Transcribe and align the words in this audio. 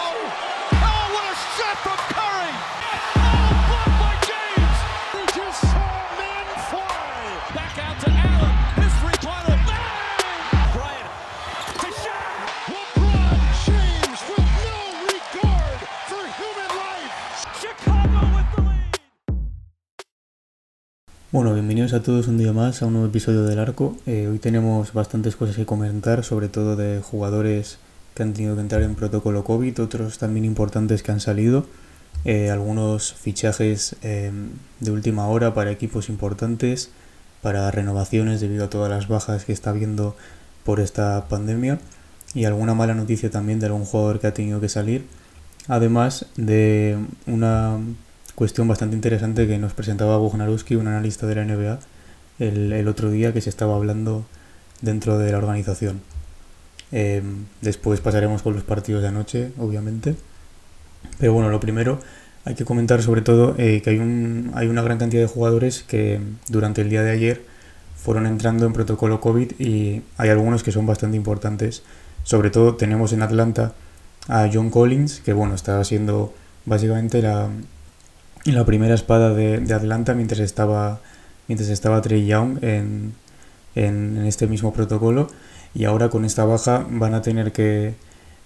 Oh, 0.00 0.14
shot 1.58 1.78
Curry! 2.14 2.52
Just 5.34 5.60
saw 5.60 5.90
men 6.18 6.46
fly! 6.70 7.10
Back 7.54 7.74
out 7.78 7.98
to 8.02 8.10
Allen. 8.10 8.54
His! 8.78 8.94
Chicago 17.60 18.20
with 18.34 18.48
the 18.54 18.62
lead! 18.62 18.98
Bueno, 21.32 21.54
bienvenidos 21.54 21.92
a 21.92 22.02
todos 22.02 22.28
un 22.28 22.38
día 22.38 22.52
más 22.52 22.82
a 22.82 22.86
un 22.86 22.92
nuevo 22.92 23.08
episodio 23.08 23.44
del 23.44 23.58
Arco. 23.58 23.96
Eh, 24.06 24.28
hoy 24.30 24.38
tenemos 24.38 24.92
bastantes 24.92 25.34
cosas 25.34 25.56
que 25.56 25.66
comentar, 25.66 26.22
sobre 26.24 26.48
todo 26.48 26.76
de 26.76 27.00
jugadores 27.02 27.78
que 28.18 28.24
han 28.24 28.34
tenido 28.34 28.56
que 28.56 28.62
entrar 28.62 28.82
en 28.82 28.96
protocolo 28.96 29.44
COVID, 29.44 29.80
otros 29.80 30.18
también 30.18 30.44
importantes 30.44 31.04
que 31.04 31.12
han 31.12 31.20
salido, 31.20 31.66
eh, 32.24 32.50
algunos 32.50 33.14
fichajes 33.14 33.94
eh, 34.02 34.32
de 34.80 34.90
última 34.90 35.28
hora 35.28 35.54
para 35.54 35.70
equipos 35.70 36.08
importantes, 36.08 36.90
para 37.42 37.70
renovaciones 37.70 38.40
debido 38.40 38.64
a 38.64 38.70
todas 38.70 38.90
las 38.90 39.06
bajas 39.06 39.44
que 39.44 39.52
está 39.52 39.70
habiendo 39.70 40.16
por 40.64 40.80
esta 40.80 41.28
pandemia 41.28 41.78
y 42.34 42.44
alguna 42.44 42.74
mala 42.74 42.94
noticia 42.94 43.30
también 43.30 43.60
de 43.60 43.66
algún 43.66 43.84
jugador 43.84 44.18
que 44.18 44.26
ha 44.26 44.34
tenido 44.34 44.60
que 44.60 44.68
salir, 44.68 45.06
además 45.68 46.26
de 46.36 46.98
una 47.28 47.78
cuestión 48.34 48.66
bastante 48.66 48.96
interesante 48.96 49.46
que 49.46 49.58
nos 49.58 49.74
presentaba 49.74 50.16
Bognarowski, 50.16 50.74
un 50.74 50.88
analista 50.88 51.28
de 51.28 51.34
la 51.36 51.44
NBA, 51.44 51.78
el 52.40 52.88
otro 52.88 53.10
día 53.10 53.32
que 53.32 53.40
se 53.40 53.50
estaba 53.50 53.76
hablando 53.76 54.24
dentro 54.82 55.18
de 55.18 55.30
la 55.30 55.38
organización. 55.38 56.00
Eh, 56.92 57.22
después 57.60 58.00
pasaremos 58.00 58.42
con 58.42 58.54
los 58.54 58.62
partidos 58.62 59.02
de 59.02 59.08
anoche, 59.08 59.52
obviamente. 59.58 60.14
Pero 61.18 61.32
bueno, 61.32 61.50
lo 61.50 61.60
primero 61.60 62.00
hay 62.44 62.54
que 62.54 62.64
comentar 62.64 63.02
sobre 63.02 63.22
todo 63.22 63.54
eh, 63.58 63.82
que 63.82 63.90
hay, 63.90 63.98
un, 63.98 64.52
hay 64.54 64.68
una 64.68 64.82
gran 64.82 64.98
cantidad 64.98 65.22
de 65.22 65.28
jugadores 65.28 65.82
que 65.82 66.20
durante 66.48 66.80
el 66.80 66.88
día 66.88 67.02
de 67.02 67.10
ayer 67.10 67.42
fueron 67.96 68.26
entrando 68.26 68.64
en 68.64 68.72
protocolo 68.72 69.20
COVID 69.20 69.52
y 69.58 70.02
hay 70.16 70.30
algunos 70.30 70.62
que 70.62 70.72
son 70.72 70.86
bastante 70.86 71.16
importantes. 71.16 71.82
Sobre 72.22 72.50
todo 72.50 72.76
tenemos 72.76 73.12
en 73.12 73.22
Atlanta 73.22 73.72
a 74.28 74.48
John 74.52 74.70
Collins, 74.70 75.20
que 75.20 75.32
bueno, 75.32 75.54
estaba 75.54 75.84
siendo 75.84 76.32
básicamente 76.64 77.22
la, 77.22 77.48
la 78.44 78.64
primera 78.64 78.94
espada 78.94 79.34
de, 79.34 79.58
de, 79.58 79.74
Atlanta 79.74 80.14
mientras 80.14 80.40
estaba, 80.40 81.00
mientras 81.48 81.70
estaba 81.70 82.00
Trey 82.02 82.26
Young 82.26 82.62
en, 82.62 83.14
en 83.74 84.24
este 84.26 84.46
mismo 84.46 84.72
protocolo 84.72 85.28
y 85.74 85.84
ahora 85.84 86.08
con 86.08 86.24
esta 86.24 86.44
baja 86.44 86.86
van 86.90 87.14
a 87.14 87.22
tener 87.22 87.52
que, 87.52 87.94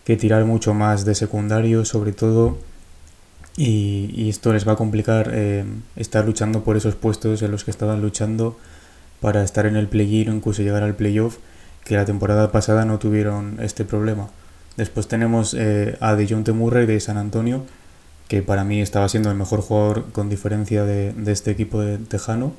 que 0.04 0.16
tirar 0.16 0.44
mucho 0.44 0.74
más 0.74 1.04
de 1.04 1.14
secundario 1.14 1.84
sobre 1.84 2.12
todo 2.12 2.58
y, 3.56 4.10
y 4.14 4.28
esto 4.30 4.52
les 4.52 4.66
va 4.66 4.72
a 4.72 4.76
complicar 4.76 5.30
eh, 5.32 5.64
estar 5.96 6.24
luchando 6.24 6.64
por 6.64 6.76
esos 6.76 6.94
puestos 6.94 7.42
en 7.42 7.50
los 7.50 7.64
que 7.64 7.70
estaban 7.70 8.00
luchando 8.00 8.56
para 9.20 9.42
estar 9.42 9.66
en 9.66 9.76
el 9.76 9.88
play-in 9.88 10.30
o 10.30 10.34
incluso 10.34 10.62
llegar 10.62 10.82
al 10.82 10.94
playoff 10.94 11.38
que 11.84 11.96
la 11.96 12.04
temporada 12.04 12.50
pasada 12.52 12.84
no 12.84 12.98
tuvieron 12.98 13.58
este 13.60 13.84
problema. 13.84 14.28
Después 14.76 15.06
tenemos 15.06 15.54
eh, 15.54 15.96
a 16.00 16.14
DeJounte 16.14 16.52
Murray 16.52 16.86
de 16.86 16.98
San 17.00 17.18
Antonio 17.18 17.64
que 18.28 18.42
para 18.42 18.64
mí 18.64 18.80
estaba 18.80 19.08
siendo 19.08 19.30
el 19.30 19.36
mejor 19.36 19.60
jugador 19.60 20.10
con 20.12 20.30
diferencia 20.30 20.84
de, 20.84 21.12
de 21.12 21.32
este 21.32 21.50
equipo 21.50 21.80
de 21.80 21.98
Tejano 21.98 22.54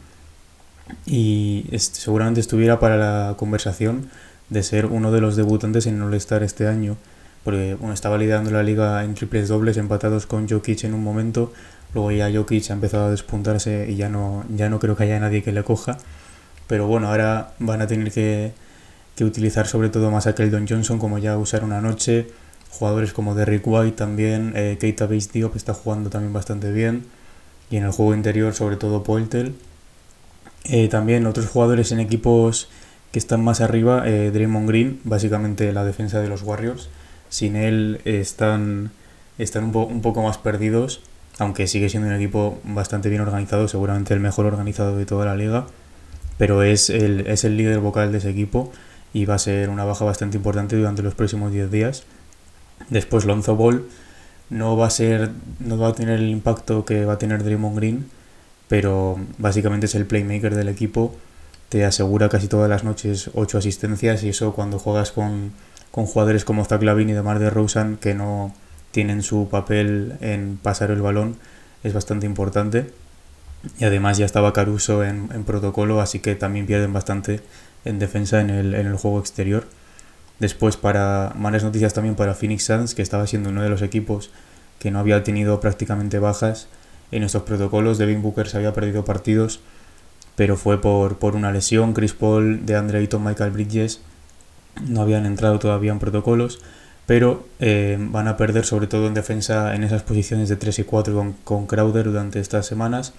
y 1.06 1.66
este, 1.72 2.00
seguramente 2.00 2.40
estuviera 2.40 2.80
para 2.80 2.98
la 2.98 3.36
conversación 3.38 4.10
de 4.54 4.64
ser 4.64 4.86
uno 4.86 5.12
de 5.12 5.20
los 5.20 5.36
debutantes 5.36 5.88
en 5.88 6.02
All-Star 6.02 6.44
este 6.44 6.68
año, 6.68 6.96
porque 7.44 7.76
bueno, 7.76 7.94
estaba 7.94 8.18
liderando 8.18 8.52
la 8.52 8.64
liga 8.64 9.04
en 9.04 9.16
triples 9.16 9.50
dobles, 9.50 9.78
empatados 9.78 10.28
con 10.28 10.48
Jokic 10.48 10.84
en 10.86 10.94
un 10.94 11.04
momento, 11.04 11.52
luego 11.94 12.12
ya 12.12 12.32
Jokic 12.32 12.70
ha 12.70 12.74
empezado 12.74 13.06
a 13.06 13.12
despuntarse 13.12 13.88
y 13.90 13.96
ya 13.96 14.10
no, 14.10 14.46
ya 14.56 14.70
no 14.70 14.80
creo 14.80 14.96
que 14.96 15.04
haya 15.04 15.20
nadie 15.20 15.44
que 15.44 15.52
le 15.52 15.64
coja, 15.64 15.98
pero 16.68 16.88
bueno, 16.88 17.10
ahora 17.10 17.54
van 17.60 17.82
a 17.82 17.88
tener 17.88 18.12
que, 18.12 18.54
que 19.16 19.26
utilizar 19.26 19.68
sobre 19.68 19.90
todo 19.90 20.12
más 20.12 20.28
a 20.28 20.36
Keldon 20.36 20.68
Johnson 20.68 21.00
como 21.00 21.18
ya 21.18 21.38
usaron 21.38 21.74
anoche, 21.74 22.28
jugadores 22.70 23.12
como 23.12 23.36
Derrick 23.36 23.66
White 23.66 23.98
también, 23.98 24.54
eh, 24.56 24.78
Keita 24.80 25.06
Bates 25.06 25.32
Diop 25.32 25.56
está 25.56 25.74
jugando 25.74 26.10
también 26.10 26.32
bastante 26.32 26.72
bien, 26.72 27.06
y 27.72 27.78
en 27.78 27.86
el 27.86 27.92
juego 27.92 28.14
interior 28.14 28.54
sobre 28.54 28.78
todo 28.78 29.04
Poeltel. 29.04 29.56
Eh, 30.66 30.88
también 30.88 31.28
otros 31.28 31.48
jugadores 31.48 31.92
en 31.92 32.00
equipos 32.00 32.70
que 33.14 33.20
están 33.20 33.44
más 33.44 33.62
arriba, 33.62 34.10
eh, 34.10 34.32
Draymond 34.32 34.68
Green, 34.68 35.00
básicamente 35.04 35.72
la 35.72 35.86
defensa 35.86 36.20
de 36.20 36.28
los 36.28 36.42
Warriors. 36.42 36.90
Sin 37.30 37.56
él 37.56 38.02
eh, 38.06 38.20
están, 38.20 38.90
están 39.38 39.66
un, 39.66 39.76
un, 39.76 40.02
poco 40.02 40.24
más 40.24 40.40
perdidos, 40.40 41.04
aunque 41.38 41.68
sigue 41.68 41.90
siendo 41.90 42.10
un 42.10 42.16
equipo 42.16 42.60
bastante 42.64 43.10
bien 43.10 43.22
organizado, 43.22 43.68
seguramente 43.68 44.16
el 44.16 44.20
mejor 44.20 44.48
organizado 44.48 44.98
de 44.98 45.06
toda 45.06 45.28
la 45.28 45.36
liga. 45.36 45.68
Pero 46.40 46.64
es 46.64 46.90
el, 46.90 47.28
es 47.28 47.44
el 47.44 47.56
líder 47.56 47.82
vocal 47.82 48.12
de 48.12 48.18
ese 48.18 48.32
equipo 48.32 48.72
y 49.14 49.26
va 49.26 49.36
a 49.36 49.40
ser 49.40 49.70
una 49.70 49.86
baja 49.86 50.06
bastante 50.06 50.38
importante 50.38 50.76
durante 50.76 51.04
los 51.04 51.14
próximos 51.14 51.52
10 51.52 51.70
días. 51.70 52.06
Después 52.90 53.26
Lonzo 53.26 53.56
Ball 53.56 53.86
no 54.50 54.76
va 54.76 54.88
a 54.88 54.90
ser 54.90 55.30
no 55.60 55.78
va 55.78 55.90
a 55.90 55.94
tener 55.94 56.20
el 56.20 56.30
impacto 56.30 56.84
que 56.84 57.06
va 57.06 57.14
a 57.14 57.18
tener 57.20 57.44
Draymond 57.44 57.78
Green, 57.78 58.10
pero 58.68 59.20
básicamente 59.38 59.86
es 59.86 59.94
el 59.94 60.08
playmaker 60.08 60.56
del 60.56 60.68
equipo 60.68 61.16
te 61.74 61.86
asegura 61.86 62.30
casi 62.30 62.48
todas 62.48 62.70
las 62.70 62.84
noches 62.84 63.32
8 63.34 63.58
asistencias 63.58 64.22
y 64.22 64.30
eso 64.30 64.54
cuando 64.54 64.78
juegas 64.78 65.12
con, 65.12 65.54
con 65.90 66.06
jugadores 66.06 66.46
como 66.46 66.64
Zach 66.66 66.84
Lavin 66.84 67.10
y 67.10 67.14
Demar 67.14 67.40
DeRozan 67.40 67.98
que 67.98 68.14
no 68.14 68.54
tienen 68.92 69.24
su 69.24 69.50
papel 69.50 70.14
en 70.22 70.60
pasar 70.62 70.92
el 70.92 71.02
balón 71.02 71.36
es 71.84 71.92
bastante 71.92 72.28
importante. 72.28 72.92
Y 73.80 73.86
además 73.86 74.20
ya 74.20 74.26
estaba 74.28 74.54
Caruso 74.54 75.04
en, 75.04 75.30
en 75.34 75.46
protocolo 75.46 76.00
así 76.00 76.20
que 76.20 76.36
también 76.36 76.68
pierden 76.68 76.94
bastante 76.94 77.40
en 77.86 77.98
defensa 77.98 78.40
en 78.40 78.52
el, 78.52 78.76
en 78.76 78.86
el 78.86 78.96
juego 78.96 79.20
exterior. 79.20 79.66
Después 80.38 80.78
para 80.78 81.34
malas 81.36 81.64
noticias 81.64 81.96
también 81.96 82.14
para 82.14 82.36
Phoenix 82.36 82.66
Suns 82.66 82.94
que 82.94 83.02
estaba 83.02 83.26
siendo 83.26 83.50
uno 83.50 83.64
de 83.64 83.70
los 83.70 83.82
equipos 83.82 84.30
que 84.78 84.92
no 84.92 85.00
había 85.00 85.24
tenido 85.24 85.60
prácticamente 85.60 86.20
bajas 86.20 86.68
en 87.12 87.24
estos 87.24 87.42
protocolos. 87.42 87.98
Devin 87.98 88.22
Booker 88.22 88.48
se 88.48 88.58
había 88.58 88.74
perdido 88.74 89.04
partidos 89.06 89.60
pero 90.36 90.58
fue 90.58 90.82
por, 90.82 91.18
por 91.18 91.36
una 91.36 91.52
lesión. 91.52 91.94
Chris 91.94 92.14
Paul, 92.14 92.66
de 92.66 92.76
Andre 92.76 93.00
Ayton, 93.00 93.24
Michael 93.24 93.52
Bridges 93.52 94.02
no 94.82 95.02
habían 95.02 95.26
entrado 95.26 95.60
todavía 95.60 95.92
en 95.92 96.00
protocolos, 96.00 96.60
pero 97.06 97.46
eh, 97.60 97.98
van 98.00 98.28
a 98.28 98.38
perder 98.38 98.66
sobre 98.66 98.88
todo 98.88 99.08
en 99.08 99.14
defensa 99.14 99.76
en 99.76 99.84
esas 99.84 100.04
posiciones 100.04 100.50
de 100.50 100.56
3 100.56 100.80
y 100.80 100.84
4 100.84 101.14
con, 101.14 101.34
con 101.44 101.68
Crowder 101.68 102.06
durante 102.06 102.40
estas 102.40 102.66
semanas 102.66 103.14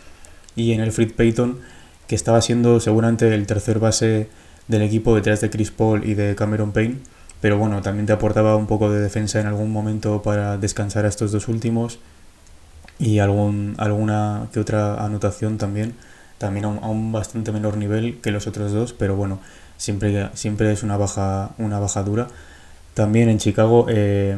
y 0.56 0.72
en 0.72 0.80
el 0.80 0.92
Fred 0.92 1.12
Payton 1.12 1.58
que 2.06 2.14
estaba 2.14 2.40
siendo 2.40 2.80
seguramente 2.80 3.32
el 3.34 3.46
tercer 3.46 3.78
base 3.78 4.28
del 4.68 4.82
equipo 4.82 5.14
detrás 5.14 5.40
de 5.40 5.50
Chris 5.50 5.70
Paul 5.70 6.04
y 6.04 6.14
de 6.14 6.34
Cameron 6.34 6.72
Payne 6.72 6.98
pero 7.40 7.58
bueno, 7.58 7.82
también 7.82 8.06
te 8.06 8.12
aportaba 8.14 8.56
un 8.56 8.66
poco 8.66 8.90
de 8.90 9.00
defensa 9.00 9.38
en 9.38 9.46
algún 9.46 9.70
momento 9.70 10.22
para 10.22 10.56
descansar 10.56 11.04
a 11.04 11.08
estos 11.08 11.30
dos 11.30 11.46
últimos 11.48 11.98
y 12.98 13.18
algún, 13.18 13.74
alguna 13.76 14.48
que 14.52 14.60
otra 14.60 15.04
anotación 15.04 15.58
también 15.58 15.94
también 16.38 16.64
a 16.64 16.68
un, 16.68 17.12
bastante 17.12 17.52
menor 17.52 17.76
nivel 17.76 18.20
que 18.20 18.30
los 18.30 18.46
otros 18.46 18.72
dos, 18.72 18.92
pero 18.92 19.16
bueno, 19.16 19.40
siempre, 19.76 20.30
siempre 20.34 20.72
es 20.72 20.82
una 20.82 20.96
baja, 20.96 21.50
una 21.58 21.78
baja 21.78 22.02
dura. 22.02 22.28
También 22.94 23.28
en 23.28 23.38
Chicago, 23.38 23.86
eh, 23.88 24.36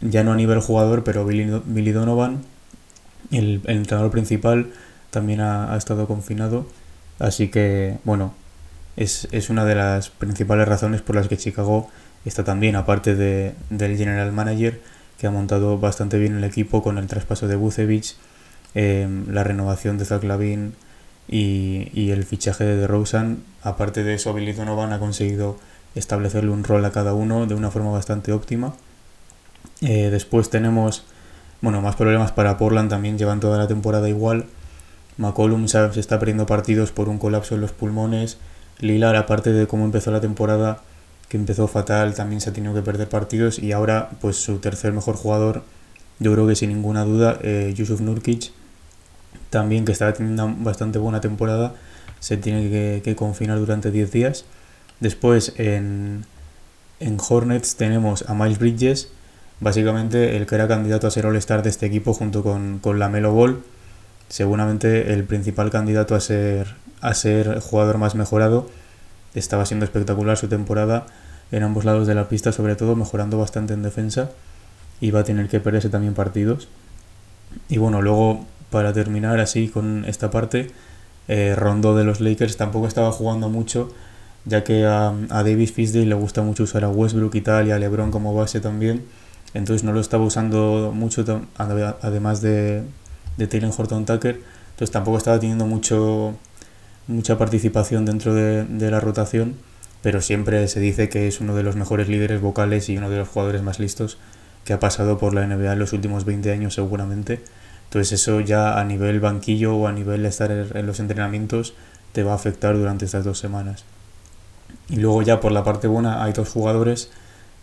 ya 0.00 0.24
no 0.24 0.32
a 0.32 0.36
nivel 0.36 0.60
jugador, 0.60 1.04
pero 1.04 1.24
Billy, 1.24 1.62
Billy 1.66 1.92
Donovan, 1.92 2.42
el, 3.30 3.62
el, 3.64 3.78
entrenador 3.78 4.10
principal, 4.10 4.70
también 5.10 5.40
ha, 5.40 5.72
ha, 5.72 5.76
estado 5.76 6.06
confinado. 6.06 6.66
Así 7.18 7.48
que, 7.48 7.98
bueno, 8.04 8.34
es, 8.96 9.28
es, 9.32 9.50
una 9.50 9.64
de 9.64 9.74
las 9.74 10.10
principales 10.10 10.68
razones 10.68 11.02
por 11.02 11.16
las 11.16 11.28
que 11.28 11.36
Chicago 11.36 11.88
está 12.24 12.44
también, 12.44 12.76
aparte 12.76 13.14
de, 13.14 13.54
del 13.70 13.96
general 13.96 14.32
manager, 14.32 14.80
que 15.18 15.26
ha 15.26 15.30
montado 15.30 15.78
bastante 15.78 16.18
bien 16.18 16.36
el 16.36 16.44
equipo 16.44 16.82
con 16.82 16.98
el 16.98 17.06
traspaso 17.06 17.48
de 17.48 17.56
Bucevic, 17.56 18.16
eh, 18.74 19.08
la 19.28 19.44
renovación 19.44 19.98
de 19.98 20.04
Zach 20.04 20.24
Lavin, 20.24 20.74
y, 21.28 21.88
y, 21.94 22.10
el 22.10 22.24
fichaje 22.24 22.64
de 22.64 22.76
DeRozan, 22.76 23.42
aparte 23.62 24.04
de 24.04 24.14
eso, 24.14 24.34
Billy 24.34 24.52
Donovan 24.52 24.92
ha 24.92 24.98
conseguido 24.98 25.56
establecerle 25.94 26.50
un 26.50 26.64
rol 26.64 26.84
a 26.84 26.92
cada 26.92 27.14
uno 27.14 27.46
de 27.46 27.54
una 27.54 27.70
forma 27.70 27.90
bastante 27.90 28.32
óptima. 28.32 28.74
Eh, 29.80 30.10
después 30.10 30.50
tenemos, 30.50 31.04
bueno, 31.60 31.80
más 31.80 31.96
problemas 31.96 32.32
para 32.32 32.58
Portland, 32.58 32.90
también 32.90 33.18
llevan 33.18 33.40
toda 33.40 33.58
la 33.58 33.68
temporada 33.68 34.08
igual. 34.08 34.46
McCollum 35.16 35.68
se 35.68 36.00
está 36.00 36.18
perdiendo 36.18 36.46
partidos 36.46 36.90
por 36.90 37.08
un 37.08 37.18
colapso 37.18 37.54
en 37.54 37.60
los 37.60 37.72
pulmones. 37.72 38.38
Lilar, 38.80 39.16
aparte 39.16 39.52
de 39.52 39.66
cómo 39.66 39.84
empezó 39.84 40.10
la 40.10 40.20
temporada, 40.20 40.82
que 41.28 41.36
empezó 41.36 41.68
fatal, 41.68 42.14
también 42.14 42.40
se 42.40 42.50
ha 42.50 42.52
tenido 42.52 42.74
que 42.74 42.82
perder 42.82 43.08
partidos. 43.08 43.58
Y 43.58 43.72
ahora, 43.72 44.10
pues 44.20 44.36
su 44.36 44.58
tercer 44.58 44.92
mejor 44.92 45.16
jugador, 45.16 45.62
yo 46.18 46.32
creo 46.32 46.46
que 46.46 46.56
sin 46.56 46.70
ninguna 46.70 47.04
duda, 47.04 47.38
eh, 47.42 47.72
Yusuf 47.76 48.00
Nurkic, 48.00 48.52
también 49.54 49.84
que 49.84 49.92
está 49.92 50.12
teniendo 50.12 50.46
una 50.46 50.64
bastante 50.64 50.98
buena 50.98 51.20
temporada, 51.20 51.74
se 52.18 52.36
tiene 52.36 53.00
que, 53.02 53.14
confinar 53.14 53.56
durante 53.60 53.92
10 53.92 54.10
días. 54.10 54.44
Después 54.98 55.52
en, 55.58 56.24
en, 56.98 57.18
Hornets 57.20 57.76
tenemos 57.76 58.28
a 58.28 58.34
Miles 58.34 58.58
Bridges, 58.58 59.10
básicamente 59.60 60.36
el 60.36 60.46
que 60.46 60.56
era 60.56 60.66
candidato 60.66 61.06
a 61.06 61.12
ser 61.12 61.26
All-Star 61.26 61.62
de 61.62 61.70
este 61.70 61.86
equipo 61.86 62.14
junto 62.14 62.42
con, 62.42 62.80
con 62.80 62.98
la 62.98 63.08
Melo 63.08 63.32
Ball, 63.32 63.62
seguramente 64.28 65.12
el 65.12 65.22
principal 65.22 65.70
candidato 65.70 66.16
a 66.16 66.20
ser, 66.20 66.74
a 67.00 67.14
ser 67.14 67.60
jugador 67.60 67.98
más 67.98 68.16
mejorado. 68.16 68.68
Estaba 69.36 69.66
siendo 69.66 69.84
espectacular 69.84 70.36
su 70.36 70.48
temporada 70.48 71.06
en 71.52 71.62
ambos 71.62 71.84
lados 71.84 72.08
de 72.08 72.16
la 72.16 72.28
pista, 72.28 72.50
sobre 72.50 72.74
todo 72.74 72.96
mejorando 72.96 73.38
bastante 73.38 73.72
en 73.72 73.84
defensa. 73.84 74.32
Y 75.00 75.12
va 75.12 75.20
a 75.20 75.24
tener 75.24 75.48
que 75.48 75.60
perderse 75.60 75.90
también 75.90 76.14
partidos. 76.14 76.66
Y 77.68 77.78
bueno, 77.78 78.02
luego 78.02 78.46
para 78.74 78.92
terminar 78.92 79.38
así 79.38 79.68
con 79.68 80.04
esta 80.04 80.32
parte, 80.32 80.72
eh, 81.28 81.54
Rondo 81.56 81.94
de 81.94 82.02
los 82.02 82.20
Lakers 82.20 82.56
tampoco 82.56 82.88
estaba 82.88 83.12
jugando 83.12 83.48
mucho, 83.48 83.94
ya 84.46 84.64
que 84.64 84.84
a, 84.84 85.14
Davis 85.30 85.70
Fisdale 85.70 86.06
le 86.06 86.16
gusta 86.16 86.42
mucho 86.42 86.64
usar 86.64 86.82
a 86.82 86.88
Westbrook 86.88 87.36
y 87.36 87.40
tal, 87.40 87.68
y 87.68 87.70
a 87.70 87.78
LeBron 87.78 88.10
como 88.10 88.34
base 88.34 88.58
también. 88.58 89.04
Entonces 89.54 89.84
no 89.84 89.92
lo 89.92 90.00
estaba 90.00 90.24
usando 90.24 90.90
mucho, 90.92 91.24
además 91.56 92.40
de, 92.40 92.82
de 93.36 93.46
Taylor 93.46 93.70
Horton 93.78 94.06
Tucker. 94.06 94.40
Entonces 94.70 94.90
tampoco 94.90 95.18
estaba 95.18 95.38
teniendo 95.38 95.66
mucho, 95.66 96.34
mucha 97.06 97.38
participación 97.38 98.04
dentro 98.04 98.34
de, 98.34 98.64
de 98.64 98.90
la 98.90 98.98
rotación, 98.98 99.54
pero 100.02 100.20
siempre 100.20 100.66
se 100.66 100.80
dice 100.80 101.08
que 101.08 101.28
es 101.28 101.40
uno 101.40 101.54
de 101.54 101.62
los 101.62 101.76
mejores 101.76 102.08
líderes 102.08 102.40
vocales 102.40 102.88
y 102.88 102.98
uno 102.98 103.08
de 103.08 103.18
los 103.18 103.28
jugadores 103.28 103.62
más 103.62 103.78
listos 103.78 104.18
que 104.64 104.72
ha 104.72 104.80
pasado 104.80 105.16
por 105.16 105.32
la 105.32 105.46
NBA 105.46 105.74
en 105.74 105.78
los 105.78 105.92
últimos 105.92 106.24
20 106.24 106.50
años 106.50 106.74
seguramente. 106.74 107.40
Entonces 107.94 108.20
eso 108.20 108.40
ya 108.40 108.80
a 108.80 108.82
nivel 108.82 109.20
banquillo 109.20 109.76
o 109.76 109.86
a 109.86 109.92
nivel 109.92 110.24
de 110.24 110.28
estar 110.28 110.50
en 110.50 110.84
los 110.84 110.98
entrenamientos 110.98 111.74
te 112.10 112.24
va 112.24 112.32
a 112.32 112.34
afectar 112.34 112.76
durante 112.76 113.04
estas 113.04 113.22
dos 113.22 113.38
semanas. 113.38 113.84
Y 114.88 114.96
luego 114.96 115.22
ya 115.22 115.38
por 115.38 115.52
la 115.52 115.62
parte 115.62 115.86
buena 115.86 116.24
hay 116.24 116.32
dos 116.32 116.48
jugadores 116.48 117.10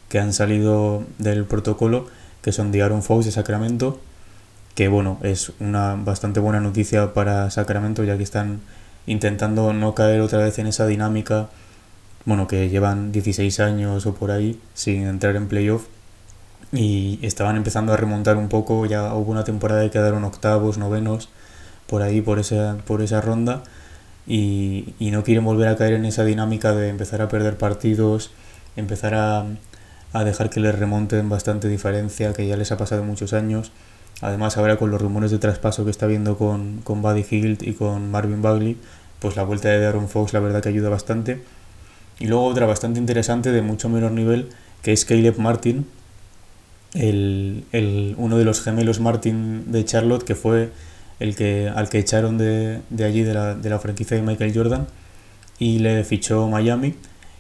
que 0.07 0.19
han 0.19 0.31
salido 0.31 1.03
del 1.17 1.43
protocolo, 1.43 2.07
que 2.41 2.53
son 2.53 2.73
Aaron 2.73 3.03
Fox 3.03 3.25
de 3.25 3.33
Sacramento, 3.33 3.99
que 4.73 4.87
bueno, 4.87 5.19
es 5.21 5.51
una 5.59 5.95
bastante 5.95 6.39
buena 6.39 6.61
noticia 6.61 7.13
para 7.13 7.51
Sacramento 7.51 8.05
ya 8.05 8.15
que 8.15 8.23
están 8.23 8.61
intentando 9.07 9.73
no 9.73 9.95
caer 9.95 10.21
otra 10.21 10.39
vez 10.39 10.57
en 10.59 10.67
esa 10.67 10.87
dinámica, 10.87 11.49
bueno, 12.23 12.47
que 12.47 12.69
llevan 12.69 13.11
16 13.11 13.59
años 13.59 14.05
o 14.05 14.13
por 14.15 14.31
ahí 14.31 14.57
sin 14.75 15.07
entrar 15.07 15.35
en 15.35 15.49
playoff 15.49 15.87
y 16.71 17.19
estaban 17.21 17.57
empezando 17.57 17.93
a 17.93 17.97
remontar 17.97 18.37
un 18.37 18.49
poco, 18.49 18.85
ya 18.85 19.13
hubo 19.13 19.31
una 19.31 19.43
temporada 19.43 19.83
que 19.83 19.91
quedaron 19.91 20.23
octavos, 20.23 20.77
novenos, 20.77 21.29
por 21.87 22.01
ahí, 22.01 22.21
por 22.21 22.39
esa, 22.39 22.77
por 22.85 23.01
esa 23.01 23.21
ronda, 23.21 23.63
y, 24.27 24.93
y 24.99 25.11
no 25.11 25.23
quieren 25.23 25.43
volver 25.43 25.67
a 25.67 25.75
caer 25.75 25.93
en 25.93 26.05
esa 26.05 26.23
dinámica 26.23 26.73
de 26.73 26.89
empezar 26.89 27.21
a 27.21 27.27
perder 27.27 27.57
partidos, 27.57 28.31
empezar 28.75 29.15
a, 29.15 29.45
a 30.13 30.23
dejar 30.23 30.49
que 30.49 30.59
les 30.59 30.77
remonten 30.77 31.29
bastante 31.29 31.67
diferencia, 31.67 32.33
que 32.33 32.47
ya 32.47 32.55
les 32.55 32.71
ha 32.71 32.77
pasado 32.77 33.03
muchos 33.03 33.33
años. 33.33 33.71
Además, 34.21 34.57
ahora 34.57 34.77
con 34.77 34.91
los 34.91 35.01
rumores 35.01 35.31
de 35.31 35.39
traspaso 35.39 35.83
que 35.83 35.91
está 35.91 36.05
viendo 36.05 36.37
con, 36.37 36.81
con 36.83 37.01
Buddy 37.01 37.23
Hield 37.23 37.63
y 37.63 37.73
con 37.73 38.11
Marvin 38.11 38.41
Bagley, 38.41 38.77
pues 39.19 39.35
la 39.35 39.43
vuelta 39.43 39.69
de 39.69 39.85
Aaron 39.85 40.09
Fox 40.09 40.33
la 40.33 40.39
verdad 40.39 40.61
que 40.61 40.69
ayuda 40.69 40.89
bastante. 40.89 41.43
Y 42.19 42.27
luego 42.27 42.45
otra 42.45 42.65
bastante 42.67 42.99
interesante 42.99 43.51
de 43.51 43.61
mucho 43.61 43.89
menor 43.89 44.11
nivel, 44.11 44.49
que 44.83 44.93
es 44.93 45.05
Caleb 45.05 45.39
Martin, 45.39 45.87
el, 46.93 47.63
el, 47.71 48.15
uno 48.17 48.37
de 48.37 48.45
los 48.45 48.61
gemelos 48.61 48.99
Martin 48.99 49.71
de 49.71 49.85
Charlotte, 49.85 50.23
que 50.23 50.35
fue 50.35 50.71
el 51.19 51.35
que, 51.35 51.71
al 51.73 51.89
que 51.89 51.99
echaron 51.99 52.37
de, 52.37 52.81
de 52.89 53.03
allí, 53.03 53.23
de 53.23 53.33
la, 53.33 53.55
de 53.55 53.69
la 53.69 53.79
franquicia 53.79 54.17
de 54.17 54.23
Michael 54.23 54.53
Jordan, 54.53 54.87
y 55.59 55.79
le 55.79 56.03
fichó 56.03 56.47
Miami. 56.47 56.95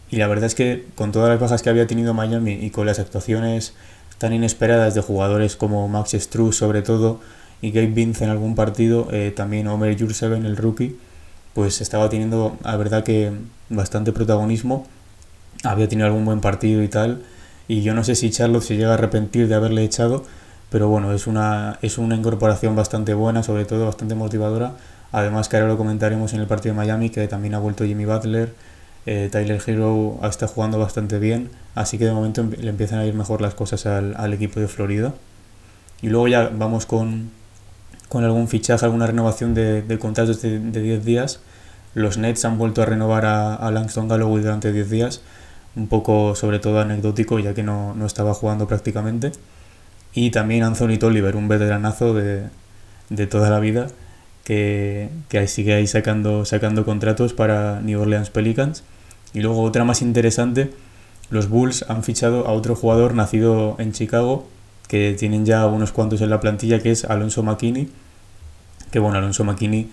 Y 0.09 0.17
la 0.17 0.27
verdad 0.27 0.45
es 0.45 0.55
que 0.55 0.85
con 0.95 1.11
todas 1.11 1.29
las 1.29 1.39
bajas 1.39 1.61
que 1.61 1.69
había 1.69 1.87
tenido 1.87 2.13
Miami 2.13 2.53
y 2.53 2.69
con 2.69 2.85
las 2.85 2.99
actuaciones 2.99 3.73
tan 4.17 4.33
inesperadas 4.33 4.93
de 4.93 5.01
jugadores 5.01 5.55
como 5.55 5.87
Max 5.87 6.11
Struz 6.11 6.55
sobre 6.57 6.83
todo 6.83 7.19
y 7.61 7.71
Gabe 7.71 7.87
Vince 7.87 8.23
en 8.23 8.29
algún 8.29 8.55
partido, 8.55 9.07
eh, 9.11 9.31
también 9.35 9.67
Omer 9.67 9.97
Jurseven, 9.97 10.45
el 10.45 10.57
rookie, 10.57 10.95
pues 11.53 11.81
estaba 11.81 12.09
teniendo, 12.09 12.57
la 12.63 12.75
verdad 12.75 13.03
que 13.03 13.31
bastante 13.69 14.11
protagonismo, 14.11 14.87
había 15.63 15.87
tenido 15.87 16.07
algún 16.07 16.25
buen 16.25 16.41
partido 16.41 16.83
y 16.83 16.87
tal, 16.87 17.21
y 17.67 17.81
yo 17.81 17.93
no 17.93 18.03
sé 18.03 18.15
si 18.15 18.29
Charlotte 18.29 18.63
se 18.63 18.75
llega 18.75 18.91
a 18.91 18.93
arrepentir 18.95 19.47
de 19.47 19.55
haberle 19.55 19.83
echado, 19.83 20.23
pero 20.69 20.87
bueno, 20.87 21.13
es 21.13 21.27
una, 21.27 21.77
es 21.81 21.97
una 21.97 22.15
incorporación 22.15 22.75
bastante 22.75 23.13
buena, 23.13 23.43
sobre 23.43 23.65
todo 23.65 23.85
bastante 23.85 24.15
motivadora, 24.15 24.73
además 25.11 25.49
que 25.49 25.57
ahora 25.57 25.67
lo 25.67 25.77
comentaremos 25.77 26.33
en 26.33 26.39
el 26.41 26.47
partido 26.47 26.73
de 26.73 26.77
Miami, 26.77 27.09
que 27.09 27.27
también 27.27 27.55
ha 27.55 27.59
vuelto 27.59 27.85
Jimmy 27.85 28.05
Butler, 28.05 28.53
eh, 29.05 29.29
Tyler 29.31 29.59
Hero 29.65 30.19
está 30.23 30.47
jugando 30.47 30.77
bastante 30.77 31.17
bien, 31.17 31.49
así 31.73 31.97
que 31.97 32.05
de 32.05 32.13
momento 32.13 32.43
le 32.43 32.69
empiezan 32.69 32.99
a 32.99 33.05
ir 33.05 33.13
mejor 33.15 33.41
las 33.41 33.55
cosas 33.55 33.85
al, 33.85 34.15
al 34.17 34.33
equipo 34.33 34.59
de 34.59 34.67
Florida. 34.67 35.13
Y 36.01 36.09
luego 36.09 36.27
ya 36.27 36.49
vamos 36.49 36.85
con, 36.85 37.31
con 38.09 38.23
algún 38.23 38.47
fichaje, 38.47 38.85
alguna 38.85 39.07
renovación 39.07 39.53
de, 39.53 39.81
de 39.81 39.99
contratos 39.99 40.41
de, 40.41 40.59
de 40.59 40.81
10 40.81 41.05
días. 41.05 41.39
Los 41.93 42.17
Nets 42.17 42.45
han 42.45 42.57
vuelto 42.57 42.81
a 42.81 42.85
renovar 42.85 43.25
a, 43.25 43.55
a 43.55 43.71
Langston 43.71 44.07
Galloway 44.07 44.41
durante 44.43 44.71
10 44.71 44.89
días, 44.89 45.21
un 45.75 45.87
poco 45.87 46.35
sobre 46.35 46.59
todo 46.59 46.79
anecdótico 46.79 47.39
ya 47.39 47.53
que 47.53 47.63
no, 47.63 47.93
no 47.95 48.05
estaba 48.05 48.33
jugando 48.33 48.67
prácticamente. 48.67 49.31
Y 50.13 50.31
también 50.31 50.63
Anthony 50.63 50.97
Tolliver, 50.99 51.35
un 51.35 51.47
veteranazo 51.47 52.13
de, 52.13 52.43
de 53.09 53.27
toda 53.27 53.49
la 53.49 53.59
vida, 53.59 53.87
que, 54.43 55.09
que 55.29 55.47
sigue 55.47 55.73
ahí 55.73 55.87
sacando, 55.87 56.45
sacando 56.45 56.85
contratos 56.85 57.33
para 57.33 57.79
New 57.81 58.01
Orleans 58.01 58.29
Pelicans. 58.29 58.83
Y 59.33 59.39
luego 59.41 59.61
otra 59.61 59.85
más 59.85 60.01
interesante, 60.01 60.71
los 61.29 61.47
Bulls 61.47 61.85
han 61.87 62.03
fichado 62.03 62.47
a 62.47 62.51
otro 62.51 62.75
jugador 62.75 63.13
nacido 63.15 63.75
en 63.79 63.93
Chicago, 63.93 64.47
que 64.89 65.15
tienen 65.17 65.45
ya 65.45 65.65
unos 65.67 65.93
cuantos 65.93 66.19
en 66.19 66.29
la 66.29 66.41
plantilla, 66.41 66.81
que 66.81 66.91
es 66.91 67.05
Alonso 67.05 67.43
McKinney. 67.43 67.89
Que 68.91 68.99
bueno, 68.99 69.19
Alonso 69.19 69.45
McKinney 69.45 69.89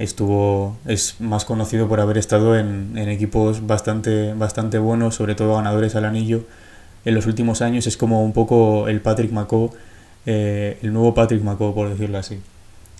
estuvo, 0.00 0.78
es 0.86 1.20
más 1.20 1.44
conocido 1.44 1.86
por 1.86 2.00
haber 2.00 2.16
estado 2.16 2.56
en, 2.56 2.96
en 2.96 3.08
equipos 3.10 3.66
bastante, 3.66 4.32
bastante 4.32 4.78
buenos, 4.78 5.14
sobre 5.14 5.34
todo 5.34 5.56
ganadores 5.56 5.94
al 5.94 6.06
anillo 6.06 6.44
en 7.04 7.14
los 7.14 7.26
últimos 7.26 7.60
años. 7.60 7.86
Es 7.86 7.96
como 7.96 8.24
un 8.24 8.32
poco 8.32 8.88
el 8.88 9.02
Patrick 9.02 9.30
McCaw, 9.30 9.70
eh, 10.26 10.78
el 10.82 10.92
nuevo 10.92 11.14
Patrick 11.14 11.42
McCaw, 11.42 11.74
por 11.74 11.90
decirlo 11.90 12.18
así. 12.18 12.40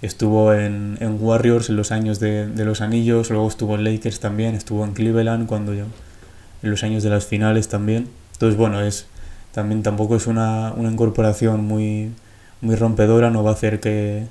Estuvo 0.02 0.52
en, 0.52 0.98
en 1.00 1.16
Warriors 1.22 1.70
en 1.70 1.76
los 1.76 1.90
años 1.90 2.20
de, 2.20 2.46
de, 2.46 2.64
los 2.64 2.80
anillos, 2.82 3.30
luego 3.30 3.48
estuvo 3.48 3.74
en 3.74 3.84
Lakers 3.84 4.20
también, 4.20 4.54
estuvo 4.54 4.84
en 4.84 4.92
Cleveland 4.92 5.46
cuando 5.46 5.74
yo, 5.74 5.84
en 6.62 6.70
los 6.70 6.82
años 6.84 7.02
de 7.02 7.10
las 7.10 7.26
finales 7.26 7.68
también. 7.68 8.08
Entonces, 8.32 8.58
bueno, 8.58 8.80
es 8.82 9.06
también 9.52 9.82
tampoco 9.82 10.16
es 10.16 10.26
una, 10.26 10.72
una 10.76 10.90
incorporación 10.90 11.64
muy, 11.64 12.12
muy 12.60 12.76
rompedora, 12.76 13.30
no 13.30 13.42
va 13.42 13.50
a 13.50 13.54
hacer 13.54 13.80
que, 13.80 14.26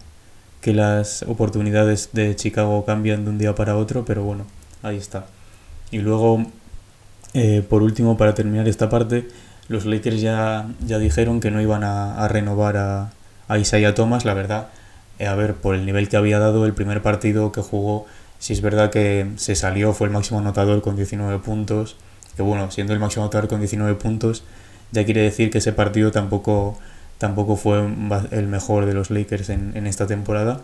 que 0.62 0.74
las 0.74 1.24
oportunidades 1.24 2.10
de 2.14 2.36
Chicago 2.36 2.86
cambien 2.86 3.26
de 3.26 3.32
un 3.32 3.38
día 3.38 3.56
para 3.56 3.76
otro, 3.78 4.06
pero 4.06 4.24
bueno, 4.24 4.46
ahí 4.84 4.98
está. 4.98 5.26
Y 5.92 6.00
luego, 6.00 6.46
eh, 7.34 7.64
por 7.68 7.84
último, 7.84 8.18
para 8.18 8.34
terminar 8.36 8.68
esta 8.68 8.90
parte, 8.90 9.28
los 9.68 9.86
Lakers 9.86 10.22
ya, 10.22 10.68
ya 10.86 11.00
dijeron 11.00 11.40
que 11.40 11.52
no 11.52 11.62
iban 11.62 11.84
a, 11.84 12.24
a 12.24 12.28
renovar 12.28 12.78
a, 12.78 13.12
a 13.48 13.58
Isaiah 13.58 13.94
Thomas, 13.94 14.26
la 14.26 14.34
verdad 14.34 14.70
eh, 15.20 15.28
a 15.28 15.36
ver, 15.36 15.56
por 15.56 15.76
el 15.76 15.86
nivel 15.86 16.08
que 16.10 16.18
había 16.18 16.40
dado 16.40 16.66
el 16.66 16.74
primer 16.74 17.02
partido 17.02 17.52
que 17.52 17.62
jugó, 17.62 18.06
si 18.40 18.54
es 18.54 18.62
verdad 18.62 18.90
que 18.90 19.28
se 19.36 19.54
salió, 19.56 19.94
fue 19.94 20.08
el 20.08 20.14
máximo 20.14 20.40
anotador 20.40 20.82
con 20.82 20.96
19 20.96 21.40
puntos, 21.40 21.98
que 22.38 22.42
bueno, 22.42 22.72
siendo 22.72 22.94
el 22.94 23.00
máximo 23.00 23.24
anotador 23.26 23.50
con 23.50 23.60
19 23.60 23.96
puntos, 23.96 24.44
ya 24.92 25.04
quiere 25.04 25.22
decir 25.22 25.52
que 25.52 25.58
ese 25.58 25.74
partido 25.74 26.12
tampoco, 26.12 26.80
tampoco 27.20 27.56
fue 27.56 27.80
el 28.32 28.48
mejor 28.48 28.88
de 28.88 28.96
los 28.96 29.12
Lakers 29.12 29.50
en, 29.50 29.74
en 29.76 29.86
esta 29.86 30.08
temporada. 30.08 30.62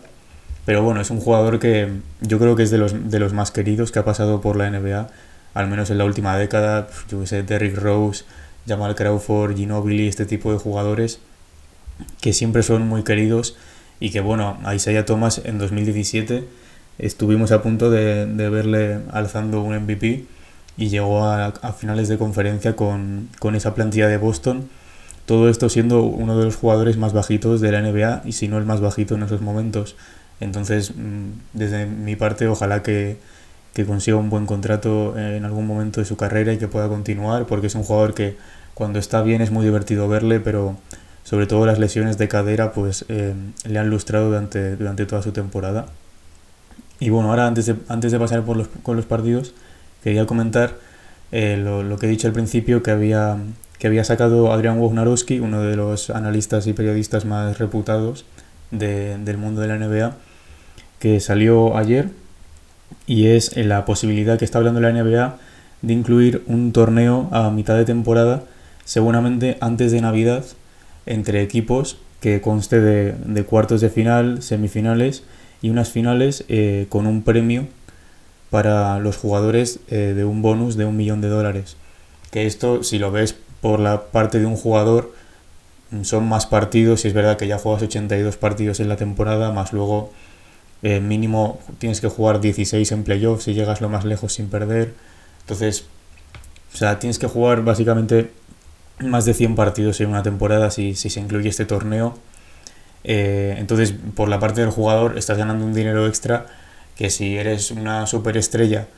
Pero 0.64 0.82
bueno, 0.82 1.00
es 1.00 1.10
un 1.10 1.20
jugador 1.20 1.60
que 1.60 1.88
yo 2.20 2.40
creo 2.40 2.56
que 2.56 2.64
es 2.64 2.72
de 2.72 2.78
los, 2.78 3.08
de 3.08 3.20
los 3.20 3.32
más 3.32 3.52
queridos 3.52 3.92
que 3.92 4.00
ha 4.00 4.04
pasado 4.04 4.40
por 4.40 4.56
la 4.56 4.68
NBA, 4.68 5.08
al 5.54 5.68
menos 5.68 5.90
en 5.90 5.98
la 5.98 6.04
última 6.04 6.36
década. 6.36 6.88
Yo 7.08 7.20
que 7.20 7.28
sé, 7.28 7.44
Derrick 7.44 7.76
Rose, 7.78 8.24
Jamal 8.66 8.96
Crawford, 8.96 9.56
Ginobili, 9.56 10.08
este 10.08 10.26
tipo 10.26 10.52
de 10.52 10.58
jugadores 10.58 11.20
que 12.20 12.32
siempre 12.32 12.62
son 12.62 12.88
muy 12.88 13.04
queridos 13.04 13.56
y 14.00 14.10
que 14.10 14.20
bueno, 14.20 14.58
a 14.64 14.74
Isaiah 14.74 15.06
Thomas 15.06 15.40
en 15.44 15.58
2017 15.58 16.44
estuvimos 16.98 17.52
a 17.52 17.62
punto 17.62 17.90
de, 17.90 18.26
de 18.26 18.48
verle 18.50 19.00
alzando 19.12 19.62
un 19.62 19.76
MVP 19.76 20.24
y 20.76 20.88
llegó 20.88 21.24
a, 21.24 21.46
a 21.46 21.72
finales 21.72 22.08
de 22.08 22.18
conferencia 22.18 22.76
con, 22.76 23.28
con, 23.38 23.54
esa 23.54 23.74
plantilla 23.74 24.08
de 24.08 24.18
Boston. 24.18 24.68
Todo 25.26 25.48
esto 25.48 25.68
siendo 25.68 26.02
uno 26.02 26.38
de 26.38 26.44
los 26.44 26.56
jugadores 26.56 26.96
más 26.96 27.12
bajitos 27.12 27.60
de 27.60 27.72
la 27.72 27.82
NBA 27.82 28.22
y 28.24 28.32
si 28.32 28.48
no 28.48 28.58
el 28.58 28.64
más 28.64 28.80
bajito 28.80 29.16
en 29.16 29.24
esos 29.24 29.40
momentos. 29.40 29.96
Entonces, 30.40 30.92
mm, 30.96 31.30
desde 31.52 31.86
mi 31.86 32.16
parte, 32.16 32.46
ojalá 32.48 32.82
que, 32.82 33.18
que 33.74 33.84
consiga 33.84 34.16
un 34.16 34.30
buen 34.30 34.46
contrato 34.46 35.18
en 35.18 35.44
algún 35.44 35.66
momento 35.66 36.00
de 36.00 36.06
su 36.06 36.16
carrera 36.16 36.52
y 36.52 36.58
que 36.58 36.68
pueda 36.68 36.88
continuar, 36.88 37.46
porque 37.46 37.66
es 37.66 37.74
un 37.74 37.82
jugador 37.82 38.14
que 38.14 38.36
cuando 38.74 38.98
está 38.98 39.22
bien 39.22 39.42
es 39.42 39.50
muy 39.50 39.64
divertido 39.64 40.08
verle, 40.08 40.40
pero 40.40 40.76
sobre 41.24 41.46
todo 41.46 41.66
las 41.66 41.78
lesiones 41.78 42.18
de 42.18 42.28
cadera, 42.28 42.72
pues 42.72 43.04
eh, 43.08 43.34
le 43.64 43.78
han 43.78 43.90
lustrado 43.90 44.26
durante, 44.26 44.76
durante 44.76 45.06
toda 45.06 45.22
su 45.22 45.32
temporada. 45.32 45.86
Y 47.00 47.10
bueno, 47.10 47.30
ahora 47.30 47.46
antes 47.48 47.66
de, 47.66 47.76
antes 47.88 48.12
de 48.12 48.18
pasar 48.18 48.44
por 48.44 48.56
los, 48.56 48.68
con 48.82 48.96
los 48.96 49.06
partidos, 49.06 49.52
quería 50.04 50.24
comentar 50.24 50.74
eh, 51.32 51.56
lo, 51.56 51.82
lo, 51.82 51.98
que 51.98 52.06
he 52.06 52.08
dicho 52.08 52.28
al 52.28 52.32
principio, 52.32 52.82
que 52.82 52.92
había, 52.92 53.38
que 53.78 53.86
había 53.86 54.04
sacado 54.04 54.52
Adrian 54.52 54.78
Wojnarowski, 54.78 55.40
uno 55.40 55.62
de 55.62 55.76
los 55.76 56.10
analistas 56.10 56.66
y 56.66 56.72
periodistas 56.72 57.24
más 57.24 57.58
reputados 57.58 58.24
del 58.70 59.38
mundo 59.38 59.60
de 59.60 59.68
la 59.68 59.78
NBA, 59.78 60.16
que 60.98 61.20
salió 61.20 61.76
ayer 61.76 62.08
y 63.06 63.26
es 63.28 63.56
la 63.56 63.84
posibilidad 63.84 64.38
que 64.38 64.44
está 64.44 64.58
hablando 64.58 64.80
la 64.80 64.92
NBA 64.92 65.38
de 65.82 65.92
incluir 65.92 66.42
un 66.46 66.72
torneo 66.72 67.28
a 67.32 67.50
mitad 67.50 67.76
de 67.76 67.84
temporada, 67.84 68.42
seguramente 68.84 69.58
antes 69.60 69.92
de 69.92 70.00
Navidad, 70.00 70.44
entre 71.04 71.42
equipos 71.42 71.98
que 72.20 72.40
conste 72.40 72.80
de, 72.80 73.44
cuartos 73.44 73.80
de 73.80 73.90
final, 73.90 74.42
semifinales 74.42 75.22
y 75.62 75.70
unas 75.70 75.90
finales 75.90 76.44
eh, 76.48 76.86
con 76.88 77.06
un 77.06 77.22
premio 77.22 77.68
para 78.50 78.98
los 78.98 79.16
jugadores 79.16 79.80
eh, 79.88 80.14
de 80.16 80.24
un 80.24 80.42
bonus 80.42 80.76
de 80.76 80.86
un 80.86 80.96
millón 80.96 81.20
de 81.20 81.28
dólares. 81.28 81.76
Que 82.30 82.46
esto, 82.46 82.82
si 82.82 82.98
lo 82.98 83.12
ves 83.12 83.36
por 83.60 83.80
la 83.80 84.02
parte 84.06 84.38
de 84.38 84.46
un 84.46 84.56
jugador, 84.56 85.12
son 86.02 86.28
más 86.28 86.46
partidos, 86.46 87.04
y 87.04 87.08
es 87.08 87.14
verdad 87.14 87.36
que 87.36 87.46
ya 87.46 87.58
juegas 87.58 87.82
82 87.82 88.36
partidos 88.36 88.80
en 88.80 88.88
la 88.88 88.96
temporada, 88.96 89.52
más 89.52 89.72
luego 89.72 90.10
eh, 90.82 91.00
mínimo 91.00 91.58
tienes 91.78 92.00
que 92.00 92.08
jugar 92.08 92.40
16 92.40 92.92
en 92.92 93.02
playoffs 93.02 93.44
si 93.44 93.54
llegas 93.54 93.80
lo 93.80 93.88
más 93.88 94.04
lejos 94.04 94.34
sin 94.34 94.48
perder. 94.48 94.94
Entonces, 95.40 95.86
o 96.74 96.76
sea, 96.76 96.98
tienes 96.98 97.18
que 97.18 97.26
jugar 97.26 97.62
básicamente 97.62 98.30
más 99.00 99.24
de 99.24 99.34
100 99.34 99.54
partidos 99.54 100.00
en 100.00 100.08
una 100.10 100.22
temporada 100.22 100.70
si, 100.70 100.94
se 100.94 101.20
incluye 101.20 101.48
este 101.48 101.64
torneo. 101.64 102.18
Eh, 103.04 103.56
entonces, 103.58 103.94
por 104.14 104.28
la 104.28 104.40
parte 104.40 104.60
del 104.60 104.70
jugador, 104.70 105.16
estás 105.18 105.38
ganando 105.38 105.64
un 105.64 105.74
dinero 105.74 106.06
extra 106.06 106.46
que 106.96 107.10
si 107.10 107.36
eres 107.36 107.70
una 107.70 108.06
superestrella, 108.06 108.88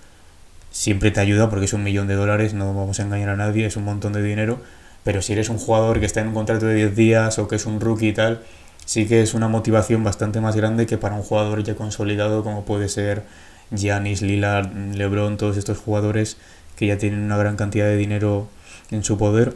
siempre 0.70 1.10
te 1.10 1.20
ayuda 1.20 1.50
porque 1.50 1.64
es 1.66 1.72
un 1.72 1.82
millón 1.82 2.08
de 2.08 2.14
dólares, 2.14 2.54
no 2.54 2.74
vamos 2.74 3.00
a 3.00 3.02
engañar 3.02 3.30
a 3.30 3.36
nadie, 3.36 3.66
es 3.66 3.76
un 3.76 3.84
montón 3.84 4.12
de 4.12 4.22
dinero. 4.22 4.60
Pero 5.04 5.22
si 5.22 5.32
eres 5.32 5.48
un 5.48 5.58
jugador 5.58 6.00
que 6.00 6.06
está 6.06 6.20
en 6.20 6.28
un 6.28 6.34
contrato 6.34 6.66
de 6.66 6.74
10 6.74 6.96
días 6.96 7.38
o 7.38 7.48
que 7.48 7.56
es 7.56 7.66
un 7.66 7.80
rookie 7.80 8.08
y 8.08 8.12
tal, 8.12 8.42
sí 8.84 9.06
que 9.06 9.22
es 9.22 9.34
una 9.34 9.48
motivación 9.48 10.04
bastante 10.04 10.40
más 10.40 10.56
grande 10.56 10.86
que 10.86 10.98
para 10.98 11.14
un 11.14 11.22
jugador 11.22 11.62
ya 11.62 11.74
consolidado 11.74 12.42
como 12.42 12.64
puede 12.64 12.88
ser 12.88 13.22
Giannis, 13.70 14.22
Lillard, 14.22 14.72
LeBron, 14.94 15.36
todos 15.36 15.56
estos 15.56 15.78
jugadores 15.78 16.36
que 16.76 16.86
ya 16.86 16.98
tienen 16.98 17.20
una 17.20 17.36
gran 17.36 17.56
cantidad 17.56 17.86
de 17.86 17.96
dinero 17.96 18.48
en 18.90 19.04
su 19.04 19.18
poder. 19.18 19.54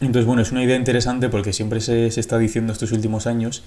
Entonces, 0.00 0.24
bueno, 0.24 0.42
es 0.42 0.50
una 0.50 0.64
idea 0.64 0.76
interesante 0.76 1.28
porque 1.28 1.52
siempre 1.52 1.80
se, 1.80 2.10
se 2.10 2.20
está 2.20 2.38
diciendo 2.38 2.72
estos 2.72 2.92
últimos 2.92 3.26
años 3.26 3.62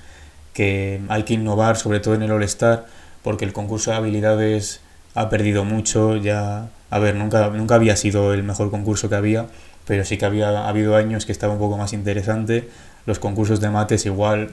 que 0.53 1.01
hay 1.09 1.23
que 1.23 1.33
innovar, 1.35 1.77
sobre 1.77 1.99
todo 1.99 2.15
en 2.15 2.23
el 2.23 2.31
All-Star, 2.31 2.85
porque 3.23 3.45
el 3.45 3.53
concurso 3.53 3.91
de 3.91 3.97
habilidades 3.97 4.81
ha 5.15 5.29
perdido 5.29 5.63
mucho, 5.63 6.17
ya, 6.17 6.69
a 6.89 6.99
ver, 6.99 7.15
nunca, 7.15 7.49
nunca 7.49 7.75
había 7.75 7.95
sido 7.95 8.33
el 8.33 8.43
mejor 8.43 8.71
concurso 8.71 9.09
que 9.09 9.15
había, 9.15 9.47
pero 9.85 10.05
sí 10.05 10.17
que 10.17 10.25
había 10.25 10.67
habido 10.67 10.95
años 10.95 11.25
que 11.25 11.31
estaba 11.31 11.53
un 11.53 11.59
poco 11.59 11.77
más 11.77 11.93
interesante, 11.93 12.69
los 13.05 13.19
concursos 13.19 13.59
de 13.59 13.69
mates 13.69 14.05
igual, 14.05 14.51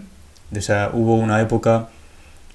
o 0.56 0.60
sea, 0.60 0.90
hubo 0.92 1.14
una 1.14 1.40
época 1.40 1.88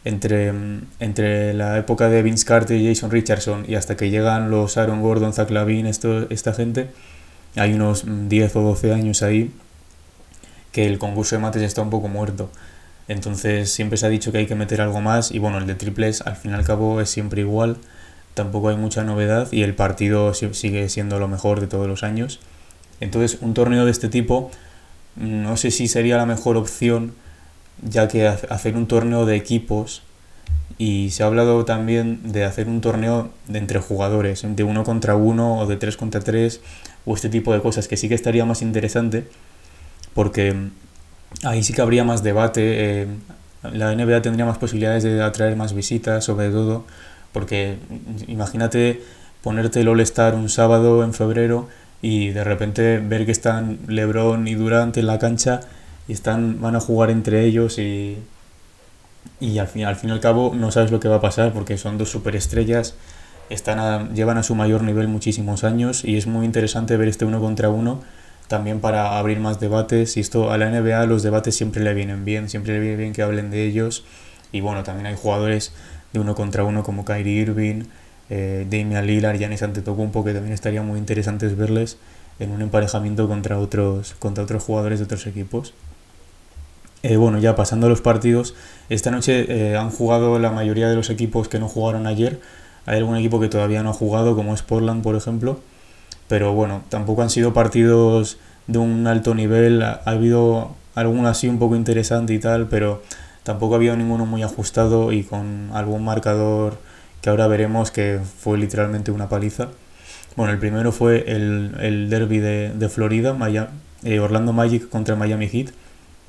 entre, 0.04 0.54
entre 1.00 1.54
la 1.54 1.78
época 1.78 2.10
de 2.10 2.22
Vince 2.22 2.46
Carter 2.46 2.78
y 2.78 2.88
Jason 2.88 3.10
Richardson 3.10 3.66
y 3.68 3.76
hasta 3.76 3.98
que 3.98 4.10
llegan 4.10 4.52
los 4.52 4.78
Aaron 4.78 5.02
Gordon, 5.02 5.34
Zach 5.34 5.50
Lavin, 5.50 5.88
esto, 5.88 6.30
esta 6.30 6.54
gente, 6.54 6.90
hay 7.56 7.74
unos 7.74 8.06
10 8.06 8.56
o 8.56 8.62
12 8.62 8.94
años 8.94 9.24
ahí 9.24 9.52
que 10.72 10.86
el 10.86 11.00
concurso 11.00 11.36
de 11.36 11.42
mates 11.42 11.62
está 11.62 11.82
un 11.82 11.90
poco 11.90 12.08
muerto. 12.08 12.50
Entonces 13.08 13.72
siempre 13.72 13.98
se 13.98 14.06
ha 14.06 14.10
dicho 14.10 14.32
que 14.32 14.40
hay 14.40 14.46
que 14.46 14.56
meter 14.56 14.82
algo 14.82 15.00
más 15.00 15.32
y 15.32 15.40
bueno, 15.40 15.58
el 15.58 15.68
de 15.68 15.76
triples 15.76 16.22
al 16.22 16.36
fin 16.36 16.52
y 16.52 16.54
al 16.54 16.66
cabo 16.66 17.02
es 17.02 17.10
siempre 17.10 17.42
igual, 17.42 17.78
tampoco 18.36 18.70
hay 18.70 18.77
mucha 18.77 19.04
novedad 19.04 19.51
y 19.51 19.63
el 19.63 19.74
partido 19.74 20.34
sigue 20.36 20.88
siendo 20.89 21.18
lo 21.18 21.27
mejor 21.27 21.60
de 21.60 21.68
todos 21.68 21.88
los 21.88 22.04
años. 22.04 22.39
Entonces 23.00 23.39
un 23.42 23.56
torneo 23.56 23.86
de 23.86 23.92
este 23.92 24.10
tipo 24.10 24.51
no 25.15 25.58
sé 25.58 25.72
si 25.72 25.88
sería 25.88 26.18
la 26.18 26.25
mejor 26.25 26.58
opción 26.58 27.13
ya 27.82 28.08
que 28.08 28.27
hacer 28.27 28.75
un 28.75 28.88
torneo 28.88 29.25
de 29.25 29.36
equipos 29.36 30.04
y 30.77 31.10
se 31.12 31.24
ha 31.24 31.27
hablado 31.27 31.65
también 31.65 32.32
de 32.32 32.44
hacer 32.44 32.68
un 32.68 32.82
torneo 32.82 33.32
de 33.48 33.60
entre 33.60 33.80
jugadores, 33.80 34.44
de 34.46 34.63
uno 34.63 34.84
contra 34.84 35.15
uno 35.15 35.60
o 35.60 35.65
de 35.65 35.77
tres 35.77 35.98
contra 35.98 36.22
tres 36.22 36.62
o 37.06 37.15
este 37.15 37.30
tipo 37.30 37.54
de 37.54 37.62
cosas 37.62 37.88
que 37.88 37.98
sí 37.98 38.10
que 38.10 38.15
estaría 38.15 38.46
más 38.46 38.62
interesante 38.62 39.27
porque 40.13 40.56
ahí 41.44 41.63
sí 41.63 41.74
que 41.74 41.82
habría 41.82 42.04
más 42.04 42.24
debate, 42.24 43.01
eh, 43.01 43.08
la 43.63 43.94
NBA 43.94 44.22
tendría 44.22 44.46
más 44.46 44.58
posibilidades 44.58 45.04
de 45.04 45.22
atraer 45.22 45.56
más 45.56 45.74
visitas, 45.74 46.24
sobre 46.24 46.50
todo, 46.50 46.86
porque 47.36 47.77
imagínate 48.27 49.01
ponerte 49.44 49.82
el 49.82 49.89
All-Star 49.89 50.36
un 50.36 50.48
sábado 50.48 51.04
en 51.04 51.13
febrero 51.13 51.68
y 52.01 52.30
de 52.30 52.46
repente 52.46 53.00
ver 53.00 53.25
que 53.25 53.34
están 53.34 53.77
LeBron 53.89 54.48
y 54.48 54.56
Durant 54.56 54.96
en 54.96 55.06
la 55.06 55.20
cancha 55.20 55.60
y 56.08 56.13
están 56.13 56.62
van 56.62 56.77
a 56.77 56.80
jugar 56.80 57.10
entre 57.10 57.44
ellos 57.44 57.77
y, 57.77 58.20
y 59.42 59.58
al, 59.58 59.68
fin, 59.68 59.84
al 59.84 59.98
fin 59.98 60.12
y 60.12 60.13
al 60.13 60.22
cabo 60.22 60.54
no 60.56 60.72
sabes 60.72 60.92
lo 60.92 61.01
que 61.01 61.10
va 61.10 61.18
a 61.18 61.22
pasar 61.22 61.51
porque 61.51 61.77
son 61.77 61.98
dos 61.98 62.10
superestrellas, 62.10 62.96
están 63.50 64.15
llevan 64.15 64.38
a 64.38 64.44
su 64.44 64.56
mayor 64.56 64.82
nivel 64.84 65.10
muchísimos 65.10 65.65
años 65.65 66.06
y 66.06 66.15
es 66.15 66.27
muy 66.27 66.46
interesante 66.46 66.96
ver 66.96 67.10
este 67.10 67.25
uno 67.25 67.42
contra 67.42 67.68
uno 67.68 68.00
también 68.48 68.80
para 68.80 69.20
abrir 69.20 69.42
más 69.42 69.60
debates 69.60 70.15
y 70.15 70.22
esto 70.22 70.51
a 70.51 70.58
la 70.58 70.70
NBA 70.70 71.06
los 71.06 71.22
debates 71.22 71.54
siempre 71.54 71.84
le 71.84 71.94
vienen 71.94 72.24
bien, 72.24 72.48
siempre 72.48 72.75
le 72.75 72.80
viene 72.80 72.96
bien 72.96 73.12
que 73.12 73.24
hablen 73.24 73.51
de 73.51 73.65
ellos 73.65 74.06
y 74.54 74.62
bueno, 74.62 74.84
también 74.84 75.08
hay 75.08 75.15
jugadores 75.18 75.74
de 76.15 76.24
uno 76.24 76.36
contra 76.36 76.63
uno 76.63 76.84
como 76.84 77.05
Kyrie 77.05 77.41
Irving, 77.41 77.84
eh, 78.29 78.65
Damian 78.69 79.05
Lillard, 79.05 79.38
Giannis 79.38 79.63
Antetokounmpo 79.63 80.24
que 80.24 80.34
también 80.34 80.53
estaría 80.53 80.81
muy 80.81 80.98
interesantes 80.98 81.55
verles 81.55 81.98
en 82.39 82.51
un 82.51 82.62
emparejamiento 82.62 83.27
contra 83.27 83.60
otros, 83.60 84.15
contra 84.19 84.43
otros 84.43 84.63
jugadores 84.63 85.00
de 85.00 85.05
otros 85.05 85.27
equipos. 85.27 85.74
Eh, 87.03 87.17
bueno, 87.17 87.38
ya 87.38 87.55
pasando 87.55 87.86
a 87.86 87.89
los 87.89 88.01
partidos, 88.01 88.55
esta 88.89 89.12
noche 89.12 89.45
eh, 89.48 89.77
han 89.77 89.91
jugado 89.91 90.39
la 90.39 90.51
mayoría 90.51 90.89
de 90.89 90.95
los 90.95 91.10
equipos 91.12 91.48
que 91.48 91.60
no 91.60 91.67
jugaron 91.67 92.07
ayer. 92.07 92.39
Hay 92.88 92.98
algún 92.98 93.15
equipo 93.15 93.39
que 93.39 93.48
todavía 93.48 93.84
no 93.84 93.91
ha 93.91 93.93
jugado, 93.93 94.36
como 94.36 94.53
es 94.53 94.63
Portland, 94.63 95.03
por 95.03 95.15
ejemplo 95.15 95.60
pero 96.27 96.53
bueno, 96.53 96.84
tampoco 96.89 97.22
han 97.22 97.29
sido 97.29 97.53
partidos 97.53 98.38
de 98.67 98.79
un 98.79 99.05
alto 99.07 99.36
nivel, 99.36 99.84
ha, 99.84 100.01
habido 100.05 100.75
alguno 100.95 101.27
así 101.27 101.48
un 101.48 101.60
poco 101.60 101.75
interesante 101.75 102.34
y 102.34 102.39
tal, 102.39 102.67
pero 102.67 103.03
tampoco 103.46 103.75
ha 103.75 103.78
habido 103.78 103.96
ninguno 103.96 104.25
muy 104.25 104.42
ajustado 104.42 105.12
y 105.12 105.24
con 105.24 105.70
algún 105.72 106.04
marcador 106.04 106.80
que 107.22 107.30
ahora 107.30 107.46
veremos 107.48 107.92
que 107.92 108.20
fue 108.40 108.58
literalmente 108.58 109.12
una 109.12 109.30
paliza. 109.30 109.70
Bueno, 110.36 110.52
el 110.52 110.58
primero 110.58 110.92
fue 110.92 111.25
el, 111.28 111.75
el 111.80 112.10
derby 112.10 112.40
de, 112.40 112.74
de 112.74 112.90
Florida, 112.90 113.38
eh, 114.04 114.20
Orlando 114.20 114.52
Magic 114.52 114.90
contra 114.90 115.16
Miami 115.16 115.48
Heat, 115.48 115.68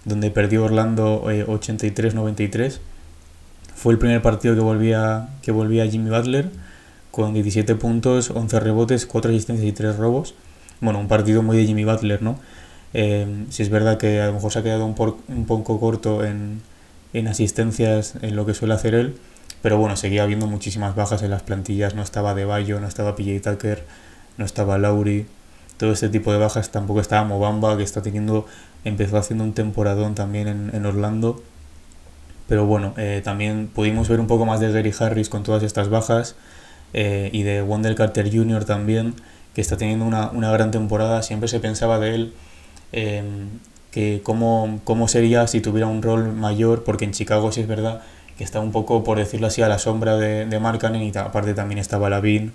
donde 0.05 0.31
perdió 0.31 0.65
Orlando 0.65 1.25
83-93. 1.25 2.67
Eh, 2.67 2.79
fue 3.75 3.95
el 3.95 3.99
primer 3.99 4.21
partido 4.21 4.55
que 4.55 4.61
volvía, 4.61 5.31
que 5.41 5.53
volvía 5.53 5.87
Jimmy 5.87 6.11
Butler 6.11 6.51
con 7.11 7.33
17 7.33 7.77
puntos, 7.77 8.31
11 8.31 8.61
rebotes, 8.61 9.07
4 9.07 9.31
asistencias 9.31 9.67
y 9.67 9.73
3 9.73 9.97
robos. 9.97 10.35
Bueno, 10.83 11.01
un 11.01 11.09
partido 11.09 11.43
muy 11.43 11.57
de 11.57 11.65
Jimmy 11.65 11.85
Butler, 11.85 12.21
¿no? 12.21 12.39
Eh, 12.93 13.47
si 13.49 13.63
es 13.63 13.71
verdad 13.71 13.97
que 13.97 14.21
a 14.21 14.27
lo 14.27 14.35
mejor 14.35 14.53
se 14.53 14.59
ha 14.59 14.63
quedado 14.63 14.85
un, 14.85 14.95
un 15.29 15.47
poco 15.47 15.81
corto 15.81 16.23
en, 16.25 16.61
en, 17.19 17.29
asistencias 17.29 18.15
en 18.23 18.37
lo 18.37 18.47
que 18.47 18.55
suele 18.55 18.75
hacer 18.75 18.95
él, 18.95 19.17
pero 19.63 19.79
bueno, 19.79 19.97
seguía 19.97 20.23
habiendo 20.23 20.47
muchísimas 20.47 20.95
bajas 20.95 21.23
en 21.23 21.31
las 21.31 21.43
plantillas, 21.43 21.95
no 21.95 22.03
estaba 22.03 22.35
De 22.35 22.45
Bayo, 22.45 22.81
no 22.81 22.87
estaba 22.87 23.17
PJ 23.17 23.41
Tucker, 23.51 23.85
no 24.39 24.45
estaba 24.45 24.79
Lauri, 24.79 25.27
todo 25.77 25.93
este 25.93 26.09
tipo 26.09 26.33
de 26.33 26.39
bajas, 26.39 26.71
tampoco 26.71 27.01
estaba 27.01 27.25
Mobamba, 27.25 27.77
que 27.77 27.83
está 27.83 28.03
teniendo, 28.03 28.47
empezó 28.85 29.19
haciendo 29.19 29.45
un 29.45 29.53
temporadón 29.53 30.15
también 30.15 30.49
en, 30.49 30.71
en 30.75 30.87
Orlando, 30.87 31.43
pero 32.49 32.67
bueno, 32.67 32.95
eh, 32.97 33.21
también 33.25 33.69
pudimos 33.69 34.09
ver 34.09 34.21
un 34.21 34.27
poco 34.27 34.47
más 34.47 34.61
de 34.61 34.71
Gary 34.71 34.93
Harris 34.99 35.29
con 35.29 35.43
todas 35.43 35.63
estas 35.63 35.89
bajas, 35.89 36.37
eh, 36.93 37.31
y 37.33 37.43
de 37.43 37.63
Wendell 37.63 37.95
Carter 37.95 38.33
Jr. 38.33 38.65
también, 38.65 39.15
que 39.55 39.61
está 39.61 39.77
teniendo 39.77 40.05
una, 40.05 40.31
una 40.31 40.51
gran 40.51 40.71
temporada. 40.71 41.23
Siempre 41.23 41.49
se 41.49 41.61
pensaba 41.61 41.99
de 41.99 42.15
él 42.15 42.33
em, 42.93 43.49
cómo, 44.23 44.81
cómo 44.85 45.09
sería 45.09 45.47
si 45.47 45.61
tuviera 45.61 45.87
un 45.87 46.03
rol 46.03 46.33
mayor, 46.33 46.85
porque 46.85 47.05
en 47.05 47.13
Chicago 47.13 47.53
sí 47.53 47.63
es 47.63 47.67
verdad 47.67 48.03
que 48.37 48.45
está 48.45 48.61
un 48.61 48.71
poco, 48.71 49.03
por 49.03 49.19
decirlo 49.19 49.47
así, 49.47 49.63
a 49.63 49.69
la 49.69 49.79
sombra 49.79 50.17
de, 50.17 50.45
de 50.45 50.57
y 50.57 51.19
aparte 51.19 51.55
también 51.55 51.79
estaba 51.79 52.11
Lavin. 52.11 52.53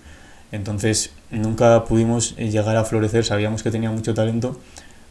Entonces 0.52 1.12
nunca 1.32 1.86
pudimos 1.86 2.36
llegar 2.36 2.76
a 2.76 2.84
florecer, 2.84 3.26
sabíamos 3.26 3.64
que 3.64 3.72
tenía 3.72 3.90
mucho 3.90 4.14
talento, 4.14 4.60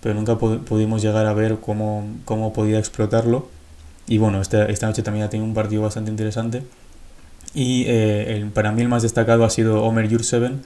pero 0.01 0.15
nunca 0.15 0.37
pudimos 0.39 1.03
llegar 1.03 1.27
a 1.27 1.33
ver 1.33 1.59
cómo, 1.61 2.07
cómo 2.25 2.53
podía 2.53 2.79
explotarlo. 2.79 3.49
Y 4.07 4.19
bueno, 4.19 4.41
esta, 4.41 4.67
esta 4.67 4.87
noche 4.87 5.03
también 5.03 5.25
ha 5.25 5.31
tenido 5.31 5.47
un 5.47 5.55
partido 5.55 5.83
bastante 5.83 6.11
interesante. 6.11 6.63
Y 7.55 7.85
eh, 7.89 8.49
para 8.55 8.71
mí 8.73 8.83
el 8.83 8.89
más 8.89 9.03
destacado 9.03 9.45
ha 9.45 9.51
sido 9.51 9.83
Omer 9.83 10.09
Jurseven, 10.09 10.63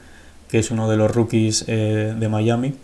que 0.48 0.58
es 0.58 0.70
uno 0.70 0.90
de 0.90 0.96
los 0.96 1.10
rookies 1.10 1.64
eh, 1.66 2.14
de 2.18 2.28
Miami, 2.28 2.74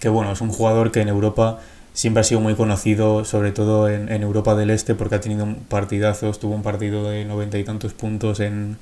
que 0.00 0.08
bueno, 0.08 0.32
es 0.32 0.40
un 0.40 0.50
jugador 0.50 0.92
que 0.92 1.00
en 1.00 1.08
Europa 1.08 1.60
siempre 1.94 2.20
ha 2.22 2.24
sido 2.24 2.40
muy 2.40 2.54
conocido, 2.54 3.24
sobre 3.24 3.52
todo 3.52 3.88
en, 3.88 4.10
en 4.10 4.22
Europa 4.22 4.54
del 4.54 4.70
Este, 4.70 4.94
porque 4.94 5.16
ha 5.16 5.20
tenido 5.20 5.46
partidazos, 5.68 6.38
tuvo 6.38 6.54
un 6.54 6.62
partido 6.62 7.08
de 7.10 7.24
noventa 7.24 7.58
y 7.58 7.64
tantos 7.64 7.92
puntos 7.92 8.40
en, 8.40 8.78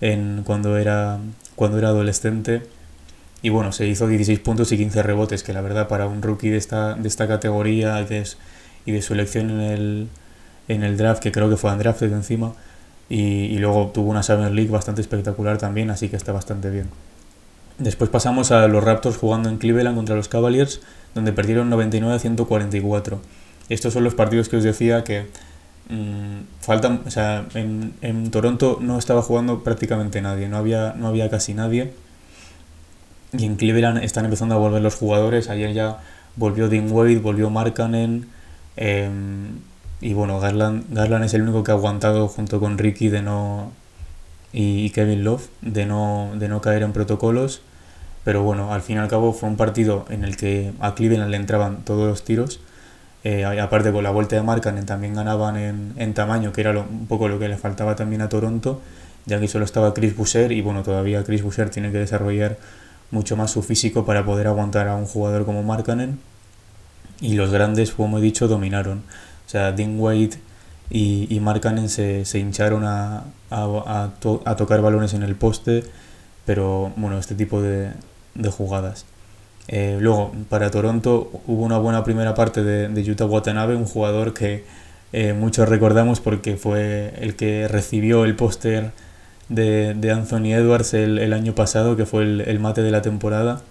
en 0.00 0.42
cuando, 0.44 0.76
era, 0.78 1.18
cuando 1.56 1.78
era 1.78 1.88
adolescente. 1.88 2.62
Y 3.42 3.48
bueno, 3.48 3.72
se 3.72 3.86
hizo 3.86 4.06
16 4.06 4.40
puntos 4.40 4.70
y 4.72 4.76
15 4.76 5.02
rebotes, 5.02 5.42
que 5.42 5.52
la 5.52 5.62
verdad 5.62 5.88
para 5.88 6.06
un 6.06 6.22
rookie 6.22 6.50
de 6.50 6.58
esta, 6.58 6.94
de 6.94 7.08
esta 7.08 7.26
categoría 7.26 8.00
y 8.02 8.04
de, 8.92 9.02
su 9.02 9.14
elección 9.14 9.50
en 9.50 9.60
el, 9.60 10.08
en 10.68 10.82
el 10.82 10.96
draft, 10.96 11.22
que 11.22 11.32
creo 11.32 11.48
que 11.48 11.56
fue 11.56 11.72
undrafted 11.72 12.12
encima, 12.12 12.52
y, 13.08 13.46
y 13.46 13.58
luego 13.58 13.90
tuvo 13.94 14.10
una 14.10 14.22
Summer 14.22 14.52
League 14.52 14.70
bastante 14.70 15.00
espectacular 15.00 15.58
también, 15.58 15.90
así 15.90 16.08
que 16.08 16.16
está 16.16 16.32
bastante 16.32 16.70
bien. 16.70 16.88
Después 17.78 18.10
pasamos 18.10 18.50
a 18.50 18.68
los 18.68 18.84
Raptors 18.84 19.16
jugando 19.16 19.48
en 19.48 19.56
Cleveland 19.56 19.96
contra 19.96 20.14
los 20.14 20.28
Cavaliers, 20.28 20.82
donde 21.14 21.32
perdieron 21.32 21.70
99 21.70 22.14
a 22.14 22.18
144. 22.18 23.20
Estos 23.68 23.92
son 23.92 24.04
los 24.04 24.14
partidos 24.14 24.48
que 24.48 24.56
os 24.56 24.64
decía 24.64 25.04
que 25.04 25.26
mmm, 25.88 26.40
faltan, 26.60 27.02
o 27.06 27.10
sea, 27.10 27.46
en, 27.54 27.94
en, 28.02 28.30
Toronto 28.30 28.78
no 28.80 28.98
estaba 28.98 29.22
jugando 29.22 29.62
prácticamente 29.62 30.20
nadie, 30.22 30.48
no 30.48 30.56
había, 30.56 30.94
no 30.96 31.08
había 31.08 31.30
casi 31.30 31.54
nadie. 31.54 31.92
Y 33.32 33.44
en 33.44 33.56
Cleveland 33.56 34.02
están 34.02 34.24
empezando 34.24 34.56
a 34.56 34.58
volver 34.58 34.82
los 34.82 34.96
jugadores. 34.96 35.48
Ayer 35.48 35.72
ya 35.72 35.98
volvió 36.36 36.68
Dean 36.68 36.90
Wade, 36.90 37.18
volvió 37.18 37.48
Markkanen. 37.50 38.26
Eh, 38.76 39.08
y 40.00 40.14
bueno, 40.14 40.40
Garland, 40.40 40.92
Garland 40.92 41.24
es 41.26 41.34
el 41.34 41.42
único 41.42 41.62
que 41.62 41.72
ha 41.72 41.74
aguantado 41.74 42.28
junto 42.28 42.58
con 42.58 42.78
Ricky 42.78 43.08
de 43.08 43.22
no 43.22 43.72
y 44.52 44.90
Kevin 44.90 45.22
Love 45.24 45.48
de 45.60 45.86
no, 45.86 46.32
de 46.34 46.48
no 46.48 46.60
caer 46.60 46.82
en 46.82 46.92
protocolos. 46.92 47.62
Pero 48.24 48.42
bueno, 48.42 48.72
al 48.72 48.82
fin 48.82 48.96
y 48.96 48.98
al 48.98 49.08
cabo 49.08 49.32
fue 49.32 49.48
un 49.48 49.56
partido 49.56 50.04
en 50.10 50.24
el 50.24 50.36
que 50.36 50.72
a 50.80 50.94
Cleveland 50.94 51.30
le 51.30 51.36
entraban 51.36 51.84
todos 51.84 52.08
los 52.08 52.24
tiros. 52.24 52.60
Eh, 53.22 53.44
aparte 53.44 53.92
con 53.92 54.02
la 54.02 54.10
vuelta 54.10 54.36
de 54.36 54.42
Markkanen 54.42 54.86
también 54.86 55.14
ganaban 55.14 55.56
en, 55.56 55.92
en 55.96 56.14
tamaño, 56.14 56.52
que 56.52 56.62
era 56.62 56.78
un 56.78 57.06
poco 57.06 57.28
lo 57.28 57.38
que 57.38 57.48
le 57.48 57.56
faltaba 57.56 57.96
también 57.96 58.22
a 58.22 58.28
Toronto, 58.28 58.80
ya 59.26 59.38
que 59.40 59.48
solo 59.48 59.64
estaba 59.64 59.92
Chris 59.92 60.16
Boucher 60.16 60.52
y 60.52 60.62
bueno, 60.62 60.82
todavía 60.82 61.22
Chris 61.24 61.42
Boucher 61.42 61.70
tiene 61.70 61.92
que 61.92 61.98
desarrollar 61.98 62.58
mucho 63.10 63.36
más 63.36 63.50
su 63.50 63.62
físico 63.62 64.04
para 64.06 64.24
poder 64.24 64.46
aguantar 64.46 64.88
a 64.88 64.96
un 64.96 65.06
jugador 65.06 65.44
como 65.44 65.62
Markkanen. 65.62 66.18
Y 67.20 67.34
los 67.34 67.50
grandes, 67.50 67.92
como 67.92 68.18
he 68.18 68.22
dicho, 68.22 68.48
dominaron. 68.48 68.98
O 69.46 69.50
sea, 69.50 69.72
Dean 69.72 69.98
y, 70.90 71.26
y 71.34 71.40
Markkanen 71.40 71.88
se, 71.88 72.24
se 72.24 72.38
hincharon 72.38 72.84
a, 72.84 73.24
a, 73.50 73.64
a, 73.86 74.10
to, 74.20 74.42
a 74.44 74.56
tocar 74.56 74.80
balones 74.80 75.14
en 75.14 75.22
el 75.22 75.36
poste, 75.36 75.84
pero 76.46 76.92
bueno, 76.96 77.18
este 77.18 77.34
tipo 77.34 77.60
de, 77.62 77.92
de 78.40 78.50
jugadas. 78.50 79.06
Eh, 79.68 79.98
luego, 80.00 80.32
para 80.48 80.70
Toronto 80.70 81.30
hubo 81.46 81.64
una 81.64 81.78
buena 81.78 82.02
primera 82.02 82.34
parte 82.34 82.62
de, 82.64 82.88
de 82.88 83.04
Yuta 83.04 83.24
Watanabe, 83.26 83.76
un 83.76 83.84
jugador 83.84 84.34
que 84.34 84.64
eh, 85.12 85.32
muchos 85.32 85.68
recordamos 85.68 86.20
porque 86.20 86.56
fue 86.56 87.14
el 87.20 87.36
que 87.36 87.68
recibió 87.68 88.24
el 88.24 88.36
póster 88.36 88.92
de, 89.48 89.94
de, 89.94 90.10
Anthony 90.12 90.54
Edwards 90.54 90.94
el, 90.94 91.18
el, 91.18 91.32
año 91.32 91.54
pasado, 91.54 91.96
que 91.96 92.06
fue 92.06 92.22
el, 92.22 92.40
el, 92.42 92.60
mate 92.60 92.82
de 92.82 92.90
la 92.90 93.02
temporada. 93.02 93.62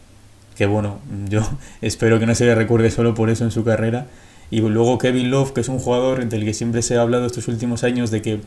Que 0.56 0.66
bueno, 0.66 1.00
yo 1.30 1.42
espero 1.82 2.20
que 2.20 2.26
no 2.26 2.36
se 2.36 2.46
le 2.46 2.56
recuerde 2.56 2.92
solo 2.92 3.14
por 3.14 3.30
eso 3.30 3.44
en 3.44 3.52
su 3.52 3.64
carrera. 3.64 4.08
Y 4.52 4.62
luego 4.62 4.98
Kevin 4.98 5.30
Love, 5.30 5.52
que 5.54 5.62
es 5.62 5.70
un 5.70 5.80
jugador 5.80 6.26
del 6.28 6.46
que 6.46 6.54
siempre 6.54 6.82
se 6.82 6.98
ha 6.98 7.02
hablado 7.02 7.26
estos 7.26 7.48
últimos 7.48 7.84
años 7.84 8.10
de 8.10 8.22
que 8.22 8.42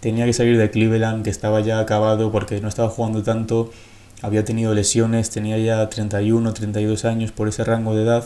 tenía 0.00 0.24
que 0.24 0.32
salir 0.32 0.56
de 0.58 0.70
Cleveland, 0.70 1.24
que 1.24 1.30
estaba 1.30 1.60
ya 1.60 1.80
acabado 1.80 2.30
porque 2.30 2.60
no 2.60 2.68
estaba 2.68 2.88
jugando 2.88 3.22
tanto 3.22 3.70
había 4.22 4.44
tenido 4.44 4.74
lesiones, 4.74 5.30
tenía 5.30 5.58
ya 5.58 5.88
31, 5.88 6.52
32 6.52 7.04
años 7.04 7.32
por 7.32 7.48
ese 7.48 7.64
rango 7.64 7.94
de 7.94 8.04
edad 8.04 8.24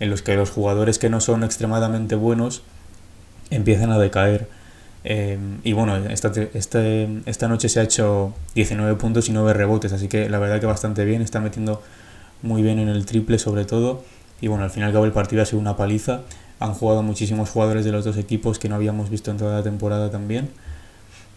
en 0.00 0.10
los 0.10 0.22
que 0.22 0.36
los 0.36 0.50
jugadores 0.50 0.98
que 0.98 1.08
no 1.08 1.20
son 1.20 1.44
extremadamente 1.44 2.14
buenos 2.14 2.62
empiezan 3.50 3.90
a 3.92 3.98
decaer. 3.98 4.48
Eh, 5.04 5.38
y 5.62 5.72
bueno, 5.74 5.96
esta, 5.96 6.32
esta, 6.54 6.82
esta 7.26 7.48
noche 7.48 7.68
se 7.68 7.80
ha 7.80 7.82
hecho 7.82 8.32
19 8.54 8.96
puntos 8.96 9.28
y 9.28 9.32
9 9.32 9.52
rebotes, 9.52 9.92
así 9.92 10.08
que 10.08 10.28
la 10.28 10.38
verdad 10.38 10.60
que 10.60 10.66
bastante 10.66 11.04
bien, 11.04 11.20
está 11.20 11.40
metiendo 11.40 11.82
muy 12.42 12.62
bien 12.62 12.78
en 12.78 12.88
el 12.88 13.06
triple 13.06 13.38
sobre 13.38 13.64
todo. 13.64 14.02
Y 14.40 14.48
bueno, 14.48 14.64
al 14.64 14.70
final 14.70 14.92
cabo 14.92 15.04
el 15.04 15.12
partido 15.12 15.42
ha 15.42 15.46
sido 15.46 15.60
una 15.60 15.76
paliza. 15.76 16.22
Han 16.60 16.74
jugado 16.74 17.02
muchísimos 17.02 17.50
jugadores 17.50 17.84
de 17.84 17.92
los 17.92 18.04
dos 18.04 18.16
equipos 18.16 18.58
que 18.58 18.68
no 18.68 18.74
habíamos 18.74 19.10
visto 19.10 19.30
en 19.30 19.36
toda 19.36 19.56
la 19.56 19.62
temporada 19.62 20.10
también. 20.10 20.50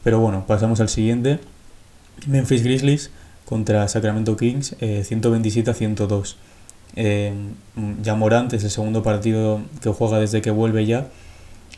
Pero 0.04 0.20
bueno, 0.20 0.46
pasamos 0.48 0.80
al 0.80 0.90
siguiente. 0.90 1.40
Memphis 2.26 2.64
Grizzlies 2.64 3.12
contra 3.48 3.88
Sacramento 3.88 4.36
Kings, 4.36 4.76
eh, 4.82 5.04
127 5.06 5.72
a 5.72 5.74
102. 5.74 6.38
Eh, 6.98 7.34
ya 8.02 8.16
Morant 8.16 8.52
es 8.54 8.64
el 8.64 8.72
segundo 8.72 9.04
partido 9.04 9.62
que 9.82 9.90
juega 9.90 10.20
desde 10.20 10.42
que 10.42 10.52
vuelve 10.52 10.86
ya 10.86 11.08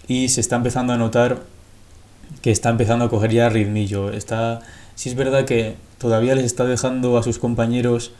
y 0.07 0.29
se 0.29 0.41
está 0.41 0.55
empezando 0.55 0.93
a 0.93 0.97
notar 0.97 1.41
que 2.41 2.51
está 2.51 2.69
empezando 2.69 3.05
a 3.05 3.09
coger 3.09 3.31
ya 3.31 3.49
ritmillo. 3.49 4.11
Está, 4.11 4.61
sí 4.95 5.09
es 5.09 5.15
verdad 5.15 5.45
que 5.45 5.75
todavía 5.99 6.33
les 6.35 6.45
está 6.45 6.65
dejando 6.65 7.17
a 7.17 7.23
sus 7.23 7.37
compañeros 7.37 8.13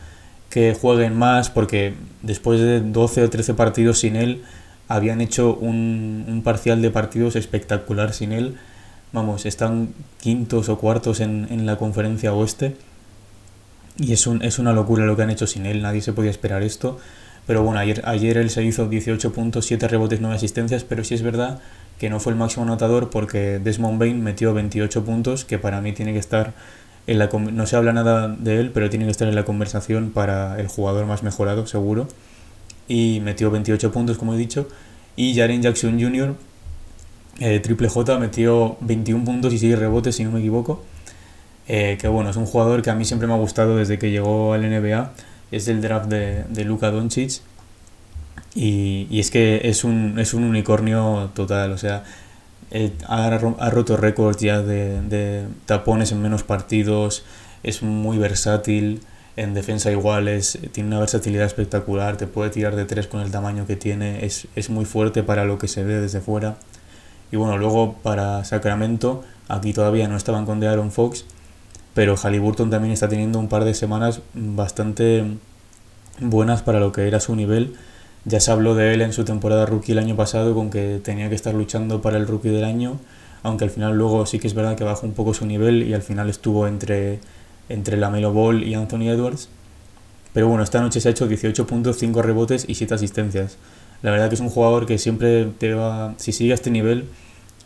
que 0.52 0.76
jueguen 0.80 1.18
más 1.18 1.50
porque 1.50 1.96
después 2.22 2.60
de 2.60 2.82
12 2.82 3.24
o 3.24 3.30
13 3.30 3.54
partidos 3.56 4.00
sin 4.00 4.16
él 4.16 4.44
habían 4.88 5.22
hecho 5.22 5.56
un, 5.56 6.26
un 6.28 6.44
parcial 6.44 6.82
de 6.82 6.92
partidos 6.92 7.36
espectacular 7.36 8.14
sin 8.14 8.32
él. 8.32 8.58
Vamos, 9.12 9.48
están 9.48 9.90
quintos 10.20 10.70
o 10.70 10.78
cuartos 10.78 11.20
en, 11.20 11.48
en 11.50 11.66
la 11.66 11.78
conferencia 11.78 12.34
oeste 12.34 12.76
y 14.00 14.14
es, 14.14 14.28
un, 14.28 14.42
es 14.42 14.60
una 14.60 14.74
locura 14.74 15.06
lo 15.06 15.16
que 15.16 15.24
han 15.24 15.30
hecho 15.30 15.46
sin 15.46 15.66
él, 15.66 15.82
nadie 15.82 16.02
se 16.02 16.14
podía 16.14 16.32
esperar 16.32 16.64
esto. 16.64 17.00
Pero 17.46 17.64
bueno, 17.64 17.80
ayer, 17.80 18.02
ayer 18.06 18.38
él 18.38 18.50
se 18.50 18.64
hizo 18.64 18.88
18 18.88 19.34
puntos, 19.34 19.66
7 19.66 19.88
rebotes, 19.88 20.22
9 20.22 20.36
asistencias, 20.36 20.84
pero 20.84 21.04
sí 21.04 21.16
es 21.16 21.24
verdad 21.24 21.60
que 22.00 22.10
no 22.10 22.20
fue 22.20 22.32
el 22.32 22.38
máximo 22.38 22.64
anotador 22.64 23.10
porque 23.10 23.60
Desmond 23.60 24.00
Bain 24.00 24.24
metió 24.24 24.54
28 24.54 25.04
puntos, 25.04 25.46
que 25.46 25.58
para 25.58 25.82
mí 25.82 25.92
tiene 25.92 26.14
que 26.14 26.20
estar 26.20 26.54
en 27.08 27.20
la... 27.20 27.28
No 27.28 27.66
se 27.66 27.76
habla 27.76 27.92
nada 27.92 28.28
de 28.28 28.60
él, 28.60 28.72
pero 28.72 28.90
tiene 28.90 29.06
que 29.06 29.12
estar 29.12 29.28
en 29.28 29.36
la 29.36 29.44
conversación 29.46 30.12
para 30.12 30.60
el 30.60 30.68
jugador 30.68 31.06
más 31.08 31.24
mejorado, 31.24 31.66
seguro. 31.66 32.08
Y 32.88 33.20
metió 33.22 33.52
28 33.52 33.92
puntos, 33.92 34.18
como 34.18 34.36
he 34.36 34.38
dicho. 34.38 34.68
Y 35.16 35.36
Jaren 35.36 35.62
Jackson 35.62 36.00
Jr., 36.00 36.36
eh, 37.40 37.60
triple 37.60 37.90
J, 37.90 38.20
metió 38.20 38.78
21 38.82 39.26
puntos 39.26 39.54
y 39.54 39.58
6 39.58 39.78
rebotes, 39.78 40.16
si 40.16 40.24
no 40.24 40.32
me 40.32 40.40
equivoco 40.40 40.84
eh, 41.70 42.00
que 42.02 42.08
bueno, 42.08 42.32
es 42.32 42.36
un 42.36 42.48
jugador 42.48 42.82
que 42.82 42.90
a 42.90 42.96
mí 42.96 43.06
siempre 43.06 43.28
me 43.28 43.36
ha 43.36 43.38
gustado 43.38 43.78
desde 43.78 44.00
que 44.00 44.10
llegó 44.10 44.54
al 44.54 44.68
NBA, 44.68 45.12
es 45.52 45.68
el 45.68 45.82
draft 45.82 46.08
de, 46.08 46.44
de 46.50 46.66
Luka 46.66 46.90
Doncic 46.90 47.42
y, 48.56 49.06
y, 49.12 49.20
es 49.20 49.30
que 49.30 49.62
es 49.64 49.84
un, 49.84 50.18
es 50.18 50.34
un 50.34 50.46
unicornio 50.46 51.30
total, 51.36 51.72
o 51.72 51.78
sea, 51.78 52.04
eh, 52.72 52.92
ha, 53.08 53.28
ha, 53.28 53.70
roto 53.70 53.98
récords 53.98 54.40
ya 54.42 54.64
de, 54.64 55.00
de, 55.04 55.46
tapones 55.68 56.12
en 56.12 56.24
menos 56.24 56.42
partidos, 56.42 57.24
es 57.62 57.84
muy 57.84 58.18
versátil, 58.18 59.02
en 59.36 59.54
defensa 59.54 59.92
igual, 59.92 60.28
es, 60.28 60.58
tiene 60.72 60.90
una 60.90 61.00
versatilidad 61.00 61.46
espectacular, 61.46 62.18
te 62.18 62.26
puede 62.26 62.50
tirar 62.50 62.76
de 62.76 62.86
tres 62.86 63.06
con 63.06 63.22
el 63.22 63.30
tamaño 63.30 63.68
que 63.68 63.76
tiene, 63.76 64.26
es, 64.26 64.48
es 64.56 64.72
muy 64.72 64.86
fuerte 64.86 65.22
para 65.22 65.46
lo 65.46 65.60
que 65.60 65.68
se 65.68 65.84
ve 65.84 66.02
desde 66.02 66.20
fuera. 66.20 66.58
Y 67.32 67.38
bueno, 67.38 67.60
luego 67.60 67.94
para 68.02 68.44
Sacramento, 68.44 69.24
aquí 69.48 69.72
todavía 69.72 70.08
no 70.08 70.18
estaban 70.18 70.48
con 70.48 70.64
Aaron 70.64 70.92
Fox, 70.92 71.26
pero 72.00 72.16
Halliburton 72.16 72.70
también 72.70 72.94
está 72.94 73.10
teniendo 73.10 73.40
un 73.40 73.50
par 73.50 73.66
de 73.66 73.74
semanas 73.74 74.22
bastante 74.34 75.26
buenas 76.22 76.62
para 76.62 76.80
lo 76.80 76.94
que 76.94 77.06
era 77.06 77.20
su 77.20 77.36
nivel. 77.36 77.74
Ya 78.24 78.40
se 78.40 78.52
habló 78.52 78.74
de 78.74 78.94
él 78.94 79.02
en 79.02 79.12
su 79.12 79.26
temporada 79.26 79.66
rookie 79.66 79.92
el 79.92 80.00
año 80.00 80.16
pasado 80.16 80.56
con 80.56 80.70
que 80.70 81.02
tenía 81.04 81.28
que 81.28 81.36
estar 81.36 81.54
luchando 81.54 82.02
para 82.02 82.16
el 82.16 82.26
rookie 82.26 82.52
del 82.52 82.64
año, 82.64 83.02
aunque 83.44 83.66
al 83.66 83.70
final 83.70 83.98
luego 83.98 84.26
sí 84.26 84.40
que 84.40 84.48
es 84.48 84.54
verdad 84.54 84.78
que 84.78 84.86
bajó 84.86 85.08
un 85.08 85.12
poco 85.12 85.34
su 85.34 85.46
nivel 85.46 85.84
y 85.84 85.94
al 85.94 86.02
final 86.02 86.30
estuvo 86.30 86.68
entre, 86.68 87.20
entre 87.68 87.98
la 87.98 88.10
Melo 88.10 88.32
Ball 88.32 88.64
y 88.64 88.76
Anthony 88.76 89.10
Edwards. 89.10 89.50
Pero 90.32 90.48
bueno, 90.48 90.64
esta 90.64 90.80
noche 90.80 91.02
se 91.02 91.10
ha 91.10 91.12
hecho 91.12 91.28
18 91.28 91.68
puntos, 91.68 91.98
5 91.98 92.22
rebotes 92.22 92.64
y 92.70 92.76
7 92.76 92.94
asistencias. 92.94 93.58
La 94.04 94.12
verdad 94.12 94.30
que 94.30 94.36
es 94.36 94.42
un 94.42 94.50
jugador 94.50 94.86
que 94.86 94.98
siempre 95.00 95.48
te 95.58 95.74
va, 95.74 96.14
si 96.16 96.32
sigue 96.32 96.54
a 96.54 96.56
este 96.56 96.72
nivel 96.72 97.10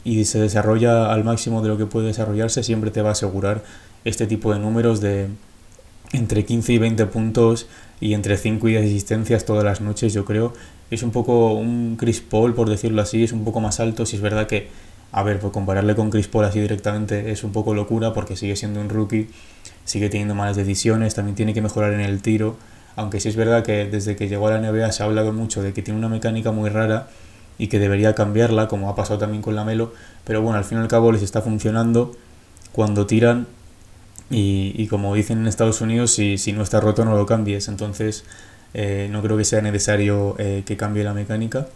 y 0.04 0.26
se 0.26 0.40
desarrolla 0.40 1.14
al 1.14 1.24
máximo 1.24 1.62
de 1.62 1.70
lo 1.70 1.78
que 1.78 1.86
puede 1.86 2.08
desarrollarse, 2.08 2.64
siempre 2.64 2.90
te 2.90 3.04
va 3.04 3.10
a 3.10 3.12
asegurar 3.12 3.62
este 4.06 4.28
tipo 4.28 4.54
de 4.54 4.60
números 4.60 5.02
de 5.02 5.28
entre 6.12 6.46
15 6.46 6.74
y 6.74 6.78
20 6.78 7.06
puntos 7.08 7.68
y 8.00 8.14
entre 8.14 8.38
5 8.38 8.68
y 8.68 8.72
10 8.74 8.86
asistencias 8.86 9.46
todas 9.46 9.64
las 9.64 9.82
noches, 9.82 10.14
yo 10.14 10.26
creo. 10.26 10.54
Es 10.92 11.04
un 11.04 11.12
poco 11.12 11.54
un 11.54 11.96
Chris 11.98 12.22
Paul, 12.22 12.54
por 12.54 12.70
decirlo 12.70 13.02
así, 13.02 13.24
es 13.24 13.32
un 13.32 13.44
poco 13.44 13.60
más 13.60 13.80
alto, 13.80 14.06
si 14.06 14.18
es 14.18 14.22
verdad 14.22 14.48
que, 14.48 14.68
a 15.12 15.24
ver, 15.24 15.40
pues 15.40 15.52
compararle 15.52 15.96
con 15.96 16.10
Chris 16.12 16.28
Paul 16.28 16.46
así 16.46 16.60
directamente 16.60 17.32
es 17.32 17.44
un 17.44 17.52
poco 17.52 17.74
locura 17.74 18.14
porque 18.14 18.36
sigue 18.36 18.56
siendo 18.56 18.80
un 18.80 18.90
rookie, 18.90 19.30
sigue 19.86 20.10
teniendo 20.10 20.36
malas 20.36 20.56
decisiones, 20.56 21.16
también 21.16 21.36
tiene 21.36 21.54
que 21.54 21.62
mejorar 21.62 21.94
en 21.94 22.02
el 22.02 22.22
tiro, 22.22 22.58
aunque 22.96 23.20
sí 23.20 23.30
es 23.30 23.36
verdad 23.36 23.64
que 23.64 23.86
desde 23.86 24.16
que 24.16 24.28
llegó 24.28 24.48
a 24.48 24.52
la 24.52 24.60
NBA 24.60 24.92
se 24.92 25.02
ha 25.02 25.08
hablado 25.08 25.34
mucho 25.34 25.64
de 25.64 25.74
que 25.74 25.82
tiene 25.82 25.98
una 25.98 26.10
mecánica 26.10 26.52
muy 26.52 26.70
rara 26.70 27.08
y 27.58 27.68
que 27.68 27.80
debería 27.80 28.14
cambiarla, 28.14 28.68
como 28.68 28.90
ha 28.90 28.96
pasado 28.96 29.20
también 29.20 29.42
con 29.42 29.56
la 29.56 29.64
Melo, 29.64 29.94
pero 30.26 30.42
bueno, 30.42 30.58
al 30.58 30.66
fin 30.66 30.78
y 30.78 30.82
al 30.82 30.88
cabo 30.88 31.12
les 31.12 31.22
está 31.22 31.42
funcionando. 31.42 32.16
Cuando 32.72 33.06
tiran 33.06 33.48
y, 34.34 34.74
y, 34.76 34.88
como 34.88 35.14
dicen 35.16 35.40
en 35.40 35.48
Estados 35.48 35.82
Unidos, 35.82 36.12
si, 36.12 36.38
si, 36.38 36.54
no 36.54 36.64
está 36.64 36.80
roto 36.82 37.06
no 37.06 37.16
lo 37.16 37.26
cambies. 37.26 37.68
Entonces 37.68 38.26
eh, 38.74 39.08
no 39.12 39.22
creo 39.22 39.38
que 39.38 39.46
sea 39.46 39.62
necesario 39.62 40.36
eh, 40.40 40.64
que 40.66 40.78
cambie 40.78 41.04
la 41.04 41.14
mecánica. 41.14 41.68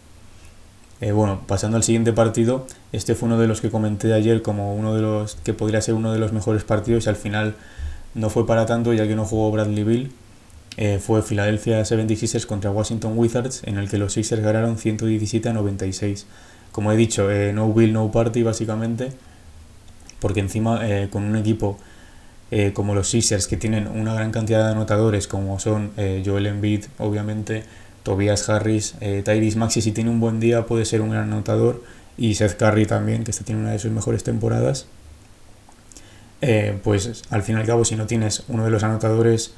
Eh, 1.00 1.12
bueno, 1.12 1.42
pasando 1.48 1.78
al 1.78 1.84
siguiente 1.84 2.12
partido, 2.14 2.66
este 2.92 3.14
fue 3.14 3.28
uno 3.28 3.38
de 3.40 3.48
los 3.48 3.62
que 3.62 3.70
comenté 3.70 4.14
ayer 4.14 4.42
como 4.42 4.76
uno 4.76 4.96
de 4.96 5.02
los 5.02 5.36
que 5.36 5.54
podría 5.54 5.80
ser 5.82 5.94
uno 5.94 6.12
de 6.12 6.18
los 6.20 6.34
mejores 6.34 6.64
partidos 6.64 7.06
y 7.06 7.10
al 7.10 7.16
final 7.16 7.56
no 8.16 8.30
fue 8.32 8.48
para 8.48 8.66
tanto 8.66 8.94
ya 8.94 9.08
que 9.08 9.16
no 9.16 9.26
jugó 9.26 9.52
Bradley 9.52 9.84
Bill. 9.84 10.12
eh, 10.78 11.00
fue 11.00 11.22
Philadelphia 11.24 11.82
76ers 11.82 12.46
contra 12.46 12.72
Washington 12.72 13.14
Wizards, 13.18 13.62
en 13.66 13.78
el 13.78 13.90
que 13.90 13.98
los 13.98 14.14
Sixers 14.14 14.42
ganaron 14.44 14.78
117 14.78 15.50
a 15.50 15.54
96. 15.54 16.26
Como 16.72 16.92
he 16.92 16.98
dicho, 16.98 17.32
eh, 17.32 17.54
no 17.54 17.66
will, 17.68 17.94
no 17.94 18.12
party 18.12 18.44
básicamente, 18.44 19.12
porque 20.20 20.40
encima 20.40 20.80
eh, 20.88 21.10
con 21.12 21.24
un 21.24 21.36
equipo 21.36 21.78
como 22.74 22.96
los 22.96 23.10
Sixers 23.10 23.48
que 23.48 23.58
tienen 23.58 23.88
una 23.88 24.14
gran 24.14 24.32
cantidad 24.32 24.66
de 24.66 24.72
anotadores, 24.72 25.28
como 25.28 25.60
son 25.60 25.92
Joel 25.96 26.46
Embiid, 26.46 26.86
obviamente, 26.98 27.64
Tobias 28.04 28.48
Harris, 28.48 28.96
Tyrese 29.00 29.58
Maxi, 29.58 29.82
si 29.82 29.92
tiene 29.92 30.10
un 30.10 30.22
buen 30.22 30.40
día 30.40 30.66
puede 30.66 30.86
ser 30.86 31.02
un 31.02 31.10
gran 31.10 31.24
anotador, 31.32 31.84
y 32.18 32.36
Seth 32.36 32.58
Curry 32.58 32.86
también, 32.86 33.26
que 33.26 33.32
está 33.32 33.44
tiene 33.44 33.62
una 33.62 33.72
de 33.72 33.80
sus 33.80 33.92
mejores 33.92 34.24
temporadas. 34.24 34.88
pues 36.84 37.24
al 37.30 37.44
fin 37.44 37.58
y 37.58 37.60
al 37.60 37.66
cabo, 37.66 37.84
si 37.84 37.98
no 37.98 38.08
tienes 38.08 38.44
uno 38.48 38.64
de 38.64 38.70
los 38.70 38.84
anotadores 38.84 39.54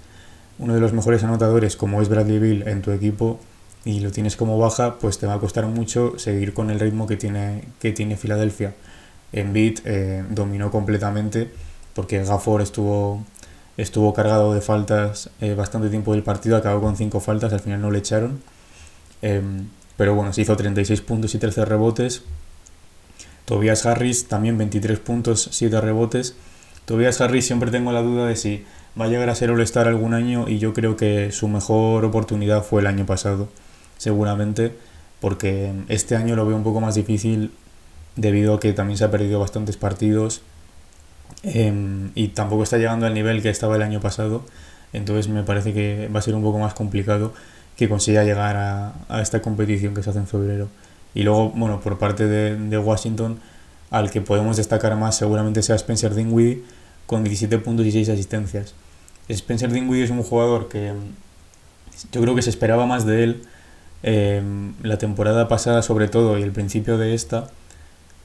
uno 0.59 0.75
de 0.75 0.81
los 0.81 0.93
mejores 0.93 1.23
anotadores 1.23 1.75
como 1.75 2.01
es 2.01 2.09
Bradley 2.09 2.37
Bill 2.37 2.67
en 2.67 2.81
tu 2.81 2.91
equipo 2.91 3.39
y 3.85 4.01
lo 4.01 4.11
tienes 4.11 4.35
como 4.35 4.59
baja, 4.59 4.99
pues 4.99 5.17
te 5.17 5.25
va 5.25 5.35
a 5.35 5.39
costar 5.39 5.65
mucho 5.65 6.19
seguir 6.19 6.53
con 6.53 6.69
el 6.69 6.79
ritmo 6.79 7.07
que 7.07 7.15
tiene, 7.15 7.63
que 7.79 7.93
tiene 7.93 8.17
Filadelfia. 8.17 8.75
Beat 9.31 9.81
eh, 9.85 10.23
dominó 10.29 10.69
completamente 10.69 11.49
porque 11.99 12.23
Gafford 12.23 12.61
estuvo, 12.61 13.25
estuvo 13.75 14.13
cargado 14.13 14.53
de 14.53 14.61
faltas 14.61 15.31
eh, 15.41 15.53
bastante 15.53 15.89
tiempo 15.89 16.13
del 16.13 16.23
partido, 16.23 16.55
acabó 16.55 16.79
con 16.79 16.95
5 16.95 17.19
faltas, 17.19 17.51
al 17.51 17.59
final 17.59 17.81
no 17.81 17.91
le 17.91 17.99
echaron. 17.99 18.41
Em, 19.21 19.67
pero 19.97 20.15
bueno, 20.15 20.31
se 20.31 20.39
hizo 20.39 20.55
36 20.55 21.01
puntos 21.01 21.35
y 21.35 21.39
13 21.39 21.65
rebotes. 21.65 22.21
Tobias 23.43 23.85
Harris 23.85 24.29
también 24.29 24.57
23 24.57 24.97
puntos, 24.99 25.49
7 25.51 25.81
rebotes. 25.81 26.35
Tobias 26.85 27.19
Harris 27.19 27.45
siempre 27.45 27.69
tengo 27.69 27.91
la 27.91 28.01
duda 28.01 28.27
de 28.27 28.37
si 28.37 28.63
va 28.97 29.03
a 29.03 29.07
llegar 29.09 29.29
a 29.29 29.35
ser 29.35 29.51
All-Star 29.51 29.89
algún 29.89 30.13
año 30.13 30.47
y 30.47 30.57
yo 30.57 30.73
creo 30.73 30.95
que 30.95 31.33
su 31.33 31.49
mejor 31.49 32.05
oportunidad 32.05 32.63
fue 32.63 32.79
el 32.79 32.87
año 32.87 33.05
pasado, 33.05 33.49
seguramente, 33.97 34.73
porque 35.19 35.73
este 35.89 36.15
año 36.15 36.37
lo 36.37 36.45
veo 36.45 36.55
un 36.55 36.63
poco 36.63 36.79
más 36.79 36.95
difícil 36.95 37.51
debido 38.15 38.53
a 38.53 38.59
que 38.61 38.71
también 38.71 38.95
se 38.95 39.03
ha 39.03 39.11
perdido 39.11 39.41
bastantes 39.41 39.75
partidos 39.75 40.43
em, 41.43 42.11
y 42.15 42.29
tampoco 42.29 42.63
está 42.63 42.77
llegando 42.77 43.05
al 43.05 43.13
nivel 43.13 43.41
que 43.41 43.49
estaba 43.49 43.75
el 43.75 43.81
año 43.81 43.99
pasado, 43.99 44.43
entonces 44.93 45.29
me 45.29 45.43
parece 45.43 45.73
que 45.73 46.09
va 46.13 46.19
a 46.19 46.21
ser 46.21 46.35
un 46.35 46.43
poco 46.43 46.59
más 46.59 46.73
complicado 46.73 47.33
que 47.77 47.87
consiga 47.87 48.23
llegar 48.23 48.57
a, 48.57 49.21
esta 49.21 49.41
competición 49.41 49.93
que 49.93 50.03
se 50.03 50.09
hace 50.09 50.19
en 50.19 50.27
febrero. 50.27 50.67
Y 51.13 51.23
luego, 51.23 51.49
bueno, 51.51 51.79
por 51.79 51.97
parte 51.97 52.27
de, 52.27 52.77
Washington, 52.77 53.39
al 53.89 54.11
que 54.11 54.21
podemos 54.21 54.57
destacar 54.57 54.95
más 54.97 55.15
seguramente 55.15 55.63
sea 55.63 55.75
Spencer 55.75 56.13
Dinwiddie, 56.13 56.61
con 57.05 57.23
17 57.23 57.57
puntos 57.59 57.85
y 57.85 57.91
6 57.91 58.09
asistencias. 58.09 58.75
Spencer 59.29 59.71
Dinwiddie 59.71 60.03
es 60.03 60.09
un 60.11 60.21
jugador 60.23 60.67
que 60.67 60.91
mm, 60.91 62.11
yo 62.11 62.21
creo 62.21 62.35
que 62.35 62.41
se 62.41 62.49
esperaba 62.49 62.85
más 62.85 63.05
de 63.05 63.23
él 63.23 63.43
em, 64.03 64.73
la 64.83 64.97
temporada 64.97 65.47
pasada 65.47 65.81
sobre 65.81 66.07
todo 66.07 66.37
y 66.37 66.43
el 66.43 66.51
principio 66.51 66.97
de 66.97 67.13
esta 67.13 67.49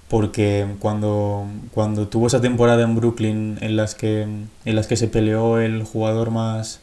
porque 0.08 0.66
cuando, 0.80 1.46
cuando 1.72 2.08
tuvo 2.08 2.26
esa 2.26 2.40
temporada 2.40 2.82
en 2.82 2.94
Brooklyn 2.96 3.58
en 3.60 3.76
las 3.76 3.94
que, 3.94 4.22
en 4.22 4.76
las 4.76 4.86
que 4.86 4.96
se 4.96 5.08
peleó 5.08 5.58
el 5.58 5.82
jugador 5.84 6.30
más, 6.30 6.80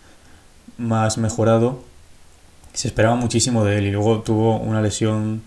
más 0.77 1.17
mejorado 1.17 1.83
se 2.73 2.87
esperaba 2.87 3.15
muchísimo 3.15 3.65
de 3.65 3.77
él 3.77 3.87
y 3.87 3.91
luego 3.91 4.21
tuvo 4.21 4.57
una 4.57 4.81
lesión 4.81 5.43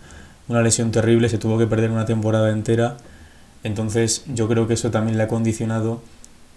una 0.47 0.61
lesión 0.61 0.91
terrible, 0.91 1.31
se 1.31 1.39
tuvo 1.39 1.57
que 1.57 1.67
perder 1.67 1.91
una 1.91 2.05
temporada 2.05 2.51
entera 2.51 2.99
entonces 3.65 4.25
yo 4.33 4.47
creo 4.47 4.69
que 4.69 4.75
eso 4.75 4.91
también 4.91 5.17
le 5.17 5.25
ha 5.25 5.29
condicionado 5.29 6.03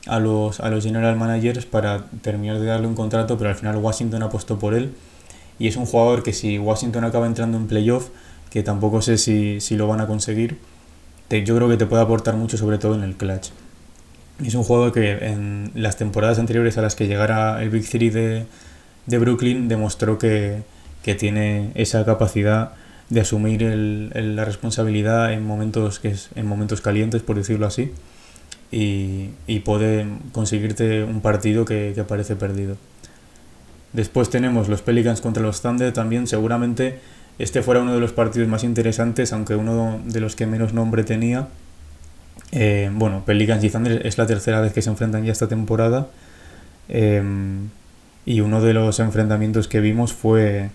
a 0.07 0.19
los, 0.19 0.59
a 0.59 0.69
los 0.69 0.83
general 0.83 1.15
managers 1.15 1.65
para 1.65 2.05
terminar 2.21 2.59
de 2.59 2.65
darle 2.65 2.87
un 2.87 2.95
contrato, 2.95 3.37
pero 3.37 3.49
al 3.49 3.55
final 3.55 3.77
Washington 3.77 4.23
apostó 4.23 4.59
por 4.59 4.73
él. 4.73 4.93
Y 5.57 5.67
es 5.67 5.75
un 5.75 5.85
jugador 5.85 6.21
que 6.21 6.33
si 6.33 6.59
Washington 6.59 7.05
acaba 7.05 7.25
entrando 7.25 7.57
en 7.57 7.67
playoff, 7.67 8.09
que 8.49 8.61
tampoco 8.61 9.01
sé 9.01 9.17
si, 9.17 9.59
lo 9.75 9.87
van 9.87 10.01
a 10.01 10.07
conseguir, 10.07 10.59
yo 11.29 11.55
creo 11.55 11.69
que 11.69 11.77
te 11.77 11.85
puede 11.85 12.01
aportar 12.01 12.35
mucho, 12.35 12.57
sobre 12.57 12.77
todo 12.77 12.95
en 12.95 13.03
el 13.03 13.15
clutch. 13.15 13.49
Es 14.43 14.55
un 14.55 14.63
jugador 14.63 14.93
que 14.93 15.11
en 15.11 15.71
las 15.73 15.97
temporadas 15.97 16.39
anteriores 16.39 16.77
a 16.77 16.81
las 16.81 16.95
que 16.95 17.07
llegara 17.07 17.61
el 17.61 17.69
Big 17.69 17.89
Three 17.89 18.09
de, 18.09 18.45
de 19.05 19.17
Brooklyn 19.17 19.67
demostró 19.67 20.17
que, 20.17 20.61
que, 21.03 21.15
tiene 21.15 21.71
esa 21.75 22.05
capacidad 22.05 22.73
de 23.09 23.21
asumir 23.21 23.63
el, 23.63 24.35
la 24.35 24.45
responsabilidad 24.45 25.33
en 25.33 25.45
momentos, 25.45 25.99
que 25.99 26.09
es, 26.09 26.29
en 26.35 26.45
momentos 26.45 26.81
calientes, 26.81 27.23
por 27.23 27.35
decirlo 27.35 27.65
así 27.65 27.91
y, 28.71 29.29
y 29.47 29.59
puede 29.61 30.05
conseguirte 30.31 31.03
un 31.03 31.21
partido 31.21 31.65
que, 31.65 31.93
que, 31.95 32.03
parece 32.03 32.35
perdido. 32.35 32.77
Después 33.93 34.29
tenemos 34.29 34.67
los 34.67 34.81
Pelicans 34.81 35.21
contra 35.21 35.41
los 35.41 35.61
Thunder 35.61 35.93
también, 35.93 36.27
seguramente 36.27 36.99
este 37.39 37.61
fuera 37.61 37.81
uno 37.81 37.93
de 37.93 37.99
los 37.99 38.11
partidos 38.13 38.47
más 38.47 38.63
interesantes, 38.63 39.33
aunque 39.33 39.55
uno 39.55 39.99
de 40.05 40.19
los 40.19 40.35
que 40.35 40.47
menos 40.47 40.73
nombre 40.73 41.03
tenía. 41.03 41.47
Eh, 42.51 42.89
bueno, 42.93 43.23
Pelicans 43.25 43.63
y 43.63 43.69
Thunder 43.69 44.05
es 44.05 44.17
la 44.17 44.25
tercera 44.25 44.61
vez 44.61 44.73
que 44.73 44.81
se 44.81 44.89
enfrentan 44.89 45.23
ya 45.23 45.31
esta 45.31 45.47
temporada. 45.47 46.07
Eh, 46.89 47.21
y 48.25 48.41
uno 48.41 48.61
de 48.61 48.73
los 48.73 48.99
enfrentamientos 48.99 49.69
que 49.69 49.79
vimos 49.79 50.11
fue 50.11 50.69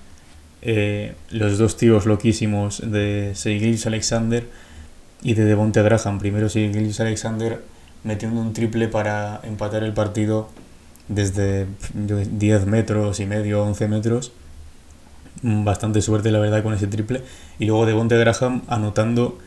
eh, 0.63 1.15
los 1.31 1.59
dos 1.59 1.77
tiros 1.77 2.07
loquísimos 2.07 2.81
de 2.91 3.33
Seigils 3.35 3.87
Alexander 3.87 4.49
y 5.23 5.35
de 5.35 5.45
Devonte 5.45 5.83
Graham. 5.83 6.19
Primero 6.19 6.49
Seigils 6.49 6.99
Alexander 7.01 7.61
metiendo 8.05 8.41
un 8.41 8.53
triple 8.53 8.89
para 8.89 9.41
empatar 9.43 9.85
el 9.85 9.93
partido 9.93 10.49
desde 11.09 11.67
10 11.95 12.67
metros 12.67 13.21
y 13.21 13.27
medio, 13.27 13.63
11 13.65 13.89
metros. 13.89 14.33
Bastante 15.43 16.01
suerte, 16.03 16.31
la 16.31 16.39
verdad, 16.39 16.63
con 16.63 16.73
ese 16.73 16.87
triple. 16.87 17.23
Y 17.59 17.67
luego 17.67 17.85
de 17.87 17.93
Bonte 17.93 18.17
Graham 18.17 18.63
anotando 18.69 19.39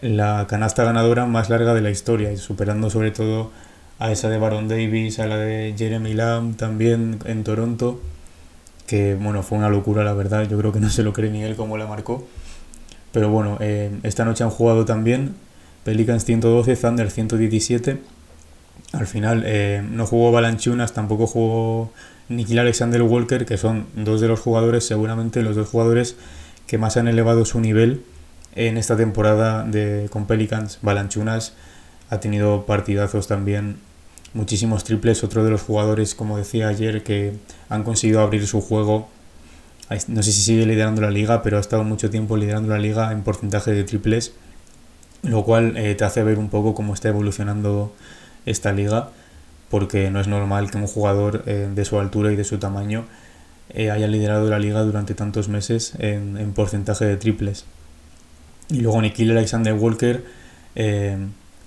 la 0.00 0.46
canasta 0.48 0.84
ganadora 0.84 1.26
más 1.26 1.50
larga 1.50 1.74
de 1.74 1.80
la 1.80 1.90
historia 1.90 2.32
y 2.32 2.36
superando 2.36 2.88
sobre 2.88 3.10
todo 3.10 3.50
a 3.98 4.10
esa 4.10 4.30
de 4.30 4.38
Baron 4.38 4.68
Davis, 4.68 5.18
a 5.18 5.26
la 5.26 5.36
de 5.36 5.74
Jeremy 5.76 6.14
Lamb 6.14 6.56
también 6.56 7.18
en 7.26 7.44
Toronto, 7.44 8.00
que 8.86 9.14
bueno, 9.14 9.42
fue 9.42 9.58
una 9.58 9.68
locura 9.68 10.04
la 10.04 10.14
verdad, 10.14 10.48
yo 10.48 10.56
creo 10.56 10.72
que 10.72 10.80
no 10.80 10.88
se 10.88 11.02
lo 11.02 11.12
cree 11.12 11.30
ni 11.30 11.42
él 11.42 11.54
cómo 11.54 11.76
la 11.76 11.86
marcó. 11.86 12.26
Pero 13.12 13.28
bueno, 13.28 13.58
eh, 13.60 13.90
esta 14.02 14.24
noche 14.24 14.44
han 14.44 14.50
jugado 14.50 14.84
también 14.84 15.34
Pelicans 15.84 16.24
112, 16.24 16.76
Thunder 16.76 17.10
117. 17.10 18.00
Al 18.92 19.06
final 19.06 19.42
eh, 19.44 19.82
no 19.88 20.06
jugó 20.06 20.32
Balanchunas, 20.32 20.92
tampoco 20.92 21.26
jugó 21.26 21.92
Nikhil 22.30 22.58
Alexander 22.58 23.02
Walker, 23.02 23.44
que 23.44 23.58
son 23.58 23.86
dos 23.94 24.22
de 24.22 24.28
los 24.28 24.40
jugadores, 24.40 24.86
seguramente 24.86 25.42
los 25.42 25.54
dos 25.54 25.68
jugadores 25.68 26.16
que 26.66 26.78
más 26.78 26.96
han 26.96 27.08
elevado 27.08 27.44
su 27.44 27.60
nivel 27.60 28.02
en 28.54 28.78
esta 28.78 28.96
temporada 28.96 29.64
de, 29.64 30.08
con 30.10 30.26
Pelicans. 30.26 30.78
Balanchunas 30.80 31.52
ha 32.08 32.20
tenido 32.20 32.64
partidazos 32.64 33.26
también, 33.26 33.76
muchísimos 34.32 34.84
triples. 34.84 35.22
Otro 35.22 35.44
de 35.44 35.50
los 35.50 35.60
jugadores, 35.60 36.14
como 36.14 36.38
decía 36.38 36.68
ayer, 36.68 37.02
que 37.02 37.34
han 37.68 37.82
conseguido 37.82 38.20
abrir 38.22 38.46
su 38.46 38.62
juego. 38.62 39.10
No 40.08 40.22
sé 40.22 40.32
si 40.32 40.40
sigue 40.40 40.64
liderando 40.64 41.02
la 41.02 41.10
liga, 41.10 41.42
pero 41.42 41.58
ha 41.58 41.60
estado 41.60 41.84
mucho 41.84 42.08
tiempo 42.08 42.38
liderando 42.38 42.70
la 42.70 42.78
liga 42.78 43.12
en 43.12 43.22
porcentaje 43.22 43.72
de 43.72 43.84
triples 43.84 44.32
lo 45.22 45.44
cual 45.44 45.76
eh, 45.76 45.94
te 45.94 46.04
hace 46.04 46.22
ver 46.22 46.38
un 46.38 46.48
poco 46.48 46.74
cómo 46.74 46.94
está 46.94 47.08
evolucionando 47.08 47.92
esta 48.46 48.72
liga, 48.72 49.10
porque 49.70 50.10
no 50.10 50.20
es 50.20 50.28
normal 50.28 50.70
que 50.70 50.76
un 50.76 50.86
jugador 50.86 51.44
eh, 51.46 51.68
de 51.74 51.84
su 51.84 51.98
altura 51.98 52.32
y 52.32 52.36
de 52.36 52.44
su 52.44 52.58
tamaño 52.58 53.06
eh, 53.70 53.90
haya 53.90 54.08
liderado 54.08 54.50
la 54.50 54.58
liga 54.58 54.82
durante 54.82 55.14
tantos 55.14 55.48
meses 55.48 55.94
en, 55.98 56.52
porcentaje 56.52 57.06
de 57.06 57.16
triples. 57.16 57.64
Y 58.68 58.80
luego 58.80 59.00
Nikhil 59.00 59.30
Alexander 59.30 59.72
Walker, 59.74 60.24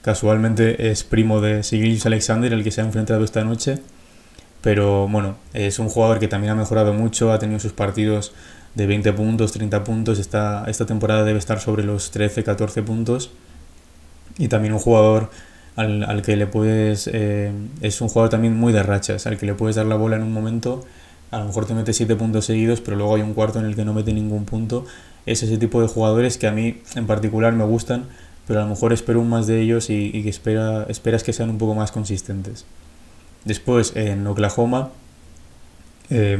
casualmente 0.01 0.91
es 0.91 1.03
primo 1.03 1.41
de 1.41 1.63
Sigilius 1.63 2.05
Alexander, 2.05 2.53
el 2.53 2.63
que 2.63 2.71
se 2.71 2.81
ha 2.81 2.85
enfrentado 2.85 3.23
esta 3.23 3.43
noche, 3.43 3.79
pero 4.61 5.09
bueno, 5.09 5.35
es 5.53 5.79
un 5.79 5.89
jugador 5.89 6.19
que 6.19 6.29
también 6.29 6.53
ha 6.53 6.55
mejorado 6.55 6.93
mucho, 6.93 7.33
ha 7.33 7.39
tenido 7.39 7.59
sus 7.59 7.73
partidos 7.73 8.33
de 8.75 8.87
20 8.87 9.11
puntos, 9.13 9.51
30 9.51 9.83
puntos. 9.83 10.19
Esta, 10.19 10.63
esta 10.67 10.85
temporada 10.85 11.23
debe 11.23 11.37
estar 11.37 11.59
sobre 11.59 11.83
los 11.83 12.11
13, 12.11 12.43
14 12.43 12.81
puntos. 12.81 13.31
Y 14.37 14.47
también 14.47 14.73
un 14.73 14.79
jugador 14.79 15.29
al, 15.75 16.03
al 16.03 16.21
que 16.21 16.35
le 16.35 16.47
puedes... 16.47 17.09
Eh, 17.11 17.51
es 17.81 18.01
un 18.01 18.09
jugador 18.09 18.29
también 18.29 18.55
muy 18.55 18.73
de 18.73 18.83
rachas, 18.83 19.27
al 19.27 19.37
que 19.37 19.45
le 19.45 19.53
puedes 19.53 19.75
dar 19.75 19.85
la 19.85 19.95
bola 19.95 20.15
en 20.15 20.23
un 20.23 20.33
momento. 20.33 20.85
A 21.31 21.39
lo 21.39 21.45
mejor 21.45 21.65
te 21.65 21.73
mete 21.73 21.93
7 21.93 22.15
puntos 22.15 22.45
seguidos, 22.45 22.81
pero 22.81 22.97
luego 22.97 23.15
hay 23.15 23.21
un 23.21 23.33
cuarto 23.33 23.59
en 23.59 23.65
el 23.65 23.75
que 23.75 23.85
no 23.85 23.93
mete 23.93 24.13
ningún 24.13 24.45
punto. 24.45 24.85
Es 25.25 25.43
ese 25.43 25.57
tipo 25.57 25.81
de 25.81 25.87
jugadores 25.87 26.37
que 26.37 26.47
a 26.47 26.51
mí 26.51 26.81
en 26.95 27.07
particular 27.07 27.53
me 27.53 27.63
gustan, 27.63 28.05
pero 28.47 28.59
a 28.59 28.63
lo 28.63 28.69
mejor 28.69 28.93
espero 28.93 29.19
un 29.19 29.29
más 29.29 29.47
de 29.47 29.61
ellos 29.61 29.89
y, 29.89 30.11
y 30.13 30.23
que 30.23 30.29
espera, 30.29 30.85
esperas 30.89 31.23
que 31.23 31.33
sean 31.33 31.49
un 31.49 31.57
poco 31.57 31.75
más 31.75 31.91
consistentes. 31.91 32.65
Después 33.45 33.93
en 33.95 34.27
Oklahoma, 34.27 34.89
eh, 36.09 36.37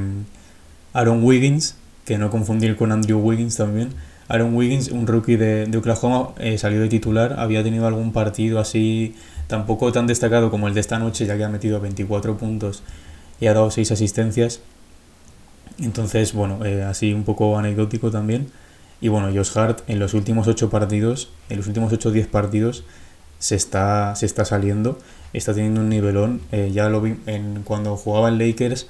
Aaron 0.94 1.24
Wiggins 1.24 1.76
que 2.06 2.18
no 2.18 2.30
confundir 2.30 2.76
con 2.76 2.92
Andrew 2.92 3.20
Wiggins 3.20 3.56
también. 3.56 3.90
Aaron 4.34 4.56
Wiggins, 4.56 4.90
un 4.90 5.06
rookie 5.06 5.36
de, 5.36 5.78
Oklahoma, 5.78 6.30
eh, 6.40 6.58
salió 6.58 6.82
de 6.82 6.90
titular, 6.90 7.36
había 7.38 7.62
tenido 7.62 7.86
algún 7.86 8.12
partido 8.12 8.60
así, 8.60 9.16
tampoco 9.46 9.92
tan 9.92 10.08
destacado 10.08 10.50
como 10.50 10.68
el 10.68 10.74
de 10.74 10.80
esta 10.80 10.98
noche, 10.98 11.28
ya 11.28 11.38
que 11.38 11.44
ha 11.44 11.50
metido 11.50 11.80
24 11.80 12.36
puntos 12.36 12.82
y 13.40 13.46
ha 13.46 13.54
dado 13.54 13.70
6 13.70 13.92
asistencias. 13.92 14.62
Entonces, 15.78 16.34
bueno, 16.34 16.66
eh, 16.66 16.82
así 16.82 17.14
un 17.14 17.26
poco 17.26 17.60
anecdótico 17.60 18.10
también. 18.10 18.48
Y 19.02 19.10
bueno, 19.10 19.28
Josh 19.32 19.56
Hart 19.56 19.82
en 19.88 20.00
los 20.00 20.16
últimos 20.16 20.48
8 20.48 20.68
partidos, 20.72 21.30
en 21.50 21.58
los 21.58 21.68
últimos 21.68 21.94
8 21.94 22.10
o 22.10 22.12
10 22.12 22.26
partidos, 22.26 22.86
se 23.38 23.54
está, 23.54 24.16
se 24.16 24.26
está 24.26 24.46
saliendo, 24.46 24.98
está 25.34 25.54
teniendo 25.54 25.82
un 25.82 25.90
nivelón. 25.90 26.42
Eh, 26.52 26.72
ya 26.74 26.90
lo 26.90 27.02
vi 27.02 27.18
en, 27.28 27.62
cuando 27.64 27.96
jugaba 27.98 28.30
en 28.30 28.40
Lakers, 28.40 28.88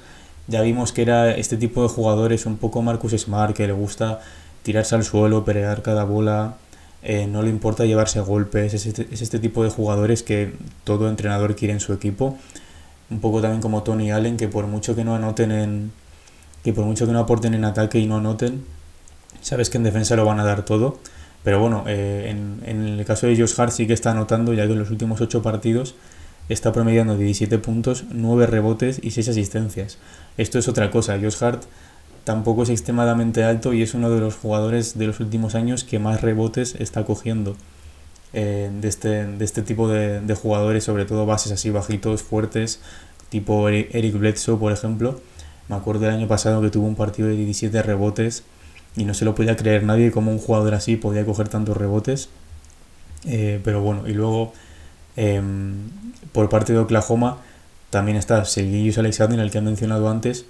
ya 0.48 0.62
vimos 0.62 0.92
que 0.92 1.02
era 1.02 1.32
este 1.32 1.58
tipo 1.58 1.82
de 1.82 1.90
jugadores, 1.90 2.46
un 2.46 2.56
poco 2.56 2.80
Marcus 2.80 3.12
Smart, 3.12 3.54
que 3.54 3.66
le 3.66 3.74
gusta 3.74 4.20
tirarse 4.64 4.96
al 4.96 5.04
suelo, 5.04 5.44
pelear 5.44 5.82
cada 5.82 6.02
bola, 6.04 6.56
eh, 7.04 7.26
no 7.26 7.42
le 7.42 7.50
importa 7.50 7.84
llevarse 7.84 8.18
golpes, 8.20 8.74
es 8.74 8.86
este, 8.86 9.06
es 9.12 9.22
este 9.22 9.38
tipo 9.38 9.62
de 9.62 9.70
jugadores 9.70 10.22
que 10.22 10.54
todo 10.84 11.08
entrenador 11.08 11.54
quiere 11.54 11.74
en 11.74 11.80
su 11.80 11.92
equipo. 11.92 12.36
Un 13.10 13.20
poco 13.20 13.42
también 13.42 13.60
como 13.60 13.82
Tony 13.82 14.10
Allen, 14.10 14.38
que 14.38 14.48
por 14.48 14.66
mucho 14.66 14.96
que 14.96 15.04
no 15.04 15.14
anoten 15.14 15.52
en, 15.52 15.92
que 16.64 16.72
por 16.72 16.86
mucho 16.86 17.06
que 17.06 17.12
no 17.12 17.20
aporten 17.20 17.52
en 17.52 17.64
ataque 17.66 17.98
y 17.98 18.06
no 18.06 18.16
anoten, 18.16 18.64
sabes 19.42 19.68
que 19.68 19.76
en 19.76 19.84
defensa 19.84 20.16
lo 20.16 20.24
van 20.24 20.40
a 20.40 20.44
dar 20.44 20.64
todo. 20.64 20.98
Pero 21.44 21.60
bueno, 21.60 21.84
eh, 21.86 22.30
en, 22.30 22.62
en, 22.64 22.98
el 22.98 23.04
caso 23.04 23.26
de 23.26 23.36
Josh 23.36 23.52
Hart 23.60 23.70
sí 23.70 23.86
que 23.86 23.92
está 23.92 24.12
anotando, 24.12 24.54
ya 24.54 24.66
que 24.66 24.72
en 24.72 24.78
los 24.78 24.90
últimos 24.90 25.20
8 25.20 25.42
partidos 25.42 25.94
está 26.48 26.72
promediando 26.72 27.18
17 27.18 27.58
puntos, 27.58 28.04
9 28.10 28.46
rebotes 28.46 28.98
y 29.02 29.10
6 29.10 29.28
asistencias. 29.28 29.98
Esto 30.38 30.58
es 30.58 30.68
otra 30.68 30.90
cosa. 30.90 31.18
Josh 31.20 31.42
Hart 31.44 31.64
tampoco 32.24 32.62
es 32.62 32.70
extremadamente 32.70 33.44
alto 33.44 33.72
y 33.72 33.82
es 33.82 33.94
uno 33.94 34.10
de 34.10 34.20
los 34.20 34.34
jugadores 34.34 34.98
de 34.98 35.06
los 35.06 35.20
últimos 35.20 35.54
años 35.54 35.84
que 35.84 35.98
más 35.98 36.22
rebotes 36.22 36.74
está 36.78 37.04
cogiendo. 37.04 37.56
Eh, 38.32 38.68
de, 38.80 38.88
este, 38.88 39.26
de 39.26 39.44
este 39.44 39.62
tipo 39.62 39.86
de, 39.88 40.20
de, 40.20 40.34
jugadores, 40.34 40.82
sobre 40.82 41.04
todo 41.04 41.24
bases 41.24 41.52
así 41.52 41.70
bajitos, 41.70 42.22
fuertes, 42.22 42.80
tipo 43.28 43.68
Eric 43.68 44.18
Bledsoe, 44.18 44.58
por 44.58 44.72
ejemplo. 44.72 45.20
Me 45.68 45.76
acuerdo 45.76 46.02
del 46.06 46.14
año 46.14 46.26
pasado 46.26 46.60
que 46.60 46.70
tuvo 46.70 46.86
un 46.86 46.96
partido 46.96 47.28
de 47.28 47.36
17 47.36 47.80
rebotes 47.82 48.42
y 48.96 49.04
no 49.04 49.14
se 49.14 49.24
lo 49.24 49.34
podía 49.34 49.56
creer 49.56 49.84
nadie 49.84 50.10
como 50.10 50.30
un 50.30 50.38
jugador 50.38 50.74
así 50.74 50.96
podía 50.96 51.24
coger 51.24 51.48
tantos 51.48 51.76
rebotes. 51.76 52.28
Eh, 53.26 53.60
pero 53.64 53.80
bueno, 53.80 54.06
y 54.06 54.12
luego 54.12 54.52
eh, 55.16 55.40
por 56.32 56.48
parte 56.48 56.72
de 56.72 56.80
Oklahoma 56.80 57.38
también 57.90 58.16
está 58.16 58.44
Seguillus 58.44 58.98
Alexander, 58.98 59.38
el 59.38 59.50
que 59.50 59.58
he 59.58 59.60
mencionado 59.62 60.10
antes, 60.10 60.46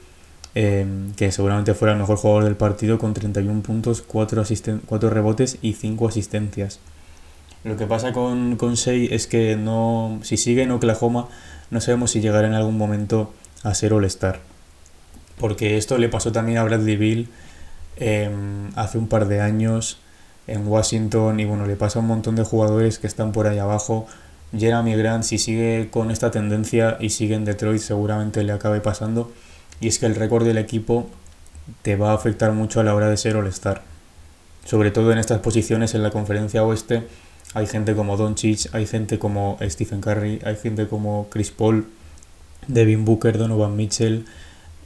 eh, 0.54 0.86
que 1.16 1.32
seguramente 1.32 1.74
fuera 1.74 1.92
el 1.92 2.00
mejor 2.00 2.16
jugador 2.16 2.44
del 2.44 2.56
partido 2.56 2.98
con 2.98 3.14
31 3.14 3.62
puntos, 3.62 4.02
4, 4.02 4.42
4 4.86 5.10
rebotes 5.10 5.58
y 5.62 5.74
5 5.74 6.08
asistencias. 6.08 6.80
Lo 7.64 7.76
que 7.76 7.86
pasa 7.86 8.12
con, 8.12 8.56
con 8.56 8.74
Shea 8.74 9.14
es 9.14 9.26
que 9.26 9.56
no, 9.56 10.20
si 10.22 10.36
sigue 10.36 10.62
en 10.62 10.70
Oklahoma 10.70 11.28
no 11.70 11.80
sabemos 11.80 12.12
si 12.12 12.20
llegará 12.20 12.46
en 12.46 12.54
algún 12.54 12.78
momento 12.78 13.32
a 13.62 13.74
ser 13.74 13.92
All-Star. 13.92 14.40
Porque 15.38 15.76
esto 15.76 15.98
le 15.98 16.08
pasó 16.08 16.30
también 16.30 16.58
a 16.58 16.64
Bradley 16.64 16.96
Bill 16.96 17.28
eh, 17.96 18.30
hace 18.76 18.98
un 18.98 19.08
par 19.08 19.26
de 19.26 19.40
años 19.40 19.98
en 20.46 20.68
Washington 20.68 21.40
y 21.40 21.44
bueno, 21.44 21.66
le 21.66 21.74
pasa 21.76 21.98
a 21.98 22.02
un 22.02 22.08
montón 22.08 22.36
de 22.36 22.44
jugadores 22.44 22.98
que 22.98 23.06
están 23.06 23.32
por 23.32 23.46
ahí 23.46 23.58
abajo. 23.58 24.06
Jeremy 24.56 24.94
Grant, 24.94 25.24
si 25.24 25.38
sigue 25.38 25.88
con 25.90 26.12
esta 26.12 26.30
tendencia 26.30 26.96
y 27.00 27.10
sigue 27.10 27.34
en 27.34 27.44
Detroit, 27.44 27.80
seguramente 27.80 28.44
le 28.44 28.52
acabe 28.52 28.80
pasando. 28.80 29.32
Y 29.80 29.88
es 29.88 29.98
que 29.98 30.06
el 30.06 30.14
récord 30.14 30.44
del 30.44 30.58
equipo 30.58 31.08
te 31.82 31.96
va 31.96 32.12
a 32.12 32.14
afectar 32.14 32.52
mucho 32.52 32.80
a 32.80 32.84
la 32.84 32.94
hora 32.94 33.08
de 33.08 33.16
ser 33.16 33.36
All-Star. 33.36 33.82
Sobre 34.64 34.90
todo 34.90 35.12
en 35.12 35.18
estas 35.18 35.40
posiciones 35.40 35.94
en 35.94 36.02
la 36.02 36.10
conferencia 36.10 36.62
oeste, 36.64 37.06
hay 37.54 37.66
gente 37.66 37.94
como 37.94 38.16
Doncic, 38.16 38.74
hay 38.74 38.86
gente 38.86 39.18
como 39.18 39.58
Stephen 39.62 40.00
Curry, 40.00 40.40
hay 40.44 40.56
gente 40.56 40.88
como 40.88 41.28
Chris 41.30 41.50
Paul, 41.50 41.86
Devin 42.66 43.04
Booker, 43.04 43.36
Donovan 43.36 43.76
Mitchell, 43.76 44.24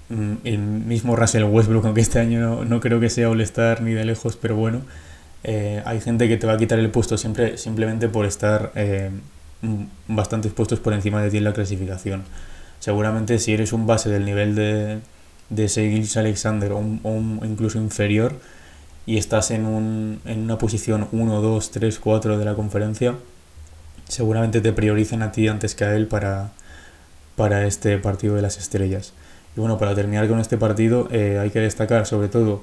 mm, 0.09 0.33
el 0.45 0.59
mismo 0.59 1.17
Russell 1.17 1.45
Westbrook, 1.45 1.87
aunque 1.87 2.01
este 2.01 2.19
año 2.19 2.41
no, 2.41 2.65
no 2.65 2.81
creo 2.81 3.01
que 3.01 3.11
sea 3.11 3.31
All-Star 3.31 3.83
ni 3.83 3.93
de 3.93 4.05
lejos, 4.05 4.37
pero 4.37 4.57
bueno, 4.57 4.83
eh, 5.45 5.83
hay 5.85 6.01
gente 6.01 6.29
que 6.29 6.37
te 6.37 6.47
va 6.47 6.55
a 6.55 6.57
quitar 6.59 6.79
el 6.79 6.91
puesto 6.91 7.17
siempre, 7.17 7.59
simplemente 7.59 8.09
por 8.09 8.27
estar 8.27 8.73
eh, 8.75 9.11
bastantes 10.07 10.53
por 10.53 10.93
encima 10.93 11.23
de 11.23 11.31
ti 11.31 11.39
en 11.39 11.45
la 11.45 11.53
clasificación. 11.53 12.25
Seguramente 12.81 13.39
si 13.39 13.53
eres 13.53 13.73
un 13.73 13.87
base 13.87 14.09
del 14.09 14.25
nivel 14.25 14.55
de, 14.55 15.01
de 15.51 16.09
Alexander 16.17 16.73
o, 16.73 16.81
incluso 17.45 17.79
inferior 17.79 18.35
y 19.07 19.17
estás 19.17 19.51
en, 19.51 19.65
un, 19.65 20.21
en 20.27 20.41
una 20.41 20.59
posición 20.59 21.09
1, 21.13 21.41
2, 21.41 21.71
3, 21.71 21.99
4 21.99 22.39
de 22.39 22.45
la 22.45 22.55
conferencia, 22.55 23.15
seguramente 24.07 24.61
te 24.61 24.73
prioricen 24.73 25.23
a 25.23 25.33
ti 25.33 25.49
antes 25.49 25.75
que 25.75 25.85
a 25.85 25.95
él 25.95 26.07
para, 26.07 26.53
para 27.37 27.67
este 27.67 27.99
partido 27.99 28.35
de 28.35 28.43
las 28.43 28.59
estrellas. 28.59 29.13
Y 29.57 29.61
bueno, 29.61 29.79
para 29.79 29.95
terminar 29.95 30.29
con 30.29 30.41
este 30.41 30.59
partido 30.59 31.09
eh, 31.11 31.39
hay 31.41 31.51
que 31.51 31.61
destacar 31.61 32.07
sobre 32.07 32.29
todo 32.29 32.63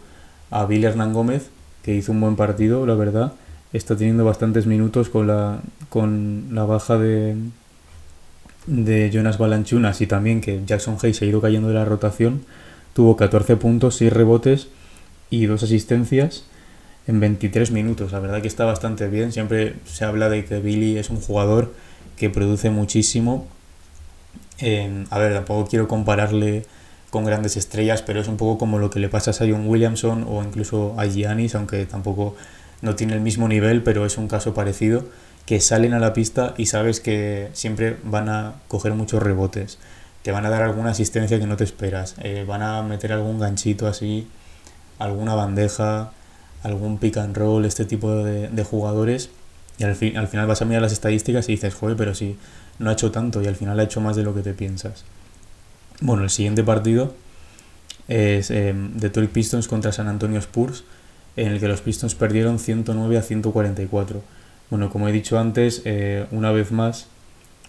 a 0.51 0.65
Billy 0.65 0.85
Hernán 0.85 1.13
Gómez, 1.13 1.49
que 1.83 1.95
hizo 1.95 2.11
un 2.11 2.21
buen 2.21 2.35
partido, 2.35 2.85
la 2.85 2.95
verdad. 2.95 3.33
Está 3.73 3.95
teniendo 3.97 4.23
bastantes 4.23 4.67
minutos 4.67 5.09
con 5.09 5.27
la, 5.27 5.59
con 5.89 6.47
la 6.51 6.63
baja 6.63 6.97
de, 6.97 7.35
de 8.67 9.11
Jonas 9.11 9.37
Balanchunas 9.37 10.01
y 10.01 10.07
también 10.07 10.41
que 10.41 10.61
Jackson 10.65 10.97
Hayes 11.01 11.21
ha 11.21 11.25
ido 11.25 11.41
cayendo 11.41 11.67
de 11.67 11.75
la 11.75 11.85
rotación. 11.85 12.43
Tuvo 12.93 13.15
14 13.15 13.57
puntos, 13.57 13.95
6 13.97 14.11
rebotes 14.11 14.67
y 15.29 15.45
2 15.45 15.63
asistencias 15.63 16.45
en 17.07 17.19
23 17.19 17.71
minutos. 17.71 18.11
La 18.11 18.19
verdad 18.19 18.41
que 18.41 18.47
está 18.47 18.65
bastante 18.65 19.07
bien. 19.07 19.31
Siempre 19.31 19.75
se 19.85 20.05
habla 20.05 20.29
de 20.29 20.45
que 20.45 20.59
Billy 20.59 20.97
es 20.97 21.09
un 21.09 21.21
jugador 21.21 21.73
que 22.17 22.29
produce 22.29 22.69
muchísimo. 22.69 23.47
Eh, 24.59 25.05
a 25.09 25.19
ver, 25.19 25.33
tampoco 25.33 25.69
quiero 25.69 25.87
compararle 25.87 26.65
con 27.09 27.25
grandes 27.25 27.57
estrellas, 27.57 28.01
pero 28.01 28.19
es 28.19 28.27
un 28.27 28.37
poco 28.37 28.57
como 28.57 28.79
lo 28.79 28.89
que 28.89 28.99
le 28.99 29.09
pasa 29.09 29.31
a 29.31 29.33
Zion 29.33 29.67
Williamson 29.67 30.25
o 30.27 30.43
incluso 30.43 30.95
a 30.97 31.05
Giannis, 31.05 31.55
aunque 31.55 31.85
tampoco 31.85 32.35
no 32.81 32.95
tiene 32.95 33.13
el 33.13 33.21
mismo 33.21 33.47
nivel, 33.47 33.83
pero 33.83 34.05
es 34.05 34.17
un 34.17 34.27
caso 34.27 34.53
parecido, 34.53 35.05
que 35.45 35.59
salen 35.59 35.93
a 35.93 35.99
la 35.99 36.13
pista 36.13 36.53
y 36.57 36.65
sabes 36.67 36.99
que 36.99 37.49
siempre 37.53 37.97
van 38.03 38.29
a 38.29 38.55
coger 38.67 38.93
muchos 38.93 39.21
rebotes, 39.21 39.77
te 40.23 40.31
van 40.31 40.45
a 40.45 40.49
dar 40.49 40.63
alguna 40.63 40.91
asistencia 40.91 41.39
que 41.39 41.45
no 41.45 41.55
te 41.55 41.63
esperas, 41.63 42.15
eh, 42.21 42.45
van 42.47 42.63
a 42.63 42.81
meter 42.81 43.13
algún 43.13 43.39
ganchito 43.39 43.87
así, 43.87 44.27
alguna 44.97 45.35
bandeja, 45.35 46.11
algún 46.63 46.97
pick 46.97 47.17
and 47.17 47.37
roll, 47.37 47.65
este 47.65 47.85
tipo 47.85 48.11
de, 48.23 48.63
jugadores, 48.63 49.29
y 49.77 49.83
al, 49.83 49.91
al 49.91 50.27
final 50.27 50.47
vas 50.47 50.61
a 50.61 50.65
mirar 50.65 50.81
las 50.81 50.93
estadísticas 50.93 51.47
y 51.49 51.53
dices, 51.53 51.75
joder, 51.75 51.95
pero 51.95 52.15
sí, 52.15 52.37
no 52.79 52.89
ha 52.89 52.93
hecho 52.93 53.11
tanto 53.11 53.41
y 53.41 53.47
al 53.47 53.55
final 53.55 53.79
ha 53.79 53.83
hecho 53.83 54.01
más 54.01 54.15
de 54.15 54.23
lo 54.23 54.33
que 54.33 54.41
te 54.41 54.53
piensas. 54.53 55.03
Bueno, 56.01 56.23
el 56.23 56.29
siguiente 56.29 56.63
partido 56.63 57.13
es 58.07 58.51
eh, 58.51 58.73
Detroit 58.75 59.31
Pistons 59.31 59.67
contra 59.67 59.91
San 59.91 60.07
Antonio 60.07 60.39
Spurs, 60.39 60.83
en 61.35 61.51
el 61.51 61.59
que 61.59 61.67
los 61.67 61.81
Pistons 61.81 62.15
perdieron 62.15 62.59
109 62.59 63.17
a 63.17 63.21
144. 63.21 64.21
Bueno, 64.69 64.89
como 64.89 65.07
he 65.07 65.11
dicho 65.11 65.37
antes, 65.37 65.83
eh, 65.85 66.25
una 66.31 66.51
vez 66.51 66.71
más, 66.71 67.07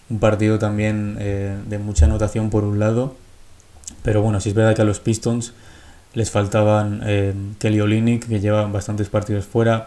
un 0.09 0.19
partido 0.19 0.57
también 0.57 1.17
eh, 1.19 1.55
de 1.67 1.77
mucha 1.77 2.05
anotación 2.05 2.49
por 2.49 2.63
un 2.63 2.79
lado, 2.79 3.15
pero 4.03 4.21
bueno, 4.21 4.39
sí 4.41 4.49
es 4.49 4.55
verdad 4.55 4.75
que 4.75 4.81
a 4.81 4.85
los 4.85 4.99
Pistons 4.99 5.53
les 6.13 6.31
faltaban 6.31 7.01
eh, 7.05 7.33
Kelly 7.59 7.81
Olynyk, 7.81 8.27
que 8.27 8.39
lleva 8.39 8.65
bastantes 8.65 9.09
partidos 9.09 9.45
fuera, 9.45 9.85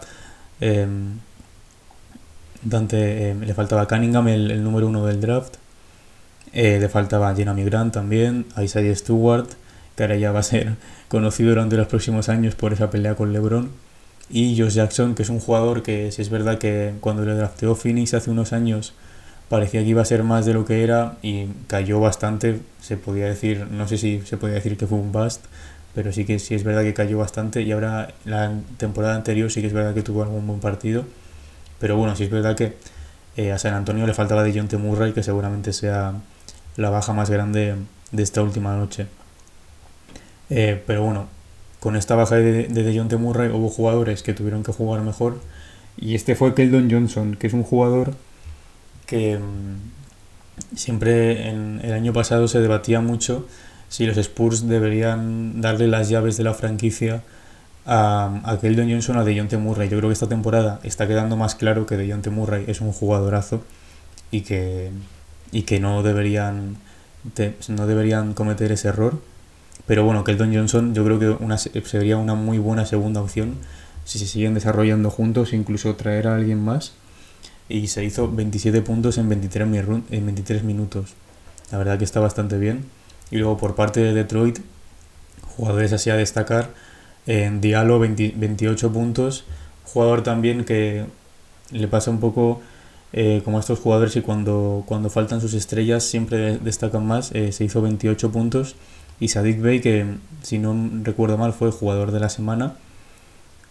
Dante, 2.63 3.33
le 3.33 3.53
faltaba 3.55 3.87
Cunningham, 3.87 4.27
el, 4.27 4.63
número 4.63 4.87
uno 4.87 5.05
del 5.05 5.19
draft, 5.19 5.55
le 6.53 6.87
faltaba 6.87 7.35
Jeremy 7.35 7.63
Grant 7.63 7.93
también, 7.93 8.45
Isaiah 8.61 8.95
Stewart, 8.95 9.47
que 9.95 10.03
ahora 10.03 10.17
ya 10.17 10.31
va 10.31 10.39
a 10.39 10.43
ser 10.43 10.75
conocido 11.09 11.49
durante 11.49 11.75
los 11.75 11.87
próximos 11.87 12.29
años 12.29 12.55
por 12.55 12.73
esa 12.73 12.89
pelea 12.89 13.15
con 13.15 13.33
LeBron. 13.33 13.71
Y 14.31 14.57
Josh 14.57 14.73
Jackson, 14.73 15.13
que 15.13 15.23
es 15.23 15.29
un 15.29 15.39
jugador 15.39 15.83
que, 15.83 16.11
si 16.11 16.21
es 16.21 16.29
verdad 16.29 16.57
que 16.57 16.93
cuando 17.01 17.25
le 17.25 17.33
drafteó 17.33 17.75
Phoenix 17.75 18.13
hace 18.13 18.31
unos 18.31 18.53
años, 18.53 18.93
parecía 19.49 19.81
que 19.83 19.89
iba 19.89 20.01
a 20.01 20.05
ser 20.05 20.23
más 20.23 20.45
de 20.45 20.53
lo 20.53 20.63
que 20.65 20.83
era 20.83 21.17
y 21.21 21.47
cayó 21.67 21.99
bastante. 21.99 22.61
Se 22.79 22.95
podía 22.95 23.25
decir, 23.25 23.67
no 23.69 23.87
sé 23.87 23.97
si 23.97 24.21
se 24.21 24.37
podía 24.37 24.55
decir 24.55 24.77
que 24.77 24.87
fue 24.87 24.97
un 24.97 25.11
bust, 25.11 25.43
pero 25.93 26.13
sí 26.13 26.23
que 26.23 26.39
sí 26.39 26.55
es 26.55 26.63
verdad 26.63 26.83
que 26.83 26.93
cayó 26.93 27.17
bastante. 27.17 27.61
Y 27.61 27.73
ahora, 27.73 28.13
la 28.23 28.53
temporada 28.77 29.15
anterior, 29.15 29.51
sí 29.51 29.59
que 29.59 29.67
es 29.67 29.73
verdad 29.73 29.93
que 29.93 30.03
tuvo 30.03 30.23
algún 30.23 30.47
buen 30.47 30.61
partido. 30.61 31.03
Pero 31.79 31.97
bueno, 31.97 32.15
sí 32.15 32.23
es 32.23 32.29
verdad 32.29 32.55
que 32.55 32.77
eh, 33.35 33.51
a 33.51 33.59
San 33.59 33.73
Antonio 33.73 34.07
le 34.07 34.13
faltaba 34.13 34.43
de 34.43 34.53
John 34.53 34.69
Murray, 34.81 35.13
que 35.13 35.23
seguramente 35.23 35.73
sea 35.73 36.13
la 36.77 36.89
baja 36.89 37.11
más 37.11 37.29
grande 37.29 37.75
de 38.11 38.23
esta 38.23 38.41
última 38.41 38.75
noche. 38.77 39.07
Eh, 40.49 40.81
pero 40.85 41.03
bueno, 41.03 41.27
con 41.81 41.97
esta 41.97 42.15
baja 42.15 42.35
de, 42.35 42.69
de 42.69 42.83
Dejounte 42.83 43.17
Murray 43.17 43.49
hubo 43.49 43.67
jugadores 43.67 44.23
que 44.23 44.33
tuvieron 44.33 44.63
que 44.63 44.71
jugar 44.71 45.01
mejor 45.01 45.41
y 45.97 46.15
este 46.15 46.35
fue 46.35 46.53
Keldon 46.53 46.89
Johnson, 46.89 47.35
que 47.35 47.47
es 47.47 47.53
un 47.53 47.63
jugador 47.63 48.13
que 49.05 49.37
mmm, 49.37 50.77
siempre 50.77 51.49
en 51.49 51.81
el 51.83 51.91
año 51.91 52.13
pasado 52.13 52.47
se 52.47 52.61
debatía 52.61 53.01
mucho 53.01 53.45
si 53.89 54.05
los 54.05 54.15
Spurs 54.15 54.69
deberían 54.69 55.59
darle 55.59 55.87
las 55.89 56.07
llaves 56.07 56.37
de 56.37 56.45
la 56.45 56.53
franquicia 56.53 57.23
a, 57.85 58.41
a 58.45 58.57
Keldon 58.59 58.89
Johnson 58.89 59.17
o 59.17 59.19
a 59.19 59.25
Dejounte 59.25 59.57
Murray. 59.57 59.89
Yo 59.89 59.97
creo 59.97 60.09
que 60.09 60.13
esta 60.13 60.29
temporada 60.29 60.79
está 60.83 61.07
quedando 61.07 61.35
más 61.35 61.55
claro 61.55 61.85
que 61.85 61.97
Dejounte 61.97 62.29
Murray 62.29 62.63
es 62.67 62.79
un 62.79 62.93
jugadorazo 62.93 63.63
y 64.31 64.41
que 64.41 64.91
y 65.51 65.63
que 65.63 65.79
no 65.79 66.01
deberían, 66.03 66.77
no 67.67 67.87
deberían 67.87 68.33
cometer 68.33 68.71
ese 68.71 68.87
error. 68.89 69.19
Pero 69.87 70.05
bueno, 70.05 70.23
Kelton 70.23 70.53
Johnson 70.53 70.93
yo 70.93 71.03
creo 71.03 71.19
que 71.19 71.29
una, 71.43 71.57
sería 71.57 72.17
una 72.17 72.35
muy 72.35 72.57
buena 72.57 72.85
segunda 72.85 73.21
opción 73.21 73.55
si 74.05 74.19
se 74.19 74.27
siguen 74.27 74.53
desarrollando 74.53 75.09
juntos, 75.09 75.53
incluso 75.53 75.95
traer 75.95 76.27
a 76.27 76.35
alguien 76.35 76.63
más. 76.63 76.93
Y 77.69 77.87
se 77.87 78.03
hizo 78.03 78.29
27 78.29 78.81
puntos 78.81 79.17
en 79.17 79.29
23, 79.29 79.67
en 80.09 80.25
23 80.25 80.63
minutos. 80.63 81.13
La 81.71 81.77
verdad 81.77 81.97
que 81.97 82.03
está 82.03 82.19
bastante 82.19 82.57
bien. 82.57 82.85
Y 83.29 83.37
luego 83.37 83.57
por 83.57 83.75
parte 83.75 84.01
de 84.01 84.13
Detroit, 84.13 84.59
jugadores 85.55 85.93
así 85.93 86.09
a 86.09 86.15
destacar. 86.15 86.69
En 87.27 87.61
Diallo 87.61 87.99
28 87.99 88.91
puntos. 88.91 89.45
Jugador 89.85 90.23
también 90.23 90.65
que 90.65 91.05
le 91.71 91.87
pasa 91.87 92.11
un 92.11 92.19
poco 92.19 92.61
eh, 93.13 93.41
como 93.45 93.57
a 93.57 93.59
estos 93.61 93.79
jugadores 93.79 94.15
y 94.15 94.21
cuando, 94.21 94.83
cuando 94.85 95.09
faltan 95.09 95.39
sus 95.39 95.53
estrellas 95.53 96.03
siempre 96.03 96.57
destacan 96.57 97.05
más. 97.05 97.31
Eh, 97.33 97.53
se 97.53 97.63
hizo 97.63 97.81
28 97.81 98.31
puntos. 98.31 98.75
Y 99.21 99.27
Sadik 99.27 99.61
Bey, 99.61 99.81
que 99.81 100.05
si 100.41 100.57
no 100.57 100.75
recuerdo 101.03 101.37
mal 101.37 101.53
fue 101.53 101.71
jugador 101.71 102.11
de 102.11 102.19
la 102.19 102.27
semana. 102.27 102.73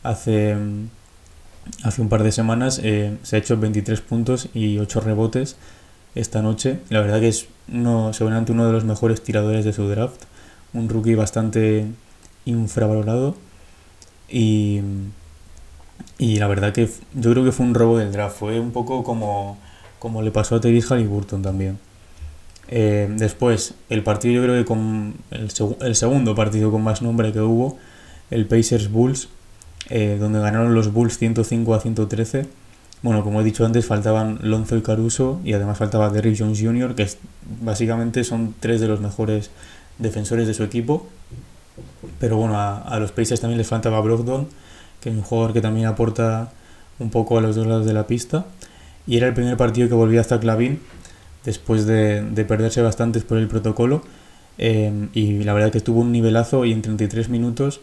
Hace, 0.05 0.57
hace 1.83 2.01
un 2.01 2.09
par 2.09 2.23
de 2.23 2.31
semanas 2.31 2.81
eh, 2.85 3.19
se 3.25 3.35
ha 3.35 3.41
hecho 3.41 3.59
23 3.59 4.01
puntos 4.01 4.49
y 4.55 4.79
8 4.79 5.01
rebotes 5.01 5.57
esta 6.15 6.41
noche. 6.41 6.79
La 6.89 7.01
verdad 7.01 7.19
que 7.19 7.27
es 7.27 7.49
uno, 7.67 8.13
seguramente 8.13 8.53
uno 8.53 8.65
de 8.65 8.73
los 8.73 8.85
mejores 8.85 9.23
tiradores 9.23 9.65
de 9.65 9.73
su 9.73 9.89
draft. 9.89 10.23
Un 10.73 10.89
rookie 10.89 11.17
bastante 11.17 11.85
infravalorado. 12.45 13.35
Y, 14.29 14.81
y 16.17 16.37
la 16.37 16.47
verdad 16.47 16.73
que 16.73 16.89
yo 17.15 17.33
creo 17.33 17.45
que 17.45 17.51
fue 17.51 17.67
un 17.67 17.75
robo 17.75 17.99
del 17.99 18.13
draft. 18.13 18.39
Fue 18.39 18.61
un 18.61 18.71
poco 18.71 19.03
como, 19.03 19.59
como 19.99 20.23
le 20.23 20.31
pasó 20.31 20.55
a 20.55 20.61
Terry 20.61 20.81
Halliburton 20.81 21.43
también. 21.43 21.90
Eh, 22.71 23.09
después, 23.17 23.75
el 23.91 24.03
partido 24.03 24.35
yo 24.35 24.43
creo 24.43 24.57
que 24.57 24.65
con 24.65 25.15
el, 25.31 25.51
segundo 25.97 26.35
partido 26.35 26.71
con 26.71 26.83
más 26.83 27.03
nombre 27.03 27.33
que 27.33 27.41
hubo, 27.41 27.79
el 28.31 28.47
Pacers 28.47 28.91
Bulls, 28.91 29.29
eh, 29.89 30.17
donde 30.19 30.41
ganaron 30.41 30.75
los 30.75 30.93
Bulls 30.93 31.19
105 31.19 31.75
a 31.75 31.81
113 31.81 32.47
bueno, 33.03 33.25
como 33.25 33.41
he 33.41 33.45
dicho 33.45 33.65
antes, 33.65 33.87
faltaban 33.87 34.39
Lonzo 34.43 34.77
y 34.77 34.83
Caruso 34.83 35.41
y 35.43 35.55
además 35.55 35.79
faltaba 35.79 36.11
Derrick 36.11 36.39
Jones 36.39 36.61
Jr., 36.61 36.95
que 36.95 37.09
básicamente 37.63 38.25
son 38.25 38.55
tres 38.61 38.81
de 38.81 38.89
los 38.89 39.01
mejores 39.01 39.51
defensores 39.99 40.47
de 40.47 40.53
su 40.53 40.65
equipo. 40.65 41.07
Pero 42.19 42.37
bueno, 42.37 42.59
a, 42.59 42.99
los 43.01 43.13
Pacers 43.13 43.41
también 43.41 43.57
les 43.57 43.69
faltaba 43.69 44.01
Brogdon, 44.03 44.49
que 45.01 45.09
es 45.09 45.17
un 45.17 45.23
jugador 45.23 45.55
que 45.55 45.63
también 45.63 45.87
aporta 45.87 46.53
un 46.99 47.09
poco 47.09 47.39
a 47.39 47.41
los 47.41 47.57
dos 47.57 47.67
lados 47.67 47.87
de 47.87 47.95
la 47.95 48.07
pista. 48.07 48.45
Y 49.07 49.17
era 49.17 49.29
el 49.29 49.35
primer 49.35 49.57
partido 49.57 49.89
que 49.89 49.95
volvía 49.95 50.21
hasta 50.21 50.39
Clavin, 50.39 50.79
después 51.45 51.87
de, 51.87 52.23
perderse 52.49 52.83
bastantes 52.83 53.25
por 53.25 53.39
el 53.39 53.49
protocolo. 53.49 54.03
Eh, 54.59 55.09
y 55.15 55.43
la 55.45 55.55
verdad 55.55 55.73
que 55.73 55.81
tuvo 55.81 56.01
un 56.01 56.13
nivelazo 56.13 56.65
y 56.65 56.73
en 56.73 56.83
33 56.83 57.29
minutos 57.29 57.81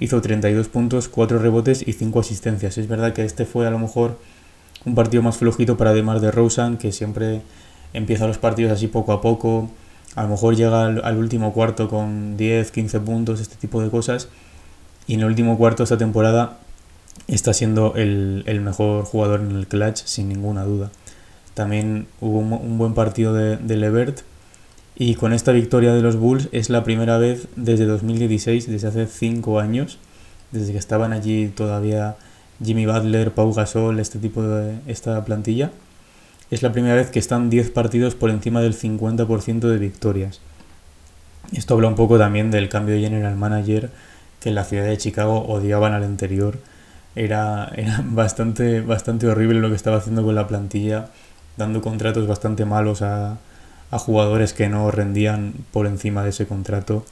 hizo 0.00 0.20
32 0.20 0.68
puntos, 0.68 1.08
4 1.08 1.38
rebotes 1.38 1.86
y 1.86 1.92
5 1.92 2.20
asistencias. 2.20 2.78
Es 2.78 2.88
verdad 2.88 3.12
que 3.12 3.24
este 3.24 3.44
fue 3.44 3.66
a 3.66 3.70
lo 3.70 3.78
mejor 3.78 4.18
un 4.84 4.94
partido 4.94 5.22
más 5.22 5.36
flojito 5.36 5.76
para 5.76 5.90
además 5.90 6.20
de 6.20 6.30
Rosen, 6.30 6.76
que 6.76 6.92
siempre 6.92 7.42
empieza 7.92 8.26
los 8.26 8.38
partidos 8.38 8.72
así 8.72 8.88
poco 8.88 9.12
a 9.12 9.20
poco. 9.20 9.70
A 10.14 10.22
lo 10.22 10.28
mejor 10.28 10.54
llega 10.56 10.86
al, 10.86 11.16
último 11.16 11.52
cuarto 11.52 11.88
con 11.88 12.36
10, 12.36 12.70
15 12.70 13.00
puntos, 13.00 13.40
este 13.40 13.56
tipo 13.56 13.82
de 13.82 13.90
cosas. 13.90 14.28
Y 15.06 15.14
en 15.14 15.20
el 15.20 15.26
último 15.26 15.58
cuarto 15.58 15.82
de 15.82 15.84
esta 15.84 15.98
temporada 15.98 16.58
está 17.26 17.52
siendo 17.52 17.94
el, 17.96 18.60
mejor 18.62 19.04
jugador 19.04 19.40
en 19.40 19.56
el 19.56 19.66
clutch, 19.66 20.04
sin 20.04 20.28
ninguna 20.28 20.64
duda. 20.64 20.90
También 21.54 22.06
hubo 22.20 22.38
un, 22.38 22.78
buen 22.78 22.94
partido 22.94 23.32
de, 23.32 23.76
Levert. 23.76 24.20
Y 24.96 25.16
con 25.16 25.32
esta 25.32 25.52
victoria 25.52 25.92
de 25.92 26.02
los 26.02 26.16
Bulls 26.16 26.48
es 26.52 26.70
la 26.70 26.84
primera 26.84 27.18
vez 27.18 27.48
desde 27.56 27.84
2016, 27.84 28.68
desde 28.68 28.88
hace 28.88 29.06
5 29.06 29.58
años, 29.58 29.98
desde 30.52 30.72
que 30.72 30.78
estaban 30.78 31.12
allí 31.12 31.48
todavía 31.48 32.16
Jimmy 32.64 32.86
Butler, 32.86 33.32
Pau 33.32 33.52
Gasol, 33.52 33.98
este 33.98 34.20
tipo 34.20 34.42
de 34.42 34.76
esta 34.86 35.24
plantilla, 35.24 35.72
es 36.50 36.62
la 36.62 36.70
primera 36.70 36.94
vez 36.94 37.10
que 37.10 37.18
están 37.18 37.50
10 37.50 37.70
partidos 37.70 38.14
por 38.14 38.30
encima 38.30 38.60
del 38.60 38.78
50% 38.78 39.60
de 39.60 39.78
victorias. 39.78 40.40
Esto 41.52 41.74
habla 41.74 41.88
un 41.88 41.96
poco 41.96 42.18
también 42.18 42.50
del 42.50 42.68
cambio 42.68 42.94
de 42.94 43.00
general 43.00 43.36
manager 43.36 43.90
que 44.40 44.50
en 44.50 44.54
la 44.54 44.64
ciudad 44.64 44.84
de 44.84 44.98
Chicago 44.98 45.44
odiaban 45.46 45.92
al 45.92 46.04
anterior. 46.04 46.58
Era, 47.16 47.70
era 47.76 48.02
bastante, 48.04 48.80
bastante 48.80 49.26
horrible 49.26 49.60
lo 49.60 49.70
que 49.70 49.76
estaba 49.76 49.96
haciendo 49.96 50.22
con 50.22 50.34
la 50.34 50.46
plantilla, 50.46 51.08
dando 51.56 51.82
contratos 51.82 52.26
bastante 52.26 52.64
malos 52.64 53.02
a, 53.02 53.38
a 53.90 53.98
jugadores 53.98 54.52
que 54.52 54.68
no 54.68 54.90
rendían 54.90 55.54
por 55.72 55.86
encima 55.86 56.22
de 56.22 56.30
ese 56.30 56.46
contrato. 56.46 57.04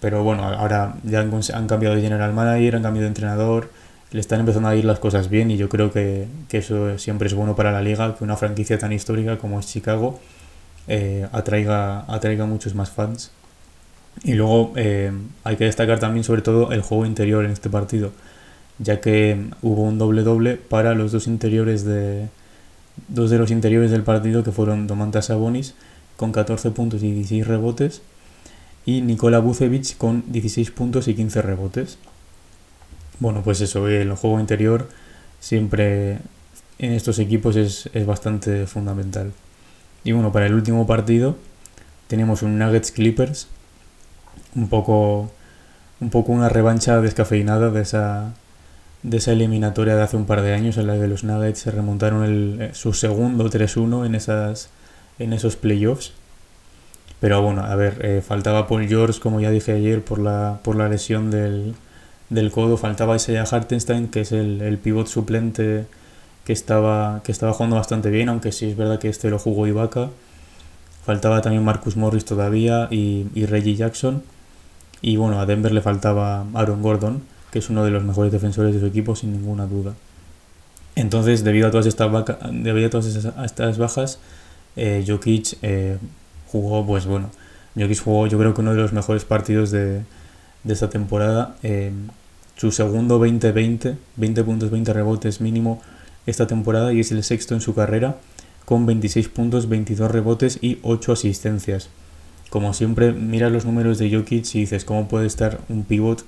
Pero 0.00 0.22
bueno, 0.22 0.44
ahora 0.44 0.96
ya 1.04 1.20
han, 1.20 1.32
han 1.54 1.66
cambiado 1.66 1.94
de 1.94 2.02
general 2.02 2.32
manager, 2.32 2.76
han 2.76 2.82
cambiado 2.82 3.04
de 3.04 3.08
entrenador 3.08 3.68
le 4.16 4.20
están 4.20 4.40
empezando 4.40 4.68
a 4.68 4.76
ir 4.76 4.84
las 4.84 4.98
cosas 4.98 5.28
bien 5.28 5.50
y 5.50 5.56
yo 5.56 5.68
creo 5.68 5.90
que, 5.92 6.26
eso 6.50 6.98
siempre 6.98 7.28
es 7.28 7.34
bueno 7.34 7.56
para 7.56 7.72
la 7.72 7.82
liga, 7.82 8.16
que 8.16 8.24
una 8.24 8.36
franquicia 8.36 8.78
tan 8.78 8.92
histórica 8.92 9.38
como 9.38 9.60
es 9.60 9.66
Chicago 9.66 10.20
eh, 10.88 11.26
atraiga, 11.32 12.00
atraiga 12.10 12.46
muchos 12.46 12.74
más 12.74 12.90
fans. 12.90 13.32
Y 14.24 14.32
luego 14.32 14.72
eh, 14.76 15.12
hay 15.44 15.56
que 15.56 15.64
destacar 15.64 15.98
también 15.98 16.24
sobre 16.24 16.40
todo 16.42 16.72
el 16.72 16.80
juego 16.80 17.04
interior 17.04 17.44
en 17.44 17.50
este 17.50 17.68
partido, 17.68 18.12
ya 18.78 19.00
que 19.00 19.50
hubo 19.60 19.82
un 19.82 19.98
doble 19.98 20.22
doble 20.22 20.56
para 20.56 20.94
los 20.94 21.12
dos 21.12 21.26
interiores 21.26 21.84
de 21.84 22.28
dos 23.08 23.30
de 23.30 23.38
los 23.38 23.50
interiores 23.50 23.90
del 23.90 24.02
partido 24.02 24.42
que 24.42 24.52
fueron 24.52 24.86
Domantas 24.86 25.26
Sabonis 25.26 25.74
con 26.16 26.32
14 26.32 26.70
puntos 26.70 27.02
y 27.02 27.12
16 27.12 27.46
rebotes 27.46 28.02
y 28.84 29.00
Nikola 29.02 29.40
Vucevic 29.40 29.96
con 29.96 30.24
16 30.28 30.70
puntos 30.70 31.08
y 31.08 31.14
15 31.14 31.42
rebotes. 31.42 31.98
Bueno, 33.18 33.42
pues 33.42 33.60
eso, 33.60 33.88
el 33.88 34.12
juego 34.14 34.40
interior 34.40 34.88
siempre 35.40 36.18
en 36.78 36.92
estos 36.92 37.18
equipos 37.18 37.56
es, 37.56 37.90
bastante 38.06 38.66
fundamental. 38.66 39.32
Y 40.04 40.12
bueno, 40.12 40.32
para 40.32 40.46
el 40.46 40.54
último 40.54 40.86
partido 40.86 41.36
tenemos 42.06 42.42
un 42.42 42.58
Nuggets 42.58 42.92
Clippers, 42.92 43.48
un 44.54 44.68
poco, 44.68 45.30
un 46.00 46.10
poco 46.10 46.32
una 46.32 46.48
revancha 46.48 47.00
descafeinada 47.00 47.70
de 47.70 47.82
esa, 47.82 48.34
de 49.02 49.16
esa 49.18 49.32
eliminatoria 49.32 49.96
de 49.96 50.02
hace 50.02 50.16
un 50.16 50.26
par 50.26 50.42
de 50.42 50.52
años 50.54 50.76
en 50.78 50.86
la 50.88 50.94
que 50.94 51.06
los 51.06 51.24
Nuggets 51.24 51.60
se 51.60 51.70
remontaron 51.70 52.24
el, 52.24 52.58
eh, 52.60 52.70
su 52.74 52.92
segundo 52.92 53.48
3-1 53.48 54.06
en, 54.06 55.24
en 55.24 55.32
esos 55.32 55.56
playoffs. 55.56 56.12
Pero 57.20 57.40
bueno, 57.42 57.62
a 57.64 57.74
ver, 57.76 57.98
eh, 58.02 58.22
faltaba 58.26 58.66
Paul 58.66 58.88
George, 58.88 59.20
como 59.20 59.40
ya 59.40 59.50
dije 59.50 59.72
ayer, 59.72 60.04
por 60.04 60.18
la, 60.18 60.58
por 60.62 60.76
la 60.76 60.88
lesión 60.88 61.30
del, 61.30 61.74
del 62.30 62.50
codo 62.50 62.76
faltaba 62.76 63.16
Isaiah 63.16 63.44
Hartenstein, 63.50 64.08
que 64.08 64.20
es 64.20 64.32
el, 64.32 64.60
el 64.60 64.78
pivot 64.78 65.06
suplente 65.06 65.86
que 66.44 66.52
estaba, 66.52 67.22
que 67.24 67.32
estaba 67.32 67.52
jugando 67.52 67.76
bastante 67.76 68.10
bien, 68.10 68.28
aunque 68.28 68.52
sí 68.52 68.66
es 68.66 68.76
verdad 68.76 68.98
que 68.98 69.08
este 69.08 69.30
lo 69.30 69.38
jugó 69.38 69.66
Ibaka. 69.66 70.10
Faltaba 71.04 71.40
también 71.40 71.64
Marcus 71.64 71.96
Morris 71.96 72.24
todavía 72.24 72.88
y, 72.90 73.26
y 73.34 73.46
Reggie 73.46 73.76
Jackson. 73.76 74.22
Y 75.02 75.16
bueno, 75.16 75.40
a 75.40 75.46
Denver 75.46 75.72
le 75.72 75.80
faltaba 75.80 76.44
Aaron 76.54 76.82
Gordon, 76.82 77.22
es 77.58 77.70
uno 77.70 77.84
de 77.84 77.90
los 77.90 78.04
mejores 78.04 78.32
defensores 78.32 78.74
de 78.74 78.80
su 78.80 78.86
equipo, 78.86 79.16
sin 79.16 79.32
ninguna 79.32 79.66
duda. 79.66 79.94
Entonces, 80.94 81.44
debido 81.44 81.68
a 81.68 81.70
todas 81.70 81.86
estas, 81.86 82.10
bajas, 83.78 84.18
eh, 84.76 85.04
Jokic 85.06 85.58
eh, 85.62 85.98
jugó, 86.48 86.86
pues 86.86 87.06
bueno, 87.06 87.30
Jokic 87.76 88.02
jugó 88.02 88.26
yo 88.26 88.38
creo 88.38 88.54
que 88.54 88.60
uno 88.62 88.74
de 88.74 88.80
los 88.80 88.92
mejores 88.92 89.24
partidos 89.24 89.70
de, 89.70 90.02
de 90.64 90.72
esta 90.72 90.90
temporada. 90.90 91.56
Eh, 91.62 91.92
su 92.56 92.72
segundo 92.72 93.20
20-20, 93.20 93.96
20 94.16 94.44
puntos, 94.44 94.70
20 94.70 94.92
rebotes 94.94 95.40
mínimo 95.42 95.82
esta 96.26 96.46
temporada 96.46 96.92
y 96.92 97.00
es 97.00 97.12
el 97.12 97.22
sexto 97.22 97.54
en 97.54 97.60
su 97.60 97.74
carrera 97.74 98.16
con 98.64 98.86
26 98.86 99.28
puntos, 99.28 99.68
22 99.68 100.10
rebotes 100.10 100.58
y 100.62 100.78
8 100.82 101.12
asistencias. 101.12 101.90
Como 102.50 102.72
siempre, 102.72 103.12
mira 103.12 103.50
los 103.50 103.64
números 103.64 103.98
de 103.98 104.10
Jokic 104.10 104.54
y 104.54 104.60
dices 104.60 104.84
cómo 104.84 105.06
puede 105.08 105.26
estar 105.26 105.60
un 105.68 105.84
pivot 105.84 106.24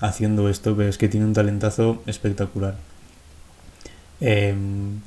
haciendo 0.00 0.48
esto, 0.48 0.76
pero 0.76 0.88
es 0.88 0.98
que 0.98 1.08
tiene 1.08 1.26
un 1.26 1.32
talentazo 1.32 2.02
espectacular. 2.06 2.76
Em, 4.20 5.00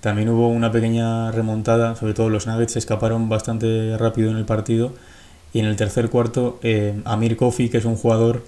también 0.00 0.28
hubo 0.28 0.48
una 0.48 0.70
pequeña 0.72 1.30
remontada, 1.32 1.96
sobre 1.96 2.14
todo 2.14 2.28
los 2.28 2.46
Nuggets 2.46 2.76
escaparon 2.76 3.28
bastante 3.28 3.96
rápido 3.98 4.30
en 4.30 4.36
el 4.36 4.44
partido 4.44 4.92
y 5.52 5.60
en 5.60 5.66
el 5.66 5.76
tercer 5.76 6.10
cuarto, 6.10 6.58
eh, 6.62 7.00
Amir 7.04 7.36
Kofi, 7.36 7.68
que 7.68 7.78
es 7.78 7.84
un 7.84 7.96
jugador 7.96 8.42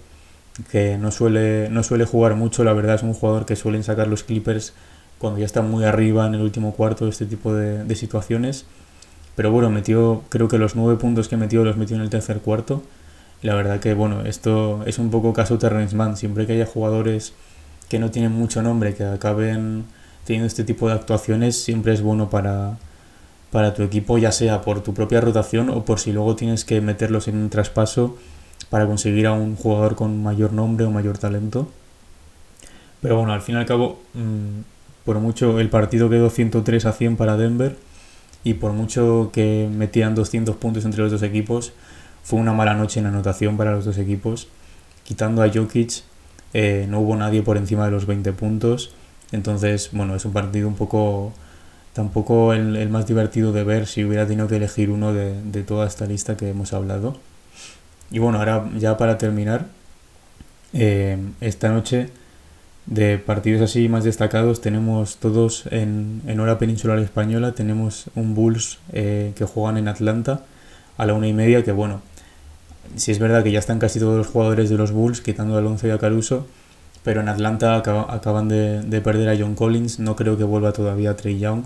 que 0.70 0.98
no 0.98 1.10
suele, 1.10 1.68
no 1.70 1.82
suele 1.82 2.04
jugar 2.04 2.34
mucho, 2.34 2.64
la 2.64 2.72
verdad 2.72 2.96
es 2.96 3.02
un 3.02 3.14
jugador 3.14 3.46
que 3.46 3.56
suelen 3.56 3.84
sacar 3.84 4.08
los 4.08 4.24
Clippers 4.24 4.72
cuando 5.18 5.38
ya 5.38 5.46
están 5.46 5.70
muy 5.70 5.84
arriba 5.84 6.26
en 6.26 6.34
el 6.34 6.40
último 6.40 6.72
cuarto, 6.74 7.08
este 7.08 7.26
tipo 7.26 7.54
de, 7.54 7.94
situaciones. 7.94 8.66
Pero 9.34 9.50
bueno, 9.50 9.70
metió, 9.70 10.22
creo 10.28 10.48
que 10.48 10.58
los 10.58 10.76
nueve 10.76 10.98
puntos 10.98 11.28
que 11.28 11.36
metió 11.36 11.64
los 11.64 11.76
metió 11.76 11.96
en 11.96 12.02
el 12.02 12.10
tercer 12.10 12.40
cuarto. 12.40 12.82
La 13.42 13.54
verdad 13.54 13.80
que, 13.80 13.94
bueno, 13.94 14.22
esto 14.22 14.82
es 14.86 14.98
un 14.98 15.10
poco 15.10 15.32
caso 15.32 15.58
Terrence 15.58 15.94
Mann. 15.94 16.16
Siempre 16.16 16.46
que 16.46 16.54
haya 16.54 16.66
jugadores 16.66 17.32
que 17.88 17.98
no 17.98 18.10
tienen 18.10 18.32
mucho 18.32 18.62
nombre, 18.62 18.94
que 18.94 19.04
acaben 19.04 19.84
teniendo 20.24 20.46
este 20.46 20.64
tipo 20.64 20.88
de 20.88 20.94
actuaciones, 20.94 21.56
siempre 21.56 21.92
es 21.92 22.02
bueno 22.02 22.30
para, 22.30 22.78
para 23.50 23.74
tu 23.74 23.82
equipo, 23.82 24.18
ya 24.18 24.32
sea 24.32 24.62
por 24.62 24.82
tu 24.82 24.94
propia 24.94 25.20
rotación 25.20 25.70
o 25.70 25.84
por 25.84 26.00
si 26.00 26.12
luego 26.12 26.34
tienes 26.34 26.64
que 26.64 26.80
meterlos 26.80 27.28
en 27.28 27.36
un 27.36 27.50
traspaso 27.50 28.16
para 28.70 28.86
conseguir 28.86 29.26
a 29.26 29.32
un 29.32 29.54
jugador 29.56 29.94
con 29.94 30.22
mayor 30.22 30.52
nombre 30.52 30.84
o 30.84 30.90
mayor 30.90 31.18
talento. 31.18 31.68
Pero 33.00 33.18
bueno, 33.18 33.32
al 33.32 33.42
fin 33.42 33.54
y 33.54 33.58
al 33.58 33.66
cabo, 33.66 34.00
mm, 34.14 35.04
por 35.04 35.20
mucho 35.20 35.60
el 35.60 35.68
partido 35.68 36.10
quedó 36.10 36.30
103 36.30 36.86
a 36.86 36.92
100 36.92 37.16
para 37.16 37.36
Denver 37.36 37.76
y 38.42 38.54
por 38.54 38.72
mucho 38.72 39.30
que 39.32 39.68
metían 39.72 40.14
200 40.14 40.56
puntos 40.56 40.84
entre 40.84 41.02
los 41.02 41.12
dos 41.12 41.22
equipos, 41.22 41.72
fue 42.26 42.40
una 42.40 42.52
mala 42.52 42.74
noche 42.74 42.98
en 42.98 43.06
anotación 43.06 43.56
para 43.56 43.70
los 43.70 43.84
dos 43.84 43.98
equipos. 43.98 44.48
Quitando 45.04 45.44
a 45.44 45.48
Jokic, 45.48 46.02
eh, 46.54 46.86
no 46.88 46.98
hubo 46.98 47.14
nadie 47.14 47.42
por 47.42 47.56
encima 47.56 47.84
de 47.84 47.92
los 47.92 48.04
20 48.06 48.32
puntos. 48.32 48.90
Entonces, 49.30 49.90
bueno, 49.92 50.16
es 50.16 50.24
un 50.24 50.32
partido 50.32 50.66
un 50.66 50.74
poco 50.74 51.32
tampoco 51.92 52.52
el, 52.52 52.88
más 52.88 53.06
divertido 53.06 53.52
de 53.52 53.62
ver 53.62 53.86
si 53.86 54.04
hubiera 54.04 54.26
tenido 54.26 54.48
que 54.48 54.56
elegir 54.56 54.90
uno 54.90 55.12
de, 55.12 55.40
de, 55.40 55.62
toda 55.62 55.86
esta 55.86 56.04
lista 56.06 56.36
que 56.36 56.50
hemos 56.50 56.72
hablado. 56.72 57.16
Y 58.10 58.18
bueno, 58.18 58.38
ahora 58.38 58.68
ya 58.76 58.96
para 58.96 59.18
terminar, 59.18 59.66
eh, 60.72 61.16
esta 61.40 61.68
noche 61.68 62.10
de 62.86 63.18
partidos 63.18 63.62
así 63.62 63.88
más 63.88 64.02
destacados 64.02 64.60
tenemos 64.60 65.18
todos 65.18 65.66
en, 65.70 66.22
en 66.26 66.40
hora 66.40 66.58
peninsular 66.58 66.98
española, 66.98 67.52
tenemos 67.52 68.06
un 68.16 68.34
Bulls 68.34 68.80
eh, 68.92 69.32
que 69.36 69.44
juegan 69.44 69.76
en 69.76 69.86
Atlanta 69.86 70.42
a 70.98 71.06
la 71.06 71.14
una 71.14 71.28
y 71.28 71.32
media, 71.32 71.62
que 71.62 71.72
bueno, 71.72 72.02
si 72.94 73.12
es 73.12 73.18
verdad 73.18 73.42
que 73.42 73.50
ya 73.50 73.58
están 73.58 73.78
casi 73.78 73.98
todos 73.98 74.16
los 74.16 74.26
jugadores 74.28 74.70
de 74.70 74.76
los 74.76 74.92
Bulls, 74.92 75.20
quitando 75.20 75.54
al 75.54 75.60
Alonso 75.60 75.86
y 75.86 75.90
a 75.90 75.98
Caruso, 75.98 76.46
pero 77.02 77.20
en 77.20 77.28
Atlanta 77.28 77.76
acaban 77.76 78.48
de, 78.48 78.82
de, 78.82 79.00
perder 79.00 79.28
a 79.28 79.36
John 79.38 79.54
Collins, 79.54 79.98
no 80.00 80.16
creo 80.16 80.36
que 80.36 80.44
vuelva 80.44 80.72
todavía 80.72 81.16
Trey 81.16 81.38
Young. 81.38 81.64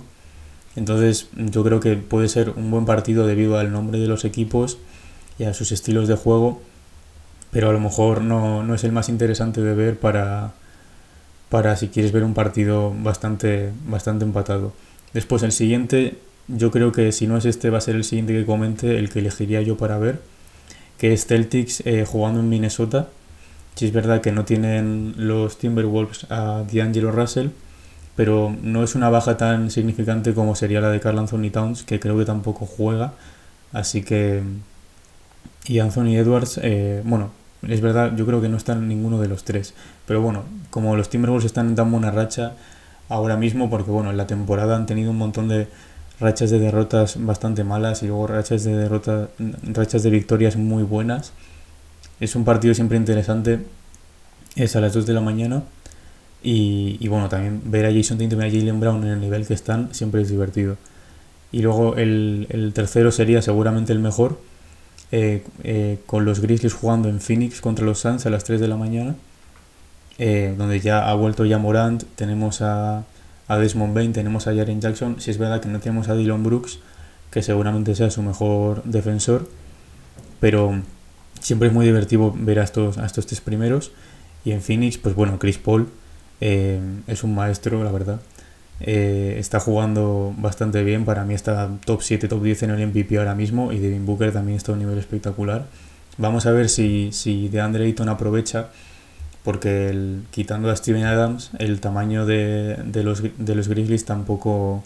Entonces 0.76 1.28
yo 1.34 1.64
creo 1.64 1.80
que 1.80 1.96
puede 1.96 2.28
ser 2.28 2.50
un 2.50 2.70
buen 2.70 2.84
partido 2.84 3.26
debido 3.26 3.58
al 3.58 3.72
nombre 3.72 3.98
de 3.98 4.06
los 4.06 4.24
equipos 4.24 4.78
y 5.38 5.44
a 5.44 5.54
sus 5.54 5.72
estilos 5.72 6.08
de 6.08 6.16
juego, 6.16 6.60
pero 7.50 7.70
a 7.70 7.72
lo 7.72 7.80
mejor 7.80 8.22
no, 8.22 8.62
no 8.62 8.74
es 8.74 8.84
el 8.84 8.92
más 8.92 9.08
interesante 9.08 9.60
de 9.60 9.74
ver 9.74 9.98
para, 9.98 10.52
para 11.48 11.76
si 11.76 11.88
quieres 11.88 12.12
ver 12.12 12.22
un 12.24 12.34
partido 12.34 12.94
bastante, 13.02 13.72
bastante 13.86 14.24
empatado. 14.24 14.72
Después 15.12 15.42
el 15.42 15.52
siguiente, 15.52 16.18
yo 16.46 16.70
creo 16.70 16.92
que 16.92 17.10
si 17.12 17.26
no 17.26 17.36
es 17.36 17.44
este 17.44 17.70
va 17.70 17.78
a 17.78 17.80
ser 17.80 17.96
el 17.96 18.04
siguiente 18.04 18.32
que 18.32 18.46
comente, 18.46 18.98
el 18.98 19.10
que 19.10 19.18
elegiría 19.18 19.62
yo 19.62 19.76
para 19.76 19.98
ver, 19.98 20.20
que 21.00 21.14
es 21.14 21.24
Celtics 21.24 21.82
eh, 21.86 22.04
jugando 22.06 22.40
en 22.40 22.50
Minnesota. 22.50 23.08
Si 23.74 23.86
es 23.86 23.92
verdad 23.92 24.20
que 24.20 24.32
no 24.32 24.44
tienen 24.44 25.14
los 25.16 25.56
Timberwolves 25.56 26.30
a 26.30 26.62
D'Angelo 26.70 27.10
Russell, 27.10 27.48
pero 28.16 28.54
no 28.62 28.84
es 28.84 28.94
una 28.94 29.08
baja 29.08 29.38
tan 29.38 29.70
significante 29.70 30.34
como 30.34 30.54
sería 30.54 30.82
la 30.82 30.90
de 30.90 31.00
Carl 31.00 31.18
Anthony 31.18 31.48
Towns, 31.50 31.84
que 31.84 31.98
creo 31.98 32.18
que 32.18 32.26
tampoco 32.26 32.66
juega. 32.66 33.14
Así 33.72 34.02
que. 34.02 34.42
Y 35.66 35.78
Anthony 35.78 36.16
Edwards, 36.16 36.60
eh, 36.62 37.00
bueno, 37.04 37.30
es 37.66 37.80
verdad, 37.80 38.14
yo 38.14 38.26
creo 38.26 38.42
que 38.42 38.50
no 38.50 38.58
están 38.58 38.86
ninguno 38.86 39.18
de 39.20 39.28
los 39.28 39.44
tres. 39.44 39.72
Pero 40.06 40.20
bueno, 40.20 40.44
como 40.68 40.96
los 40.96 41.08
Timberwolves 41.08 41.46
están 41.46 41.68
en 41.68 41.76
tan 41.76 41.90
buena 41.90 42.10
racha 42.10 42.52
ahora 43.08 43.38
mismo, 43.38 43.70
porque 43.70 43.90
bueno, 43.90 44.10
en 44.10 44.18
la 44.18 44.26
temporada 44.26 44.76
han 44.76 44.84
tenido 44.84 45.12
un 45.12 45.18
montón 45.18 45.48
de 45.48 45.66
rachas 46.20 46.50
de 46.50 46.58
derrotas 46.58 47.24
bastante 47.24 47.64
malas 47.64 48.02
y 48.02 48.06
luego 48.06 48.26
rachas 48.26 48.64
de 48.64 48.76
derrotas, 48.76 49.30
rachas 49.62 50.02
de 50.02 50.10
victorias 50.10 50.56
muy 50.56 50.82
buenas. 50.82 51.32
Es 52.20 52.36
un 52.36 52.44
partido 52.44 52.74
siempre 52.74 52.96
interesante. 52.96 53.60
Es 54.56 54.76
a 54.76 54.80
las 54.80 54.92
2 54.92 55.06
de 55.06 55.14
la 55.14 55.20
mañana. 55.20 55.62
Y, 56.42 56.96
y, 57.00 57.08
bueno, 57.08 57.28
también 57.28 57.62
ver 57.66 57.86
a 57.86 57.92
Jason 57.92 58.18
Tatum 58.18 58.42
y 58.42 58.46
a 58.46 58.50
Jalen 58.50 58.80
Brown 58.80 59.02
en 59.04 59.10
el 59.10 59.20
nivel 59.20 59.46
que 59.46 59.54
están 59.54 59.94
siempre 59.94 60.22
es 60.22 60.28
divertido. 60.28 60.76
Y 61.52 61.62
luego 61.62 61.96
el, 61.96 62.46
el 62.50 62.72
tercero 62.72 63.10
sería 63.10 63.42
seguramente 63.42 63.92
el 63.92 63.98
mejor, 63.98 64.38
eh, 65.12 65.42
eh, 65.64 65.98
con 66.06 66.24
los 66.24 66.40
Grizzlies 66.40 66.74
jugando 66.74 67.08
en 67.08 67.20
Phoenix 67.20 67.60
contra 67.60 67.84
los 67.84 67.98
Suns 67.98 68.26
a 68.26 68.30
las 68.30 68.44
3 68.44 68.60
de 68.60 68.68
la 68.68 68.76
mañana, 68.76 69.16
eh, 70.18 70.54
donde 70.56 70.78
ya 70.80 71.08
ha 71.08 71.14
vuelto 71.14 71.44
ya 71.44 71.58
Morant, 71.58 72.04
tenemos 72.14 72.62
a, 72.62 73.04
a 73.50 73.58
Desmond 73.58 73.92
Bain, 73.94 74.12
tenemos 74.12 74.46
a 74.46 74.54
Jaren 74.54 74.80
Jackson, 74.80 75.20
si 75.20 75.32
es 75.32 75.36
verdad 75.36 75.60
que 75.60 75.68
no 75.68 75.80
tenemos 75.80 76.08
a 76.08 76.14
Dylan 76.14 76.44
Brooks, 76.44 76.78
que 77.32 77.42
seguramente 77.42 77.96
sea 77.96 78.08
su 78.08 78.22
mejor 78.22 78.84
defensor, 78.84 79.48
pero 80.38 80.80
siempre 81.40 81.66
es 81.66 81.74
muy 81.74 81.84
divertido 81.84 82.32
ver 82.32 82.60
a 82.60 82.62
estos, 82.62 82.96
a 82.96 83.06
estos 83.06 83.26
tres 83.26 83.40
primeros. 83.40 83.90
Y 84.44 84.52
en 84.52 84.62
Phoenix, 84.62 84.98
pues 84.98 85.16
bueno, 85.16 85.40
Chris 85.40 85.58
Paul 85.58 85.88
eh, 86.40 86.78
es 87.08 87.24
un 87.24 87.34
maestro, 87.34 87.82
la 87.82 87.90
verdad. 87.90 88.20
Eh, 88.78 89.34
está 89.38 89.58
jugando 89.58 90.32
bastante 90.38 90.84
bien, 90.84 91.04
para 91.04 91.24
mí 91.24 91.34
está 91.34 91.70
top 91.84 92.02
7, 92.02 92.28
top 92.28 92.44
10 92.44 92.62
en 92.62 92.70
el 92.70 92.86
MVP 92.86 93.18
ahora 93.18 93.34
mismo 93.34 93.72
y 93.72 93.80
Devin 93.80 94.06
Booker 94.06 94.32
también 94.32 94.58
está 94.58 94.70
a 94.70 94.74
un 94.74 94.78
nivel 94.78 94.96
espectacular. 94.96 95.66
Vamos 96.18 96.46
a 96.46 96.52
ver 96.52 96.68
si, 96.68 97.10
si 97.10 97.48
DeAndre 97.48 97.84
Ayton 97.86 98.08
aprovecha, 98.08 98.68
porque 99.44 100.18
quitando 100.30 100.70
a 100.70 100.76
Steven 100.76 101.04
Adams, 101.04 101.50
el 101.58 101.80
tamaño 101.80 102.26
de, 102.26 102.76
de, 102.84 103.02
los, 103.02 103.22
de 103.22 103.54
los 103.54 103.68
Grizzlies 103.68 104.04
tampoco 104.04 104.82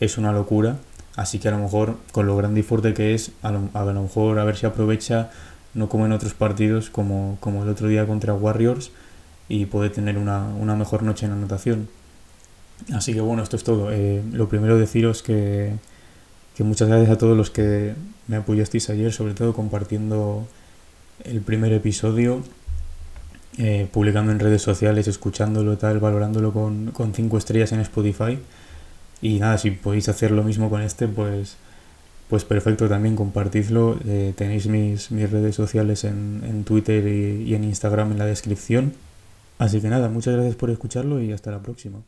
es 0.00 0.18
una 0.18 0.32
locura. 0.32 0.76
Así 1.16 1.38
que 1.38 1.48
a 1.48 1.50
lo 1.50 1.58
mejor, 1.58 1.96
con 2.12 2.26
lo 2.26 2.36
grande 2.36 2.60
y 2.60 2.62
fuerte 2.62 2.94
que 2.94 3.14
es, 3.14 3.32
a 3.42 3.50
lo, 3.50 3.68
a 3.74 3.84
lo 3.84 4.02
mejor 4.02 4.38
a 4.38 4.44
ver 4.44 4.56
si 4.56 4.64
aprovecha, 4.64 5.30
no 5.74 5.88
como 5.88 6.06
en 6.06 6.12
otros 6.12 6.34
partidos, 6.34 6.88
como, 6.88 7.36
como 7.40 7.62
el 7.62 7.68
otro 7.68 7.88
día 7.88 8.06
contra 8.06 8.32
Warriors, 8.32 8.90
y 9.48 9.66
puede 9.66 9.90
tener 9.90 10.16
una, 10.16 10.46
una 10.46 10.76
mejor 10.76 11.02
noche 11.02 11.26
en 11.26 11.32
anotación. 11.32 11.88
Así 12.94 13.12
que 13.12 13.20
bueno, 13.20 13.42
esto 13.42 13.56
es 13.56 13.64
todo. 13.64 13.90
Eh, 13.92 14.22
lo 14.32 14.48
primero 14.48 14.78
deciros 14.78 15.22
que, 15.22 15.74
que 16.56 16.64
muchas 16.64 16.88
gracias 16.88 17.10
a 17.10 17.18
todos 17.18 17.36
los 17.36 17.50
que 17.50 17.94
me 18.26 18.36
apoyasteis 18.36 18.88
ayer, 18.88 19.12
sobre 19.12 19.34
todo 19.34 19.52
compartiendo 19.52 20.46
el 21.24 21.40
primer 21.40 21.72
episodio, 21.72 22.42
eh, 23.58 23.88
publicando 23.92 24.32
en 24.32 24.38
redes 24.38 24.62
sociales, 24.62 25.08
escuchándolo 25.08 25.76
tal, 25.76 25.98
valorándolo 26.00 26.52
con, 26.52 26.90
con 26.92 27.14
cinco 27.14 27.38
estrellas 27.38 27.72
en 27.72 27.80
Spotify. 27.80 28.38
Y 29.22 29.38
nada, 29.38 29.58
si 29.58 29.70
podéis 29.70 30.08
hacer 30.08 30.30
lo 30.30 30.42
mismo 30.42 30.70
con 30.70 30.80
este, 30.82 31.08
pues, 31.08 31.56
pues 32.28 32.44
perfecto, 32.44 32.88
también 32.88 33.16
compartidlo. 33.16 33.98
Eh, 34.06 34.32
tenéis 34.36 34.66
mis, 34.66 35.10
mis 35.10 35.30
redes 35.30 35.54
sociales 35.54 36.04
en, 36.04 36.42
en 36.44 36.64
Twitter 36.64 37.06
y, 37.06 37.42
y 37.44 37.54
en 37.54 37.64
Instagram 37.64 38.12
en 38.12 38.18
la 38.18 38.26
descripción. 38.26 38.92
Así 39.58 39.80
que 39.80 39.88
nada, 39.88 40.08
muchas 40.08 40.34
gracias 40.34 40.56
por 40.56 40.70
escucharlo 40.70 41.20
y 41.20 41.32
hasta 41.32 41.50
la 41.50 41.60
próxima. 41.60 42.00